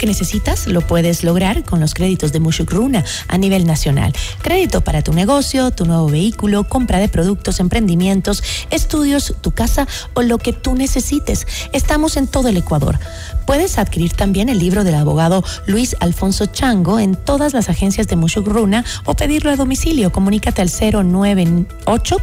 Necesitas 0.07 0.67
lo 0.67 0.81
puedes 0.81 1.23
lograr 1.25 1.65
con 1.65 1.81
los 1.81 1.93
créditos 1.93 2.33
de 2.33 2.41
Mushuk 2.41 2.71
Runa 2.71 3.05
a 3.29 3.37
nivel 3.37 3.67
nacional. 3.67 4.15
Crédito 4.41 4.81
para 4.81 5.03
tu 5.03 5.13
negocio, 5.13 5.71
tu 5.71 5.85
nuevo 5.85 6.09
vehículo, 6.09 6.65
compra 6.65 6.99
de 6.99 7.09
productos, 7.09 7.61
emprendimientos, 7.61 8.43
estudios, 8.71 9.35
tu 9.43 9.51
casa 9.51 9.87
o 10.15 10.23
lo 10.23 10.39
que 10.39 10.53
tú 10.53 10.75
necesites. 10.75 11.47
Estamos 11.73 12.17
en 12.17 12.27
todo 12.27 12.49
el 12.49 12.57
Ecuador. 12.57 12.99
Puedes 13.47 13.79
adquirir 13.79 14.13
también 14.15 14.49
el 14.49 14.59
libro 14.59 14.85
del 14.85 14.95
abogado 14.95 15.45
Luis 15.67 15.97
Alfonso 16.01 16.47
Chango 16.47 16.99
en 16.99 17.17
todas 17.17 17.53
las 17.53 17.69
agencias 17.69 18.09
de 18.09 18.17
Mushuk 18.17 18.47
Runa 18.47 18.85
o 19.05 19.15
pedirlo 19.15 19.51
a 19.51 19.57
domicilio. 19.57 20.11
Comunícate 20.13 20.63
al 20.63 20.71
098 20.71 22.17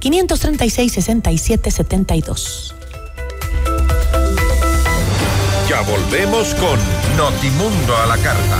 536 0.00 0.92
67 0.92 1.70
72. 1.70 2.74
Ya 5.68 5.80
volvemos 5.82 6.54
con 6.56 6.78
Notimundo 7.16 7.96
a 7.96 8.06
la 8.06 8.16
carta. 8.16 8.58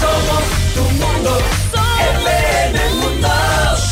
Somos 0.00 0.44
tu 0.74 0.82
mundo, 0.94 1.38
FM 2.24 2.90
Mundo. 3.00 3.28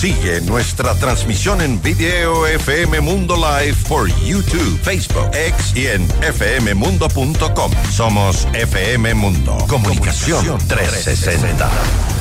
Sigue 0.00 0.40
nuestra 0.40 0.94
transmisión 0.94 1.60
en 1.60 1.80
video 1.82 2.46
FM 2.46 3.00
Mundo 3.02 3.36
Live 3.36 3.76
por 3.86 4.08
YouTube, 4.24 4.80
Facebook, 4.82 5.30
X 5.34 5.72
y 5.76 5.86
en 5.88 6.08
fmmundo.com. 6.08 7.72
Somos 7.90 8.48
FM 8.54 9.14
Mundo. 9.14 9.58
Comunicación 9.68 10.58
360. 10.66 11.68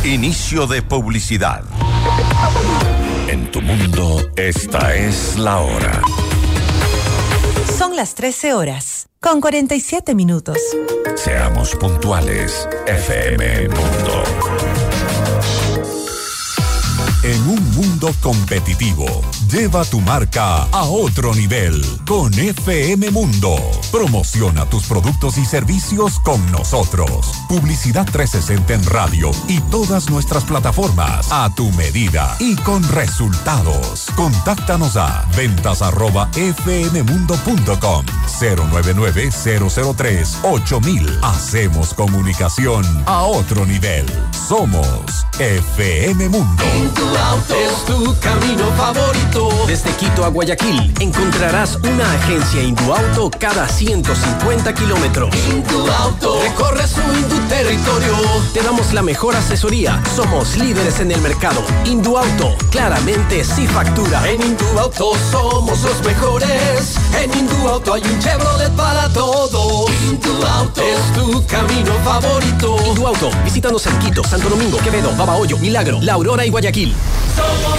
Inicio 0.04 0.68
de 0.68 0.82
publicidad. 0.82 1.64
En 3.30 3.50
tu 3.50 3.62
mundo, 3.62 4.30
esta 4.36 4.93
es 4.93 5.38
la 5.38 5.60
hora. 5.60 6.02
Son 7.80 7.96
las 7.96 8.14
13 8.14 8.54
horas, 8.56 9.08
con 9.22 9.40
47 9.40 10.14
minutos. 10.14 10.58
Seamos 11.16 11.74
puntuales, 11.78 12.68
FM 12.86 13.70
Mundo. 13.70 14.24
En 17.24 17.42
un 17.48 17.72
mundo 17.72 17.89
competitivo, 18.22 19.06
lleva 19.52 19.84
tu 19.84 20.00
marca 20.00 20.64
a 20.64 20.84
otro 20.84 21.34
nivel 21.34 21.84
con 22.06 22.34
FM 22.34 23.12
Mundo. 23.12 23.58
Promociona 23.91 24.66
tus 24.66 24.84
productos 24.84 25.38
y 25.38 25.43
servicios 25.45 26.20
con 26.20 26.50
nosotros. 26.52 27.32
Publicidad 27.50 28.08
360 28.10 28.74
en 28.74 28.86
radio 28.86 29.32
y 29.47 29.60
todas 29.70 30.10
nuestras 30.10 30.45
plataformas 30.45 31.28
a 31.32 31.54
tu 31.56 31.70
medida 31.74 32.38
y 32.39 32.56
con 32.56 32.88
resultados. 32.89 34.06
Contáctanos 34.16 34.95
a 34.95 35.28
ventas 35.36 35.82
arroba 35.82 36.30
fmmundo.com 36.34 38.06
099-003-8000. 38.39 41.20
Hacemos 41.22 41.93
comunicación 41.93 42.86
a 43.06 43.24
otro 43.24 43.66
nivel. 43.66 44.06
Somos 44.47 45.26
FM 45.39 46.30
Mundo. 46.30 46.64
Es 47.50 47.86
tu 47.86 47.89
camino 48.20 48.66
favorito. 48.78 49.50
Desde 49.68 49.92
Quito 49.92 50.24
a 50.24 50.30
Guayaquil 50.30 50.94
encontrarás 51.00 51.78
una 51.78 52.12
agencia 52.14 52.62
Induauto 52.62 53.32
cada 53.32 53.68
150 53.68 54.74
kilómetros. 54.74 55.36
Induauto. 55.50 56.42
Recorre 56.42 56.88
su 56.88 57.02
Indu 57.02 57.38
territorio. 57.48 58.16
Te 58.54 58.62
damos 58.62 58.94
la 58.94 59.02
mejor 59.02 59.36
asesoría. 59.36 60.02
Somos 60.16 60.58
líderes 60.58 61.00
en 61.00 61.12
el 61.12 61.22
mercado. 61.22 61.64
Induauto. 61.86 62.56
Claramente 62.72 63.44
sí 63.44 63.68
factura. 63.68 64.28
En 64.30 64.42
Induauto 64.42 65.14
somos 65.32 65.82
los 65.82 66.04
mejores. 66.04 66.96
En 67.20 67.38
Induauto 67.38 67.94
hay 67.94 68.04
un 68.04 68.20
Chevrolet 68.20 68.72
para 68.76 69.10
todos. 69.10 69.90
Induauto. 70.10 70.82
Es 70.82 71.14
tu 71.14 71.46
camino 71.48 71.94
favorito. 72.04 72.78
Induauto. 72.86 73.32
Visítanos 73.44 73.86
en 73.88 74.00
Quito, 74.00 74.24
Santo 74.24 74.50
Domingo, 74.50 74.78
Quevedo, 74.80 75.16
Babahoyo, 75.16 75.58
Milagro, 75.58 76.00
La 76.02 76.14
Aurora 76.14 76.46
y 76.46 76.50
Guayaquil. 76.50 76.96
Somos 77.36 77.79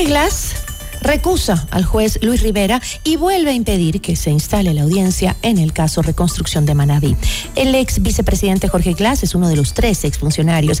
Jorge 0.00 0.12
Glass 0.12 0.54
recusa 1.02 1.68
al 1.70 1.84
juez 1.84 2.18
Luis 2.22 2.40
Rivera 2.40 2.80
y 3.04 3.16
vuelve 3.16 3.50
a 3.50 3.52
impedir 3.52 4.00
que 4.00 4.16
se 4.16 4.30
instale 4.30 4.72
la 4.72 4.84
audiencia 4.84 5.36
en 5.42 5.58
el 5.58 5.74
caso 5.74 6.00
Reconstrucción 6.00 6.64
de 6.64 6.74
Manabí. 6.74 7.16
El 7.54 7.74
ex 7.74 8.00
vicepresidente 8.00 8.68
Jorge 8.68 8.94
Glass 8.94 9.24
es 9.24 9.34
uno 9.34 9.46
de 9.46 9.56
los 9.56 9.74
tres 9.74 10.04
exfuncionarios 10.04 10.80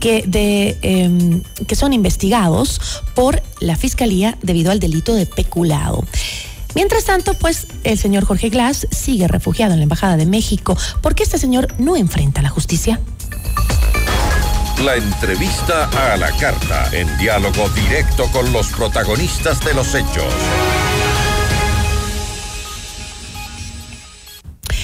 que, 0.00 0.24
de, 0.26 0.78
em, 0.80 1.42
que 1.66 1.76
son 1.76 1.92
investigados 1.92 2.80
por 3.14 3.42
la 3.60 3.76
Fiscalía 3.76 4.38
debido 4.40 4.72
al 4.72 4.80
delito 4.80 5.14
de 5.14 5.26
peculado. 5.26 6.02
Mientras 6.74 7.04
tanto, 7.04 7.34
pues 7.34 7.66
el 7.82 7.98
señor 7.98 8.24
Jorge 8.24 8.48
Glass 8.48 8.86
sigue 8.90 9.28
refugiado 9.28 9.74
en 9.74 9.80
la 9.80 9.82
Embajada 9.82 10.16
de 10.16 10.24
México 10.24 10.74
porque 11.02 11.22
este 11.22 11.36
señor 11.36 11.68
no 11.78 11.96
enfrenta 11.96 12.40
la 12.40 12.48
justicia. 12.48 12.98
La 14.82 14.96
entrevista 14.96 15.88
a 16.12 16.16
la 16.16 16.30
carta, 16.32 16.88
en 16.92 17.06
diálogo 17.18 17.68
directo 17.70 18.26
con 18.32 18.52
los 18.52 18.68
protagonistas 18.68 19.64
de 19.64 19.72
los 19.72 19.94
hechos. 19.94 20.32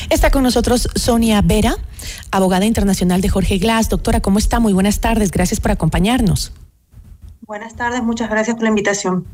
Está 0.08 0.30
con 0.30 0.42
nosotros 0.42 0.88
Sonia 0.94 1.42
Vera, 1.42 1.76
abogada 2.30 2.64
internacional 2.64 3.20
de 3.20 3.28
Jorge 3.28 3.58
Glass. 3.58 3.88
Doctora, 3.88 4.20
¿cómo 4.20 4.38
está? 4.38 4.58
Muy 4.58 4.72
buenas 4.72 5.00
tardes. 5.00 5.30
Gracias 5.30 5.60
por 5.60 5.70
acompañarnos. 5.70 6.52
Buenas 7.50 7.74
tardes, 7.74 8.00
muchas 8.04 8.30
gracias 8.30 8.54
por 8.54 8.62
la 8.62 8.68
invitación. 8.68 9.26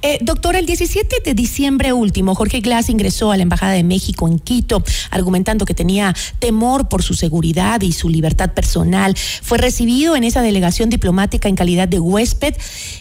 Eh, 0.00 0.18
doctor, 0.22 0.56
el 0.56 0.64
17 0.64 1.16
de 1.22 1.34
diciembre 1.34 1.92
último, 1.92 2.34
Jorge 2.34 2.60
Glass 2.60 2.88
ingresó 2.88 3.32
a 3.32 3.36
la 3.36 3.42
Embajada 3.42 3.72
de 3.72 3.84
México 3.84 4.26
en 4.26 4.38
Quito, 4.38 4.82
argumentando 5.10 5.66
que 5.66 5.74
tenía 5.74 6.16
temor 6.38 6.88
por 6.88 7.02
su 7.02 7.12
seguridad 7.12 7.82
y 7.82 7.92
su 7.92 8.08
libertad 8.08 8.54
personal. 8.54 9.14
Fue 9.42 9.58
recibido 9.58 10.16
en 10.16 10.24
esa 10.24 10.40
delegación 10.40 10.88
diplomática 10.88 11.50
en 11.50 11.54
calidad 11.54 11.86
de 11.86 12.00
huésped 12.00 12.54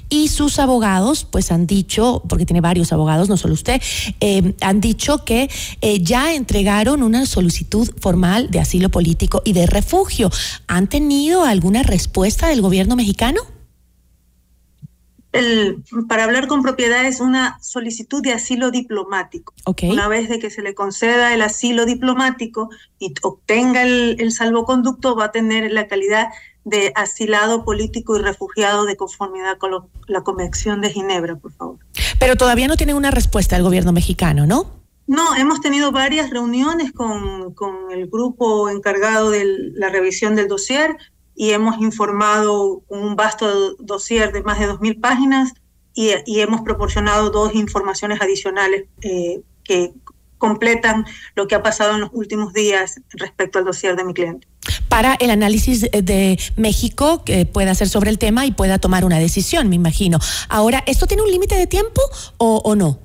y 0.09 0.27
sus 0.27 0.59
abogados, 0.59 1.23
pues 1.23 1.53
han 1.53 1.65
dicho, 1.65 2.21
porque 2.27 2.45
tiene 2.45 2.59
varios 2.59 2.91
abogados, 2.91 3.29
no 3.29 3.37
solo 3.37 3.53
usted, 3.53 3.81
eh, 4.19 4.55
han 4.59 4.81
dicho 4.81 5.23
que 5.23 5.49
eh, 5.79 6.03
ya 6.03 6.33
entregaron 6.33 7.01
una 7.01 7.25
solicitud 7.25 7.89
formal 8.01 8.51
de 8.51 8.59
asilo 8.59 8.89
político 8.89 9.41
y 9.45 9.53
de 9.53 9.67
refugio. 9.67 10.29
¿Han 10.67 10.87
tenido 10.87 11.45
alguna 11.45 11.81
respuesta 11.81 12.49
del 12.49 12.61
gobierno 12.61 12.97
mexicano? 12.97 13.39
El, 15.31 15.83
para 16.07 16.23
hablar 16.23 16.47
con 16.47 16.63
propiedad 16.63 17.05
es 17.05 17.19
una 17.19 17.59
solicitud 17.61 18.21
de 18.21 18.33
asilo 18.33 18.71
diplomático. 18.71 19.53
Una 19.83 20.07
vez 20.07 20.27
de 20.27 20.39
que 20.39 20.49
se 20.49 20.61
le 20.61 20.73
conceda 20.73 21.33
el 21.33 21.41
asilo 21.41 21.85
diplomático 21.85 22.69
y 22.97 23.13
obtenga 23.21 23.83
el, 23.83 24.31
salvoconducto, 24.31 25.15
va 25.15 25.25
a 25.25 25.31
tener 25.31 25.71
la 25.71 25.87
calidad 25.87 26.29
de 26.65 26.91
asilado 26.95 27.63
político 27.63 28.17
y 28.17 28.21
refugiado 28.21 28.85
de 28.85 28.97
conformidad 28.97 29.57
con 29.57 29.89
la 30.07 30.21
Convención 30.21 30.81
de 30.81 30.89
Ginebra, 30.89 31.35
por 31.35 31.53
favor. 31.53 31.77
Pero 32.19 32.35
todavía 32.35 32.67
no 32.67 32.75
tiene 32.75 32.93
una 32.93 33.11
respuesta 33.11 33.55
del 33.55 33.63
gobierno 33.63 33.91
mexicano, 33.91 34.47
¿no? 34.47 34.79
No, 35.07 35.35
hemos 35.35 35.61
tenido 35.61 35.91
varias 35.91 36.29
reuniones 36.29 36.91
con, 36.91 37.53
con 37.53 37.91
el 37.91 38.07
grupo 38.07 38.69
encargado 38.69 39.31
de 39.31 39.71
la 39.73 39.89
revisión 39.89 40.35
del 40.35 40.47
dossier 40.47 40.97
y 41.39 41.51
hemos 41.51 41.79
informado 41.79 42.83
un 42.89 43.15
vasto 43.15 43.75
dossier 43.75 44.33
de 44.33 44.43
más 44.43 44.59
de 44.59 44.67
2.000 44.67 44.99
páginas 44.99 45.53
y, 45.93 46.11
hemos 46.41 46.61
proporcionado 46.61 47.29
dos 47.29 47.55
informaciones 47.55 48.21
adicionales 48.21 48.87
eh, 49.03 49.39
que 49.63 49.93
completan 50.37 51.05
lo 51.35 51.47
que 51.47 51.55
ha 51.55 51.63
pasado 51.63 51.95
en 51.95 52.01
los 52.01 52.09
últimos 52.11 52.51
días 52.51 52.99
respecto 53.11 53.57
al 53.57 53.63
dossier 53.63 53.95
de 53.95 54.03
mi 54.03 54.13
cliente. 54.13 54.49
Para 54.89 55.15
el 55.15 55.29
análisis 55.29 55.89
de 55.89 56.37
México 56.57 57.23
que 57.23 57.45
pueda 57.45 57.71
hacer 57.71 57.87
sobre 57.87 58.09
el 58.09 58.17
tema 58.17 58.45
y 58.45 58.51
pueda 58.51 58.77
tomar 58.77 59.05
una 59.05 59.17
decisión, 59.17 59.69
me 59.69 59.77
imagino. 59.77 60.19
Ahora, 60.49 60.83
¿esto 60.87 61.07
tiene 61.07 61.23
un 61.23 61.31
límite 61.31 61.55
de 61.55 61.67
tiempo 61.67 62.01
o, 62.37 62.57
o 62.65 62.75
no? 62.75 62.99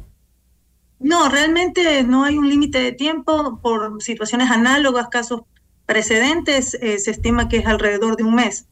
No, 0.98 1.28
realmente 1.28 2.02
no 2.02 2.24
hay 2.24 2.36
un 2.36 2.48
límite 2.48 2.80
de 2.80 2.90
tiempo 2.90 3.60
por 3.62 4.02
situaciones 4.02 4.50
análogas, 4.50 5.06
casos 5.08 5.42
precedentes 5.86 6.74
eh, 6.74 6.98
se 6.98 7.10
estima 7.10 7.48
que 7.48 7.58
es 7.58 7.66
alrededor 7.66 8.16
de 8.16 8.24
un 8.24 8.34
mes, 8.34 8.66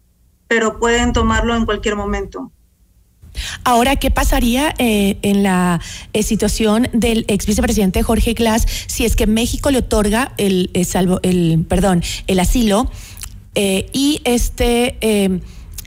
pero 0.49 0.79
pueden 0.79 1.13
tomarlo 1.13 1.55
en 1.57 1.65
cualquier 1.65 1.97
momento. 1.97 2.51
Ahora, 3.65 3.97
¿qué 3.97 4.11
pasaría 4.11 4.75
eh, 4.79 5.19
en 5.23 5.43
la 5.43 5.81
eh, 6.13 6.23
situación 6.23 6.89
del 6.93 7.25
ex 7.29 7.47
vicepresidente 7.47 8.03
Jorge 8.03 8.35
Glass 8.35 8.67
si 8.87 9.07
es 9.07 9.17
que 9.17 9.27
México 9.27 9.71
le 9.71 9.79
otorga 9.79 10.35
el, 10.37 10.71
salvo, 10.87 11.19
el 11.23 11.65
perdón, 11.67 12.03
el 12.27 12.41
asilo 12.41 12.91
y 13.55 14.21
este 14.25 14.97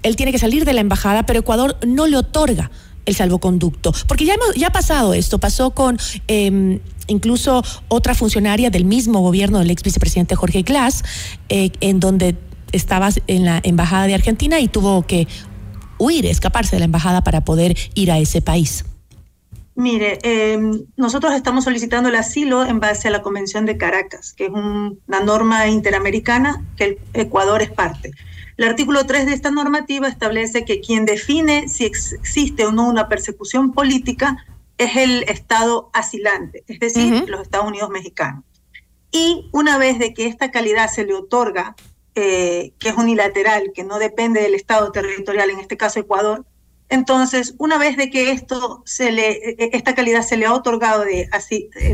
él 0.03 0.15
tiene 0.15 0.31
que 0.31 0.37
salir 0.37 0.65
de 0.65 0.73
la 0.73 0.81
embajada, 0.81 1.25
pero 1.25 1.39
Ecuador 1.39 1.77
no 1.85 2.05
le 2.05 2.17
otorga 2.17 2.69
el 3.05 3.15
salvoconducto? 3.15 3.93
Porque 4.07 4.25
ya 4.25 4.35
hemos, 4.35 4.55
ya 4.55 4.67
ha 4.67 4.71
pasado 4.71 5.13
esto, 5.13 5.39
pasó 5.39 5.71
con 5.71 5.97
em, 6.27 6.79
incluso 7.07 7.63
otra 7.87 8.15
funcionaria 8.15 8.69
del 8.69 8.85
mismo 8.85 9.19
gobierno 9.21 9.59
del 9.59 9.71
ex 9.71 9.83
vicepresidente 9.83 10.35
Jorge 10.35 10.63
Glass, 10.63 11.03
eh, 11.49 11.71
en 11.81 11.99
donde 11.99 12.35
estaba 12.71 13.09
en 13.27 13.45
la 13.45 13.61
embajada 13.63 14.07
de 14.07 14.15
Argentina 14.15 14.59
y 14.59 14.67
tuvo 14.67 15.05
que 15.05 15.27
huir, 15.97 16.25
escaparse 16.25 16.75
de 16.75 16.79
la 16.79 16.85
embajada 16.85 17.23
para 17.23 17.45
poder 17.45 17.75
ir 17.93 18.11
a 18.11 18.19
ese 18.19 18.41
país. 18.41 18.85
Mire, 19.75 20.19
em, 20.23 20.85
nosotros 20.95 21.33
estamos 21.33 21.65
solicitando 21.65 22.07
el 22.07 22.15
asilo 22.15 22.65
en 22.65 22.79
base 22.79 23.09
a 23.09 23.11
la 23.11 23.21
Convención 23.21 23.65
de 23.65 23.77
Caracas, 23.77 24.33
que 24.33 24.45
es 24.45 24.51
una 24.51 25.19
norma 25.19 25.67
interamericana 25.67 26.63
que 26.77 26.83
el 26.85 26.97
Ecuador 27.13 27.61
es 27.61 27.71
parte. 27.71 28.11
El 28.57 28.69
artículo 28.69 29.05
3 29.05 29.25
de 29.25 29.33
esta 29.33 29.51
normativa 29.51 30.07
establece 30.07 30.63
que 30.63 30.79
quien 30.79 31.05
define 31.05 31.67
si 31.67 31.85
existe 31.85 32.65
o 32.65 32.71
no 32.71 32.87
una 32.87 33.09
persecución 33.09 33.73
política 33.73 34.45
es 34.77 34.95
el 34.95 35.23
Estado 35.23 35.89
asilante, 35.93 36.63
es 36.67 36.79
decir, 36.79 37.25
los 37.27 37.41
Estados 37.41 37.67
Unidos 37.67 37.89
mexicanos. 37.89 38.43
Y 39.11 39.49
una 39.51 39.77
vez 39.77 39.99
de 39.99 40.13
que 40.13 40.27
esta 40.27 40.51
calidad 40.51 40.89
se 40.89 41.05
le 41.05 41.13
otorga, 41.13 41.75
eh, 42.15 42.73
que 42.79 42.89
es 42.89 42.95
unilateral, 42.95 43.71
que 43.73 43.83
no 43.83 43.99
depende 43.99 44.41
del 44.41 44.55
Estado 44.55 44.91
territorial, 44.91 45.49
en 45.49 45.59
este 45.59 45.77
caso 45.77 45.99
Ecuador, 45.99 46.45
entonces, 46.89 47.55
una 47.57 47.77
vez 47.77 47.97
de 47.97 48.09
que 48.09 48.31
esto 48.31 48.83
se 48.85 49.11
le, 49.11 49.31
e, 49.31 49.69
esta 49.73 49.95
calidad 49.95 50.21
se 50.21 50.37
le 50.37 50.45
ha 50.45 50.53
otorgado 50.53 51.03
de, 51.03 51.27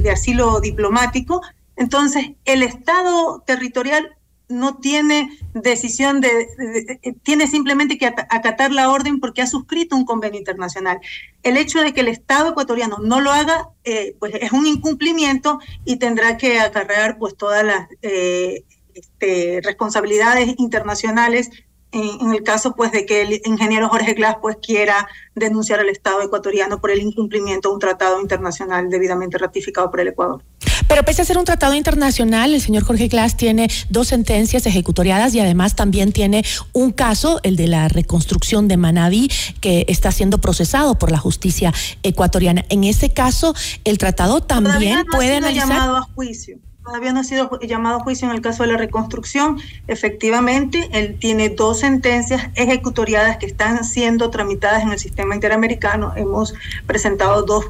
de 0.01 0.11
asilo 0.11 0.59
diplomático, 0.59 1.41
entonces 1.75 2.31
el 2.45 2.61
Estado 2.61 3.41
territorial 3.45 4.17
no 4.51 4.77
tiene 4.77 5.37
decisión 5.53 6.21
de, 6.21 6.99
tiene 7.23 7.47
simplemente 7.47 7.97
que 7.97 8.05
acatar 8.05 8.71
la 8.71 8.89
orden 8.89 9.19
porque 9.19 9.41
ha 9.41 9.47
suscrito 9.47 9.95
un 9.95 10.05
convenio 10.05 10.39
internacional. 10.39 10.99
El 11.43 11.57
hecho 11.57 11.79
de 11.79 11.93
que 11.93 12.01
el 12.01 12.07
Estado 12.07 12.51
ecuatoriano 12.51 12.97
no 12.99 13.19
lo 13.19 13.31
haga, 13.31 13.69
eh, 13.83 14.15
pues 14.19 14.33
es 14.35 14.51
un 14.51 14.67
incumplimiento 14.67 15.59
y 15.85 15.97
tendrá 15.97 16.37
que 16.37 16.59
acarrear 16.59 17.17
pues 17.17 17.35
todas 17.35 17.65
las 17.65 17.87
eh, 18.01 18.63
este, 18.93 19.61
responsabilidades 19.63 20.55
internacionales 20.57 21.49
en, 21.91 22.33
el 22.33 22.43
caso 22.43 22.75
pues 22.75 22.91
de 22.91 23.05
que 23.05 23.21
el 23.21 23.41
ingeniero 23.45 23.89
Jorge 23.89 24.13
Glass 24.13 24.37
pues 24.41 24.57
quiera 24.61 25.07
denunciar 25.35 25.79
al 25.79 25.89
Estado 25.89 26.21
ecuatoriano 26.21 26.79
por 26.79 26.91
el 26.91 27.01
incumplimiento 27.01 27.69
de 27.69 27.73
un 27.73 27.79
tratado 27.79 28.21
internacional 28.21 28.89
debidamente 28.89 29.37
ratificado 29.37 29.89
por 29.91 29.99
el 29.99 30.09
Ecuador. 30.09 30.41
Pero 30.87 31.03
pese 31.03 31.21
a 31.21 31.25
ser 31.25 31.37
un 31.37 31.45
tratado 31.45 31.73
internacional, 31.73 32.53
el 32.53 32.61
señor 32.61 32.83
Jorge 32.83 33.07
Glass 33.07 33.37
tiene 33.37 33.69
dos 33.89 34.09
sentencias 34.09 34.65
ejecutoriadas 34.65 35.33
y 35.33 35.39
además 35.39 35.75
también 35.75 36.11
tiene 36.11 36.43
un 36.73 36.91
caso, 36.91 37.39
el 37.43 37.55
de 37.55 37.67
la 37.67 37.87
reconstrucción 37.87 38.67
de 38.67 38.77
Manabí, 38.77 39.29
que 39.61 39.85
está 39.87 40.11
siendo 40.11 40.39
procesado 40.39 40.97
por 40.97 41.11
la 41.11 41.17
justicia 41.17 41.73
ecuatoriana. 42.03 42.65
En 42.69 42.83
ese 42.83 43.11
caso, 43.11 43.55
el 43.83 43.97
tratado 43.97 44.41
también 44.41 45.05
puede 45.11 45.37
analizar. 45.37 45.69
llamado 45.69 45.97
a 45.97 46.01
juicio. 46.13 46.57
Todavía 46.91 47.13
no 47.13 47.21
ha 47.21 47.23
sido 47.23 47.57
llamado 47.61 48.01
juicio 48.01 48.27
en 48.27 48.35
el 48.35 48.41
caso 48.41 48.63
de 48.63 48.73
la 48.73 48.77
reconstrucción. 48.77 49.61
Efectivamente, 49.87 50.89
él 50.91 51.15
tiene 51.17 51.47
dos 51.47 51.79
sentencias 51.79 52.49
ejecutoriadas 52.55 53.37
que 53.37 53.45
están 53.45 53.85
siendo 53.85 54.29
tramitadas 54.29 54.83
en 54.83 54.91
el 54.91 54.99
sistema 54.99 55.33
interamericano. 55.33 56.11
Hemos 56.17 56.53
presentado 56.87 57.43
dos 57.43 57.67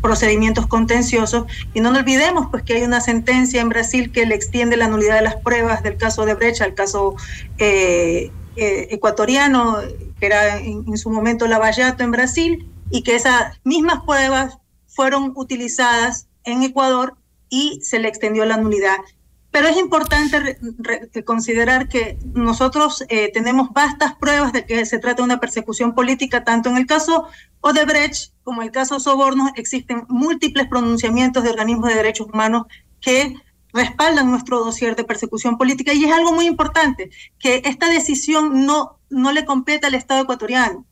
procedimientos 0.00 0.66
contenciosos 0.66 1.44
y 1.74 1.80
no 1.82 1.90
nos 1.90 1.98
olvidemos 2.00 2.46
pues 2.50 2.62
que 2.62 2.72
hay 2.72 2.84
una 2.84 3.02
sentencia 3.02 3.60
en 3.60 3.68
Brasil 3.68 4.10
que 4.10 4.24
le 4.24 4.34
extiende 4.34 4.78
la 4.78 4.88
nulidad 4.88 5.16
de 5.16 5.22
las 5.22 5.36
pruebas 5.36 5.82
del 5.82 5.98
caso 5.98 6.24
de 6.24 6.32
Brecha 6.32 6.64
al 6.64 6.72
caso 6.72 7.14
eh, 7.58 8.30
eh, 8.56 8.86
ecuatoriano, 8.92 9.76
que 10.18 10.24
era 10.24 10.56
en, 10.56 10.84
en 10.88 10.96
su 10.96 11.10
momento 11.10 11.46
Lavallato 11.46 12.02
en 12.02 12.12
Brasil, 12.12 12.66
y 12.88 13.02
que 13.02 13.14
esas 13.14 13.60
mismas 13.62 14.00
pruebas 14.06 14.56
fueron 14.86 15.32
utilizadas 15.36 16.28
en 16.44 16.62
Ecuador 16.62 17.18
y 17.52 17.80
se 17.82 17.98
le 17.98 18.08
extendió 18.08 18.46
la 18.46 18.56
nulidad. 18.56 18.96
Pero 19.50 19.68
es 19.68 19.76
importante 19.76 20.56
considerar 21.26 21.86
que 21.86 22.18
nosotros 22.32 23.04
eh, 23.10 23.30
tenemos 23.30 23.70
vastas 23.74 24.14
pruebas 24.14 24.54
de 24.54 24.64
que 24.64 24.86
se 24.86 24.98
trata 24.98 25.16
de 25.16 25.24
una 25.24 25.38
persecución 25.38 25.94
política, 25.94 26.44
tanto 26.44 26.70
en 26.70 26.78
el 26.78 26.86
caso 26.86 27.28
Odebrecht 27.60 28.32
como 28.42 28.62
en 28.62 28.68
el 28.68 28.72
caso 28.72 28.98
Soborno, 28.98 29.52
existen 29.54 30.06
múltiples 30.08 30.66
pronunciamientos 30.66 31.44
de 31.44 31.50
organismos 31.50 31.90
de 31.90 31.96
derechos 31.96 32.28
humanos 32.32 32.64
que 33.02 33.36
respaldan 33.74 34.30
nuestro 34.30 34.64
dossier 34.64 34.96
de 34.96 35.04
persecución 35.04 35.58
política 35.58 35.92
y 35.92 36.06
es 36.06 36.12
algo 36.12 36.32
muy 36.32 36.46
importante, 36.46 37.10
que 37.38 37.60
esta 37.66 37.90
decisión 37.90 38.64
no, 38.64 38.98
no 39.10 39.30
le 39.32 39.44
compete 39.44 39.86
al 39.86 39.94
Estado 39.94 40.22
ecuatoriano, 40.22 40.86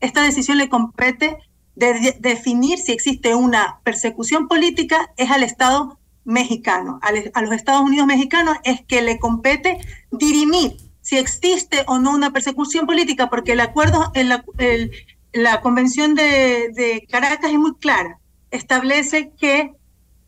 esta 0.00 0.22
decisión 0.22 0.56
le 0.56 0.70
compete 0.70 1.36
de, 1.74 1.92
de 1.92 2.16
definir 2.18 2.78
si 2.78 2.92
existe 2.92 3.34
una 3.34 3.80
persecución 3.84 4.48
política 4.48 5.12
es 5.18 5.30
al 5.30 5.42
Estado 5.42 5.98
mexicano, 6.26 6.98
a, 7.02 7.42
los 7.42 7.52
Estados 7.54 7.82
Unidos 7.82 8.06
mexicanos 8.06 8.58
es 8.64 8.82
que 8.82 9.00
le 9.00 9.18
compete 9.18 9.78
dirimir 10.10 10.76
si 11.00 11.16
existe 11.16 11.84
o 11.86 11.98
no 11.98 12.10
una 12.10 12.32
persecución 12.32 12.84
política, 12.84 13.30
porque 13.30 13.52
el 13.52 13.60
acuerdo, 13.60 14.10
el, 14.14 14.32
el, 14.58 14.90
la 15.32 15.60
Convención 15.60 16.14
de, 16.16 17.06
Caracas 17.08 17.52
es 17.52 17.58
muy 17.58 17.76
clara, 17.76 18.18
establece 18.50 19.30
que 19.38 19.72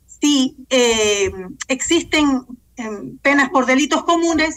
si 0.06 0.56
eh, 0.70 1.32
existen 1.66 2.46
eh, 2.76 2.88
penas 3.22 3.50
por 3.50 3.66
delitos 3.66 4.04
comunes, 4.04 4.56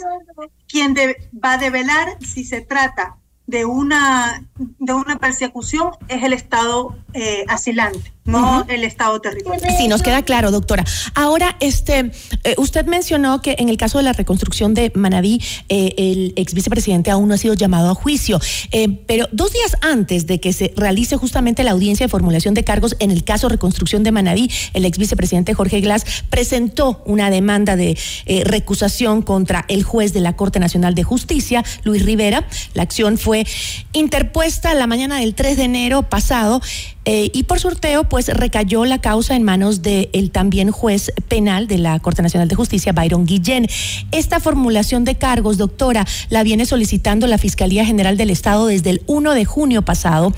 quien 0.67 0.93
de, 0.93 1.27
va 1.33 1.53
a 1.53 1.57
develar 1.57 2.17
si 2.21 2.45
se 2.45 2.61
trata 2.61 3.17
de 3.47 3.65
una, 3.65 4.47
de 4.55 4.93
una 4.93 5.17
persecución 5.17 5.91
es 6.07 6.23
el 6.23 6.33
Estado 6.33 6.95
eh, 7.13 7.43
asilante, 7.47 8.13
no 8.25 8.65
el 8.67 8.83
Estado 8.83 9.19
territorial. 9.19 9.75
Sí, 9.77 9.87
nos 9.87 10.03
queda 10.03 10.21
claro, 10.21 10.51
doctora. 10.51 10.85
Ahora, 11.15 11.57
este, 11.59 12.11
eh, 12.43 12.55
usted 12.57 12.85
mencionó 12.85 13.41
que 13.41 13.55
en 13.57 13.69
el 13.69 13.77
caso 13.77 13.97
de 13.97 14.03
la 14.03 14.13
reconstrucción 14.13 14.73
de 14.73 14.91
Manabí, 14.93 15.41
eh, 15.69 15.93
el 15.97 16.33
ex 16.35 16.53
vicepresidente 16.53 17.09
aún 17.09 17.27
no 17.27 17.33
ha 17.33 17.37
sido 17.37 17.55
llamado 17.55 17.89
a 17.89 17.95
juicio, 17.95 18.39
eh, 18.71 18.89
pero 19.07 19.27
dos 19.31 19.51
días 19.53 19.75
antes 19.81 20.27
de 20.27 20.39
que 20.39 20.53
se 20.53 20.71
realice 20.75 21.17
justamente 21.17 21.63
la 21.63 21.71
audiencia 21.71 22.05
de 22.05 22.09
formulación 22.09 22.53
de 22.53 22.63
cargos 22.63 22.95
en 22.99 23.09
el 23.09 23.23
caso 23.23 23.49
reconstrucción 23.49 24.03
de 24.03 24.11
Manabí, 24.11 24.51
el 24.73 24.85
ex 24.85 24.97
vicepresidente 24.97 25.53
Jorge 25.53 25.81
Glass 25.81 26.05
presentó 26.29 27.01
una 27.05 27.29
demanda 27.29 27.75
de 27.75 27.97
recusación 28.45 29.21
contra 29.23 29.65
el 29.67 29.83
juez 29.83 30.13
de 30.13 30.19
la 30.19 30.35
Corte 30.35 30.59
Nacional 30.59 30.95
de 30.95 31.03
Justicia, 31.03 31.63
Luis 31.83 32.05
Rivera. 32.05 32.47
La 32.73 32.83
acción 32.83 33.17
fue 33.17 33.45
interpuesta 33.93 34.73
la 34.73 34.87
mañana 34.87 35.19
del 35.19 35.33
3 35.33 35.57
de 35.57 35.63
enero 35.63 36.03
pasado. 36.03 36.61
Eh, 37.05 37.31
y 37.33 37.43
por 37.43 37.59
sorteo, 37.59 38.03
pues 38.03 38.27
recayó 38.27 38.85
la 38.85 39.01
causa 39.01 39.35
en 39.35 39.43
manos 39.43 39.81
del 39.81 40.31
también 40.31 40.71
juez 40.71 41.11
penal 41.27 41.67
de 41.67 41.79
la 41.79 41.99
Corte 41.99 42.21
Nacional 42.21 42.47
de 42.47 42.55
Justicia, 42.55 42.93
Byron 42.93 43.25
Guillén. 43.25 43.67
Esta 44.11 44.39
formulación 44.39 45.03
de 45.03 45.15
cargos, 45.15 45.57
doctora, 45.57 46.05
la 46.29 46.43
viene 46.43 46.65
solicitando 46.65 47.25
la 47.27 47.37
Fiscalía 47.37 47.85
General 47.85 48.17
del 48.17 48.29
Estado 48.29 48.67
desde 48.67 48.91
el 48.91 49.01
1 49.07 49.33
de 49.33 49.45
junio 49.45 49.81
pasado 49.81 50.31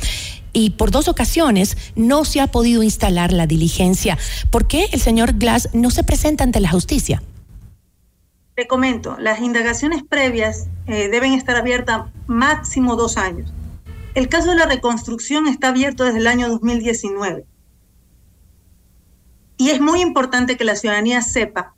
y 0.53 0.70
por 0.72 0.91
dos 0.91 1.07
ocasiones 1.07 1.78
no 1.95 2.26
se 2.26 2.39
ha 2.39 2.47
podido 2.47 2.84
instalar 2.84 3.34
la 3.34 3.47
diligencia. 3.47 4.18
¿Por 4.51 4.68
qué 4.68 4.88
el 4.91 5.01
señor 5.01 5.34
Glass 5.34 5.70
no 5.74 5.89
se 5.89 6.03
presenta 6.03 6.43
ante 6.43 6.59
la 6.59 6.70
justicia? 6.70 7.22
Te 8.55 8.68
comento, 8.68 9.18
las 9.20 9.41
indagaciones 9.41 10.03
previas 10.03 10.68
eh, 10.86 11.09
deben 11.09 11.34
estar 11.34 11.55
abiertas 11.55 12.03
máximo 12.28 12.95
dos 12.95 13.18
años. 13.18 13.51
El 14.14 14.30
caso 14.30 14.51
de 14.51 14.57
la 14.57 14.66
reconstrucción 14.66 15.47
está 15.47 15.70
abierto 15.70 16.03
desde 16.03 16.20
el 16.20 16.28
año 16.28 16.49
2019. 16.49 17.45
Y 19.57 19.70
es 19.70 19.82
muy 19.82 20.01
importante 20.01 20.57
que 20.57 20.64
la 20.64 20.76
ciudadanía 20.76 21.22
sepa 21.22 21.74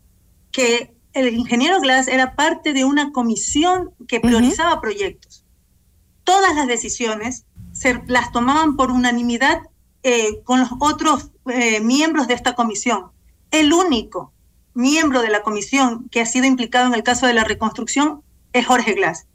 que 0.52 0.94
el 1.14 1.34
ingeniero 1.34 1.80
Glass 1.80 2.08
era 2.08 2.36
parte 2.36 2.74
de 2.74 2.84
una 2.84 3.12
comisión 3.12 3.92
que 4.08 4.20
priorizaba 4.20 4.74
uh 4.74 4.78
-huh. 4.78 4.82
proyectos. 4.82 5.46
Todas 6.24 6.56
las 6.56 6.68
decisiones 6.68 7.46
se 7.72 8.02
las 8.08 8.32
tomaban 8.32 8.76
por 8.76 8.92
unanimidad 8.92 9.62
eh, 10.04 10.42
con 10.44 10.60
los 10.60 10.70
otros 10.80 11.32
eh, 11.48 11.80
miembros 11.80 12.28
de 12.28 12.34
esta 12.34 12.54
comisión. 12.54 13.12
El 13.52 13.72
único 13.72 14.34
miembro 14.74 15.22
de 15.22 15.30
la 15.30 15.42
comisión 15.42 16.10
que 16.10 16.22
ha 16.22 16.26
sido 16.26 16.46
implicado 16.46 16.88
en 16.88 16.96
el 16.96 17.04
caso 17.04 17.28
de 17.28 17.34
la 17.34 17.46
reconstrucción 17.46 18.22
es 18.52 18.66
Jorge 18.66 18.94
Glass. 18.94 19.26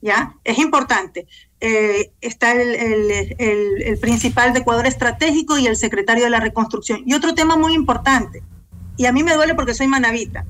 ¿Ya? 0.00 0.36
Es 0.42 0.58
importante. 0.58 1.28
Eh, 1.64 2.10
está 2.20 2.50
el, 2.50 2.74
el, 3.38 3.98
principal 4.00 4.52
de 4.52 4.58
Ecuador 4.58 4.84
estratégico 4.84 5.58
y 5.58 5.68
el 5.68 5.76
secretario 5.76 6.24
de 6.24 6.30
la 6.30 6.40
reconstrucción. 6.40 7.04
Y 7.06 7.14
otro 7.14 7.36
tema 7.36 7.54
muy 7.54 7.74
importante, 7.74 8.42
y 8.96 9.06
a 9.06 9.12
mí 9.12 9.22
me 9.22 9.34
duele 9.34 9.54
porque 9.54 9.72
soy 9.72 9.86
manavita, 9.86 10.44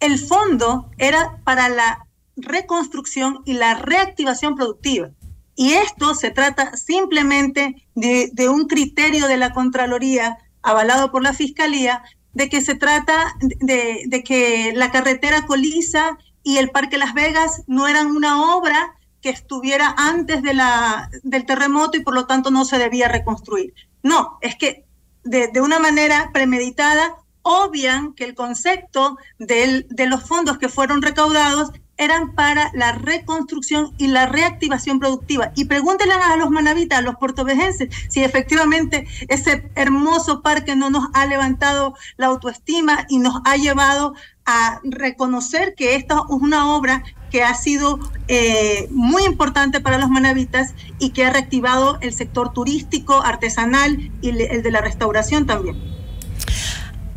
el 0.00 0.18
fondo 0.18 0.90
era 0.98 1.38
para 1.44 1.68
la 1.68 2.04
reconstrucción 2.36 3.38
y 3.44 3.52
la 3.52 3.74
reactivación 3.74 4.56
productiva. 4.56 5.10
Y 5.54 5.74
esto 5.74 6.16
se 6.16 6.32
trata 6.32 6.76
simplemente 6.76 7.86
de, 7.94 8.30
de 8.32 8.48
un 8.48 8.66
criterio 8.66 9.28
de 9.28 9.36
la 9.36 9.52
Contraloría 9.52 10.38
avalado 10.62 11.12
por 11.12 11.22
la 11.22 11.34
Fiscalía, 11.34 12.02
de 12.32 12.48
que 12.48 12.62
se 12.62 12.74
trata 12.74 13.36
de, 13.40 14.02
de 14.08 14.24
que 14.24 14.72
la 14.74 14.90
carretera 14.90 15.46
Coliza 15.46 16.18
y 16.42 16.56
el 16.56 16.70
Parque 16.70 16.98
Las 16.98 17.14
Vegas 17.14 17.62
no 17.68 17.86
eran 17.86 18.08
una 18.08 18.56
obra 18.56 18.97
que 19.20 19.30
estuviera 19.30 19.94
antes 19.96 20.42
de 20.42 20.54
la, 20.54 21.10
del 21.22 21.44
terremoto 21.46 21.96
y 21.96 22.02
por 22.02 22.14
lo 22.14 22.26
tanto 22.26 22.50
no 22.50 22.64
se 22.64 22.78
debía 22.78 23.08
reconstruir. 23.08 23.74
No, 24.02 24.38
es 24.40 24.56
que 24.56 24.84
de, 25.24 25.48
de 25.48 25.60
una 25.60 25.78
manera 25.78 26.30
premeditada 26.32 27.16
obvian 27.42 28.12
que 28.14 28.24
el 28.24 28.34
concepto 28.34 29.16
del, 29.38 29.86
de 29.88 30.06
los 30.06 30.22
fondos 30.22 30.58
que 30.58 30.68
fueron 30.68 31.02
recaudados 31.02 31.70
eran 31.98 32.34
para 32.34 32.70
la 32.74 32.92
reconstrucción 32.92 33.92
y 33.98 34.06
la 34.06 34.26
reactivación 34.26 35.00
productiva. 35.00 35.50
Y 35.56 35.64
pregúntenle 35.64 36.14
a 36.14 36.36
los 36.36 36.50
manavitas, 36.50 37.00
a 37.00 37.02
los 37.02 37.16
portovejenses, 37.16 37.88
si 38.08 38.22
efectivamente 38.22 39.06
ese 39.28 39.70
hermoso 39.74 40.42
parque 40.42 40.76
no 40.76 40.90
nos 40.90 41.08
ha 41.12 41.26
levantado 41.26 41.94
la 42.16 42.28
autoestima 42.28 43.04
y 43.08 43.18
nos 43.18 43.40
ha 43.44 43.56
llevado 43.56 44.14
a 44.46 44.80
reconocer 44.84 45.74
que 45.74 45.96
esta 45.96 46.14
es 46.14 46.20
una 46.28 46.74
obra 46.74 47.02
que 47.30 47.42
ha 47.42 47.54
sido 47.54 47.98
eh, 48.28 48.88
muy 48.90 49.24
importante 49.24 49.80
para 49.80 49.98
los 49.98 50.08
manavitas 50.10 50.74
y 50.98 51.10
que 51.10 51.24
ha 51.24 51.30
reactivado 51.30 51.98
el 52.00 52.12
sector 52.12 52.52
turístico, 52.52 53.22
artesanal 53.22 54.10
y 54.20 54.30
el 54.30 54.62
de 54.62 54.70
la 54.70 54.80
restauración 54.80 55.46
también. 55.46 55.76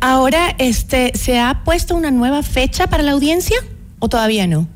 Ahora, 0.00 0.54
este, 0.58 1.12
¿se 1.14 1.38
ha 1.38 1.62
puesto 1.64 1.94
una 1.94 2.10
nueva 2.10 2.42
fecha 2.42 2.88
para 2.88 3.04
la 3.04 3.12
audiencia 3.12 3.58
o 4.00 4.08
todavía 4.08 4.48
no? 4.48 4.66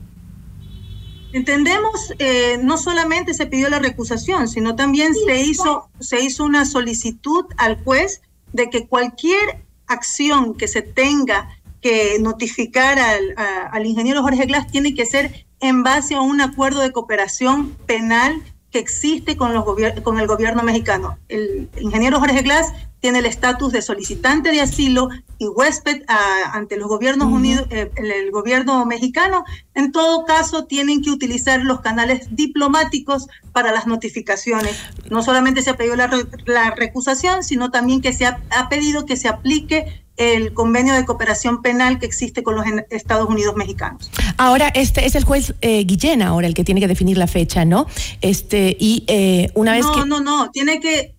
Entendemos, 1.32 2.14
eh, 2.20 2.58
no 2.62 2.78
solamente 2.78 3.34
se 3.34 3.46
pidió 3.46 3.68
la 3.68 3.80
recusación, 3.80 4.48
sino 4.48 4.76
también 4.76 5.14
se 5.14 5.42
hizo, 5.42 5.90
se 5.98 6.22
hizo 6.22 6.44
una 6.44 6.64
solicitud 6.64 7.44
al 7.56 7.82
juez 7.82 8.22
de 8.52 8.70
que 8.70 8.86
cualquier 8.86 9.66
acción 9.88 10.54
que 10.54 10.68
se 10.68 10.82
tenga 10.82 11.48
que 11.86 12.18
notificar 12.18 12.98
al, 12.98 13.34
al 13.36 13.86
ingeniero 13.86 14.20
Jorge 14.20 14.46
Glass 14.46 14.66
tiene 14.66 14.92
que 14.92 15.06
ser 15.06 15.46
en 15.60 15.84
base 15.84 16.16
a 16.16 16.20
un 16.20 16.40
acuerdo 16.40 16.80
de 16.80 16.90
cooperación 16.90 17.70
penal 17.86 18.42
que 18.72 18.80
existe 18.80 19.36
con, 19.36 19.54
los 19.54 19.64
con 20.02 20.18
el 20.18 20.26
gobierno 20.26 20.64
mexicano. 20.64 21.16
El 21.28 21.70
ingeniero 21.78 22.18
Jorge 22.18 22.42
Glass 22.42 22.72
tiene 23.00 23.20
el 23.20 23.26
estatus 23.26 23.72
de 23.72 23.82
solicitante 23.82 24.50
de 24.50 24.60
asilo 24.60 25.08
y 25.38 25.46
huésped 25.46 26.02
a, 26.08 26.52
ante 26.54 26.76
los 26.76 26.88
gobiernos 26.88 27.28
uh 27.28 27.30
-huh. 27.30 27.36
unidos, 27.36 27.66
eh, 27.70 27.90
el, 27.96 28.10
el, 28.10 28.30
gobierno 28.30 28.84
mexicano. 28.86 29.44
En 29.74 29.92
todo 29.92 30.24
caso, 30.24 30.64
tienen 30.64 31.02
que 31.02 31.10
utilizar 31.10 31.62
los 31.62 31.80
canales 31.80 32.28
diplomáticos 32.30 33.28
para 33.52 33.72
las 33.72 33.86
notificaciones. 33.86 34.76
No 35.10 35.22
solamente 35.22 35.62
se 35.62 35.70
ha 35.70 35.76
pedido 35.76 35.96
la, 35.96 36.10
la 36.46 36.70
recusación, 36.70 37.44
sino 37.44 37.70
también 37.70 38.00
que 38.00 38.12
se 38.12 38.26
ha, 38.26 38.40
ha 38.50 38.68
pedido 38.68 39.04
que 39.04 39.16
se 39.16 39.28
aplique 39.28 40.06
el 40.16 40.54
convenio 40.54 40.94
de 40.94 41.04
cooperación 41.04 41.62
penal 41.62 41.98
que 41.98 42.06
existe 42.06 42.42
con 42.42 42.54
los 42.54 42.64
Estados 42.90 43.28
Unidos 43.28 43.54
mexicanos. 43.56 44.10
Ahora, 44.38 44.68
este 44.68 45.04
es 45.04 45.14
el 45.14 45.24
juez 45.24 45.54
eh, 45.60 45.84
Guillén 45.84 46.22
ahora 46.22 46.46
el 46.46 46.54
que 46.54 46.64
tiene 46.64 46.80
que 46.80 46.88
definir 46.88 47.18
la 47.18 47.26
fecha, 47.26 47.64
¿no? 47.64 47.86
Este, 48.20 48.76
y 48.78 49.04
eh, 49.08 49.50
una 49.54 49.72
vez 49.72 49.84
no, 49.84 49.92
que... 49.92 50.00
No, 50.00 50.06
no, 50.06 50.20
no, 50.20 50.50
tiene 50.50 50.80
que 50.80 51.14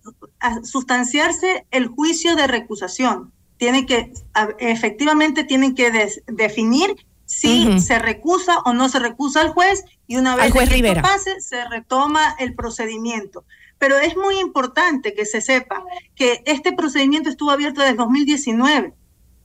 sustanciarse 0.62 1.66
el 1.70 1.88
juicio 1.88 2.36
de 2.36 2.46
recusación. 2.46 3.32
Tiene 3.56 3.86
que, 3.86 4.12
efectivamente, 4.58 5.44
tienen 5.44 5.74
que 5.74 5.90
des, 5.90 6.22
definir 6.26 6.94
si 7.28 7.66
uh 7.66 7.70
-huh. 7.72 7.78
se 7.78 7.98
recusa 7.98 8.58
o 8.64 8.72
no 8.72 8.88
se 8.88 8.98
recusa 8.98 9.42
al 9.42 9.50
juez 9.50 9.84
y 10.06 10.16
una 10.16 10.34
vez 10.34 10.52
que 10.52 10.62
esto 10.64 11.02
pase, 11.02 11.40
se 11.40 11.62
retoma 11.68 12.34
el 12.38 12.54
procedimiento. 12.54 13.44
Pero 13.78 13.98
es 13.98 14.16
muy 14.16 14.40
importante 14.40 15.14
que 15.14 15.26
se 15.26 15.40
sepa 15.40 15.84
que 16.16 16.42
este 16.46 16.72
procedimiento 16.72 17.28
estuvo 17.28 17.50
abierto 17.50 17.82
desde 17.82 17.96
2019 17.96 18.94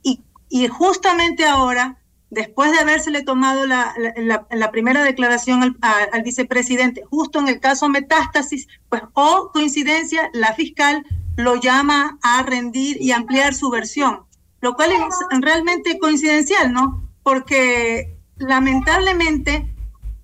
y, 0.02 0.22
y 0.48 0.66
justamente 0.68 1.44
ahora, 1.44 1.98
después 2.34 2.72
de 2.72 2.78
habérsele 2.78 3.22
tomado 3.22 3.66
la, 3.66 4.70
primera 4.72 5.02
declaración 5.04 5.78
al, 5.80 6.22
vicepresidente, 6.22 7.02
justo 7.08 7.38
en 7.38 7.48
el 7.48 7.60
caso 7.60 7.88
metástasis, 7.88 8.68
pues 8.88 9.02
o 9.04 9.10
oh, 9.14 9.52
coincidencia, 9.52 10.28
la 10.32 10.52
fiscal 10.54 11.06
lo 11.36 11.56
llama 11.56 12.18
a 12.22 12.42
rendir 12.42 13.00
y 13.00 13.12
ampliar 13.12 13.54
su 13.54 13.70
versión, 13.70 14.24
lo 14.60 14.74
cual 14.74 14.90
es 14.92 15.40
realmente 15.40 15.98
coincidencial, 15.98 16.72
¿no? 16.72 17.08
Porque 17.22 18.16
lamentablemente 18.36 19.72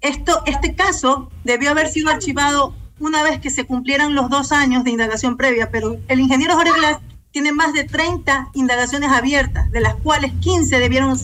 esto, 0.01 0.43
este 0.47 0.75
caso 0.75 1.31
debió 1.45 1.71
haber 1.71 1.89
sido 1.89 2.11
archivado 2.11 2.75
una 2.99 3.23
vez 3.23 3.41
que 3.41 3.51
se 3.51 3.65
cumplieran 3.65 4.15
los 4.15 4.29
dos 4.29 4.53
años 4.53 4.85
de 4.85 4.91
indagación 4.91 5.37
previa, 5.37 5.71
pero 5.71 5.99
el 6.09 6.21
ingeniero 6.21 6.55
Jorge 6.55 6.73
Glass 6.79 6.99
tiene 7.31 7.53
más 7.53 7.73
de 7.73 7.85
30 7.85 8.51
indagaciones 8.55 9.11
abiertas, 9.11 9.71
de 9.71 9.81
las 9.81 9.95
cuales 9.97 10.33
15 10.41 10.79
debieron 10.79 11.19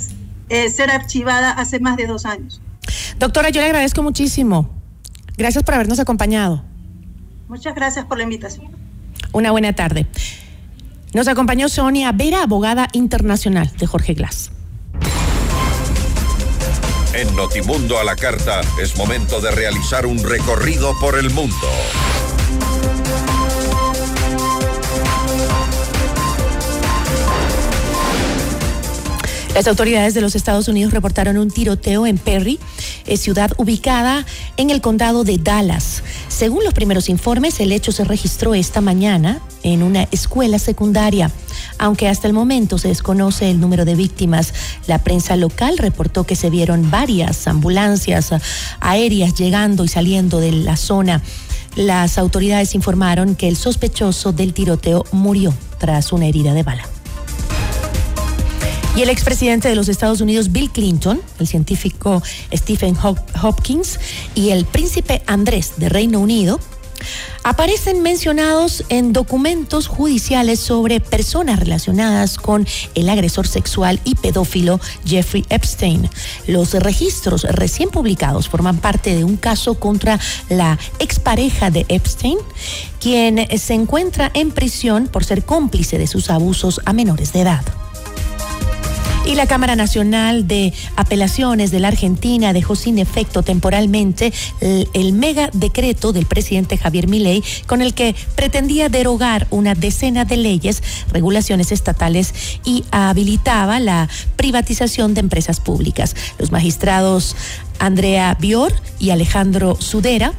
eh, 0.49 0.71
ser 0.71 0.91
archivadas 0.91 1.55
hace 1.59 1.81
más 1.81 1.97
de 1.97 2.07
dos 2.07 2.27
años. 2.27 2.61
Doctora, 3.19 3.51
yo 3.51 3.61
le 3.61 3.67
agradezco 3.67 4.03
muchísimo. 4.03 4.71
Gracias 5.37 5.65
por 5.65 5.75
habernos 5.75 5.99
acompañado. 5.99 6.63
Muchas 7.49 7.75
gracias 7.75 8.05
por 8.07 8.19
la 8.19 8.25
invitación. 8.25 8.69
Una 9.33 9.51
buena 9.51 9.73
tarde. 9.73 10.07
Nos 11.13 11.29
acompañó 11.29 11.69
Sonia 11.69 12.13
Vera, 12.13 12.43
abogada 12.43 12.89
internacional 12.93 13.71
de 13.79 13.87
Jorge 13.87 14.15
Glass. 14.15 14.51
En 17.15 17.35
Notimundo 17.35 17.99
a 17.99 18.05
la 18.05 18.15
Carta 18.17 18.61
es 18.81 18.97
momento 18.99 19.41
de 19.41 19.51
realizar 19.51 20.05
un 20.05 20.23
recorrido 20.23 20.93
por 21.01 21.19
el 21.19 21.31
mundo. 21.31 21.57
Las 29.57 29.69
autoridades 29.69 30.13
de 30.13 30.21
los 30.21 30.35
Estados 30.35 30.69
Unidos 30.69 30.93
reportaron 30.93 31.39
un 31.39 31.51
tiroteo 31.51 32.07
en 32.07 32.19
Perry, 32.19 32.59
eh, 33.07 33.17
ciudad 33.17 33.53
ubicada 33.57 34.27
en 34.59 34.69
el 34.69 34.83
condado 34.83 35.25
de 35.25 35.39
Dallas. 35.39 36.03
Según 36.29 36.63
los 36.63 36.75
primeros 36.75 37.09
informes, 37.09 37.59
el 37.61 37.73
hecho 37.73 37.91
se 37.91 38.05
registró 38.05 38.55
esta 38.55 38.83
mañana 38.83 39.41
en 39.63 39.83
una 39.83 40.09
escuela 40.11 40.59
secundaria. 40.59 41.31
Aunque 41.79 42.07
hasta 42.07 42.27
el 42.27 42.35
momento 42.35 42.77
se 42.77 42.89
desconoce 42.89 43.51
el 43.51 43.59
número 43.59 43.87
de 43.87 43.95
víctimas, 43.95 44.53
la 44.87 45.03
prensa 45.03 45.37
local 45.37 45.79
reportó 45.79 46.25
que 46.25 46.37
se 46.37 46.51
vieron 46.51 46.91
varias 46.91 47.49
ambulancias 47.49 48.35
aéreas 48.81 49.33
llegando 49.37 49.87
y 49.87 49.89
saliendo 49.89 50.39
de 50.39 50.53
la 50.53 50.77
zona. 50.77 51.23
Las 51.77 52.19
autoridades 52.19 52.75
informaron 52.75 53.35
que 53.35 53.49
el 53.49 53.57
sospechoso 53.57 54.33
del 54.33 54.53
tiroteo 54.53 55.07
murió 55.13 55.55
tras 55.79 56.13
una 56.13 56.27
herida 56.27 56.53
de 56.53 56.63
bala. 56.63 56.96
Y 58.97 59.03
el 59.03 59.11
expresidente 59.11 59.69
de 59.69 59.77
los 59.77 59.91
Estados 59.91 60.23
Unidos, 60.23 60.53
Bill 60.53 60.71
Clinton, 60.71 61.21
el 61.39 61.47
científico 61.47 62.23
Stephen 62.51 62.97
Hopkins 63.43 64.01
y 64.35 64.51
el 64.51 64.65
príncipe 64.65 65.23
Andrés 65.27 65.75
de 65.77 65.91
Reino 65.91 66.19
Unido 66.19 66.59
aparecen 67.45 68.01
mencionados 68.03 68.85
en 68.89 69.13
documentos 69.13 69.87
judiciales 69.87 70.61
sobre 70.61 71.01
personas 71.01 71.61
relacionadas 71.61 72.39
con 72.39 72.67
el 72.95 73.11
agresor 73.11 73.47
sexual 73.47 74.01
y 74.05 74.15
pedófilo 74.15 74.81
Jeffrey 75.05 75.45
Epstein. 75.51 76.09
Los 76.47 76.73
registros 76.73 77.43
recién 77.43 77.91
publicados 77.91 78.49
forman 78.49 78.79
parte 78.79 79.15
de 79.15 79.25
un 79.25 79.37
caso 79.37 79.79
contra 79.79 80.19
la 80.49 80.79
expareja 81.01 81.71
de 81.71 81.85
Epstein, 81.91 82.39
quien 82.99 83.47
se 83.59 83.75
encuentra 83.75 84.31
en 84.33 84.53
prisión 84.53 85.07
por 85.07 85.23
ser 85.23 85.45
cómplice 85.45 85.99
de 85.99 86.07
sus 86.07 86.31
abusos 86.31 86.81
a 86.87 86.95
menores 86.95 87.35
de 87.35 87.43
edad. 87.43 87.86
Y 89.27 89.35
la 89.35 89.49
Cámara 89.49 89.75
Nacional 89.75 90.47
de 90.47 90.73
Apelaciones 90.95 91.73
de 91.73 91.81
la 91.81 91.89
Argentina 91.89 92.53
dejó 92.53 92.77
sin 92.77 93.01
efecto 93.01 93.43
temporalmente 93.43 94.33
el, 94.61 95.13
mega 95.15 95.51
decreto 95.53 96.13
del 96.13 96.27
presidente 96.27 96.79
Javier 96.79 97.09
Milei 97.09 97.43
con 97.67 97.83
el 97.83 97.93
que 97.93 98.15
pretendía 98.37 98.89
derogar 98.89 99.49
una 99.51 99.75
decena 99.75 100.25
de 100.25 100.37
leyes, 100.37 100.81
regulaciones 101.13 101.73
estatales 101.73 102.35
y 102.65 102.85
habilitaba 102.93 103.81
la 103.81 104.09
privatización 104.37 105.15
de 105.15 105.21
empresas 105.23 105.59
públicas. 105.59 106.15
Los 106.39 106.53
magistrados 106.53 107.35
Andrea 107.81 108.37
Bior 108.39 108.73
y 109.01 109.11
Alejandro 109.11 109.77
Sudera 109.81 110.35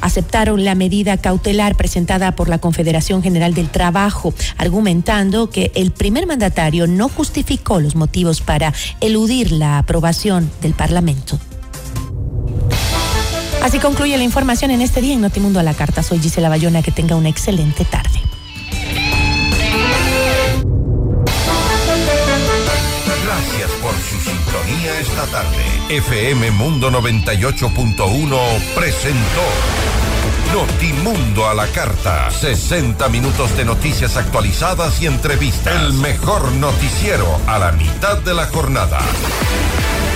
aceptaron 0.00 0.64
la 0.64 0.74
medida 0.74 1.16
cautelar 1.16 1.76
presentada 1.76 2.34
por 2.36 2.48
la 2.48 2.58
Confederación 2.58 3.22
General 3.22 3.54
del 3.54 3.70
Trabajo, 3.70 4.34
argumentando 4.58 5.50
que 5.50 5.72
el 5.74 5.90
primer 5.90 6.26
mandatario 6.26 6.86
no 6.86 7.08
justificó 7.08 7.80
los 7.80 7.94
motivos 7.94 8.40
para 8.40 8.72
eludir 9.00 9.52
la 9.52 9.78
aprobación 9.78 10.50
del 10.62 10.74
Parlamento. 10.74 11.38
Así 13.66 13.80
concluye 13.80 14.16
la 14.16 14.22
información 14.22 14.70
en 14.70 14.80
este 14.80 15.00
día 15.00 15.14
en 15.14 15.20
Notimundo 15.20 15.58
a 15.58 15.64
la 15.64 15.74
Carta. 15.74 16.04
Soy 16.04 16.20
Gisela 16.20 16.48
Bayona, 16.48 16.82
que 16.82 16.92
tenga 16.92 17.16
una 17.16 17.28
excelente 17.28 17.84
tarde. 17.84 18.20
Gracias 23.24 23.70
por 23.82 23.92
su 23.92 24.20
sintonía 24.20 25.00
esta 25.00 25.26
tarde. 25.26 25.64
FM 25.88 26.50
Mundo 26.52 26.92
98.1 26.92 28.38
presentó 28.76 29.42
Notimundo 30.56 31.46
a 31.46 31.52
la 31.52 31.66
carta. 31.66 32.30
60 32.30 33.10
minutos 33.10 33.54
de 33.58 33.66
noticias 33.66 34.16
actualizadas 34.16 35.02
y 35.02 35.06
entrevistas. 35.06 35.82
El 35.82 35.92
mejor 35.92 36.50
noticiero 36.52 37.26
a 37.46 37.58
la 37.58 37.72
mitad 37.72 38.16
de 38.16 38.32
la 38.32 38.46
jornada. 38.46 38.98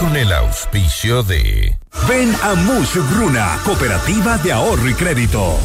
Con 0.00 0.16
el 0.16 0.32
auspicio 0.32 1.22
de 1.22 1.76
Ven 2.08 2.34
a 2.42 2.54
Mush 2.54 2.96
Gruna, 3.12 3.58
Cooperativa 3.66 4.38
de 4.38 4.50
Ahorro 4.50 4.88
y 4.88 4.94
Crédito. 4.94 5.58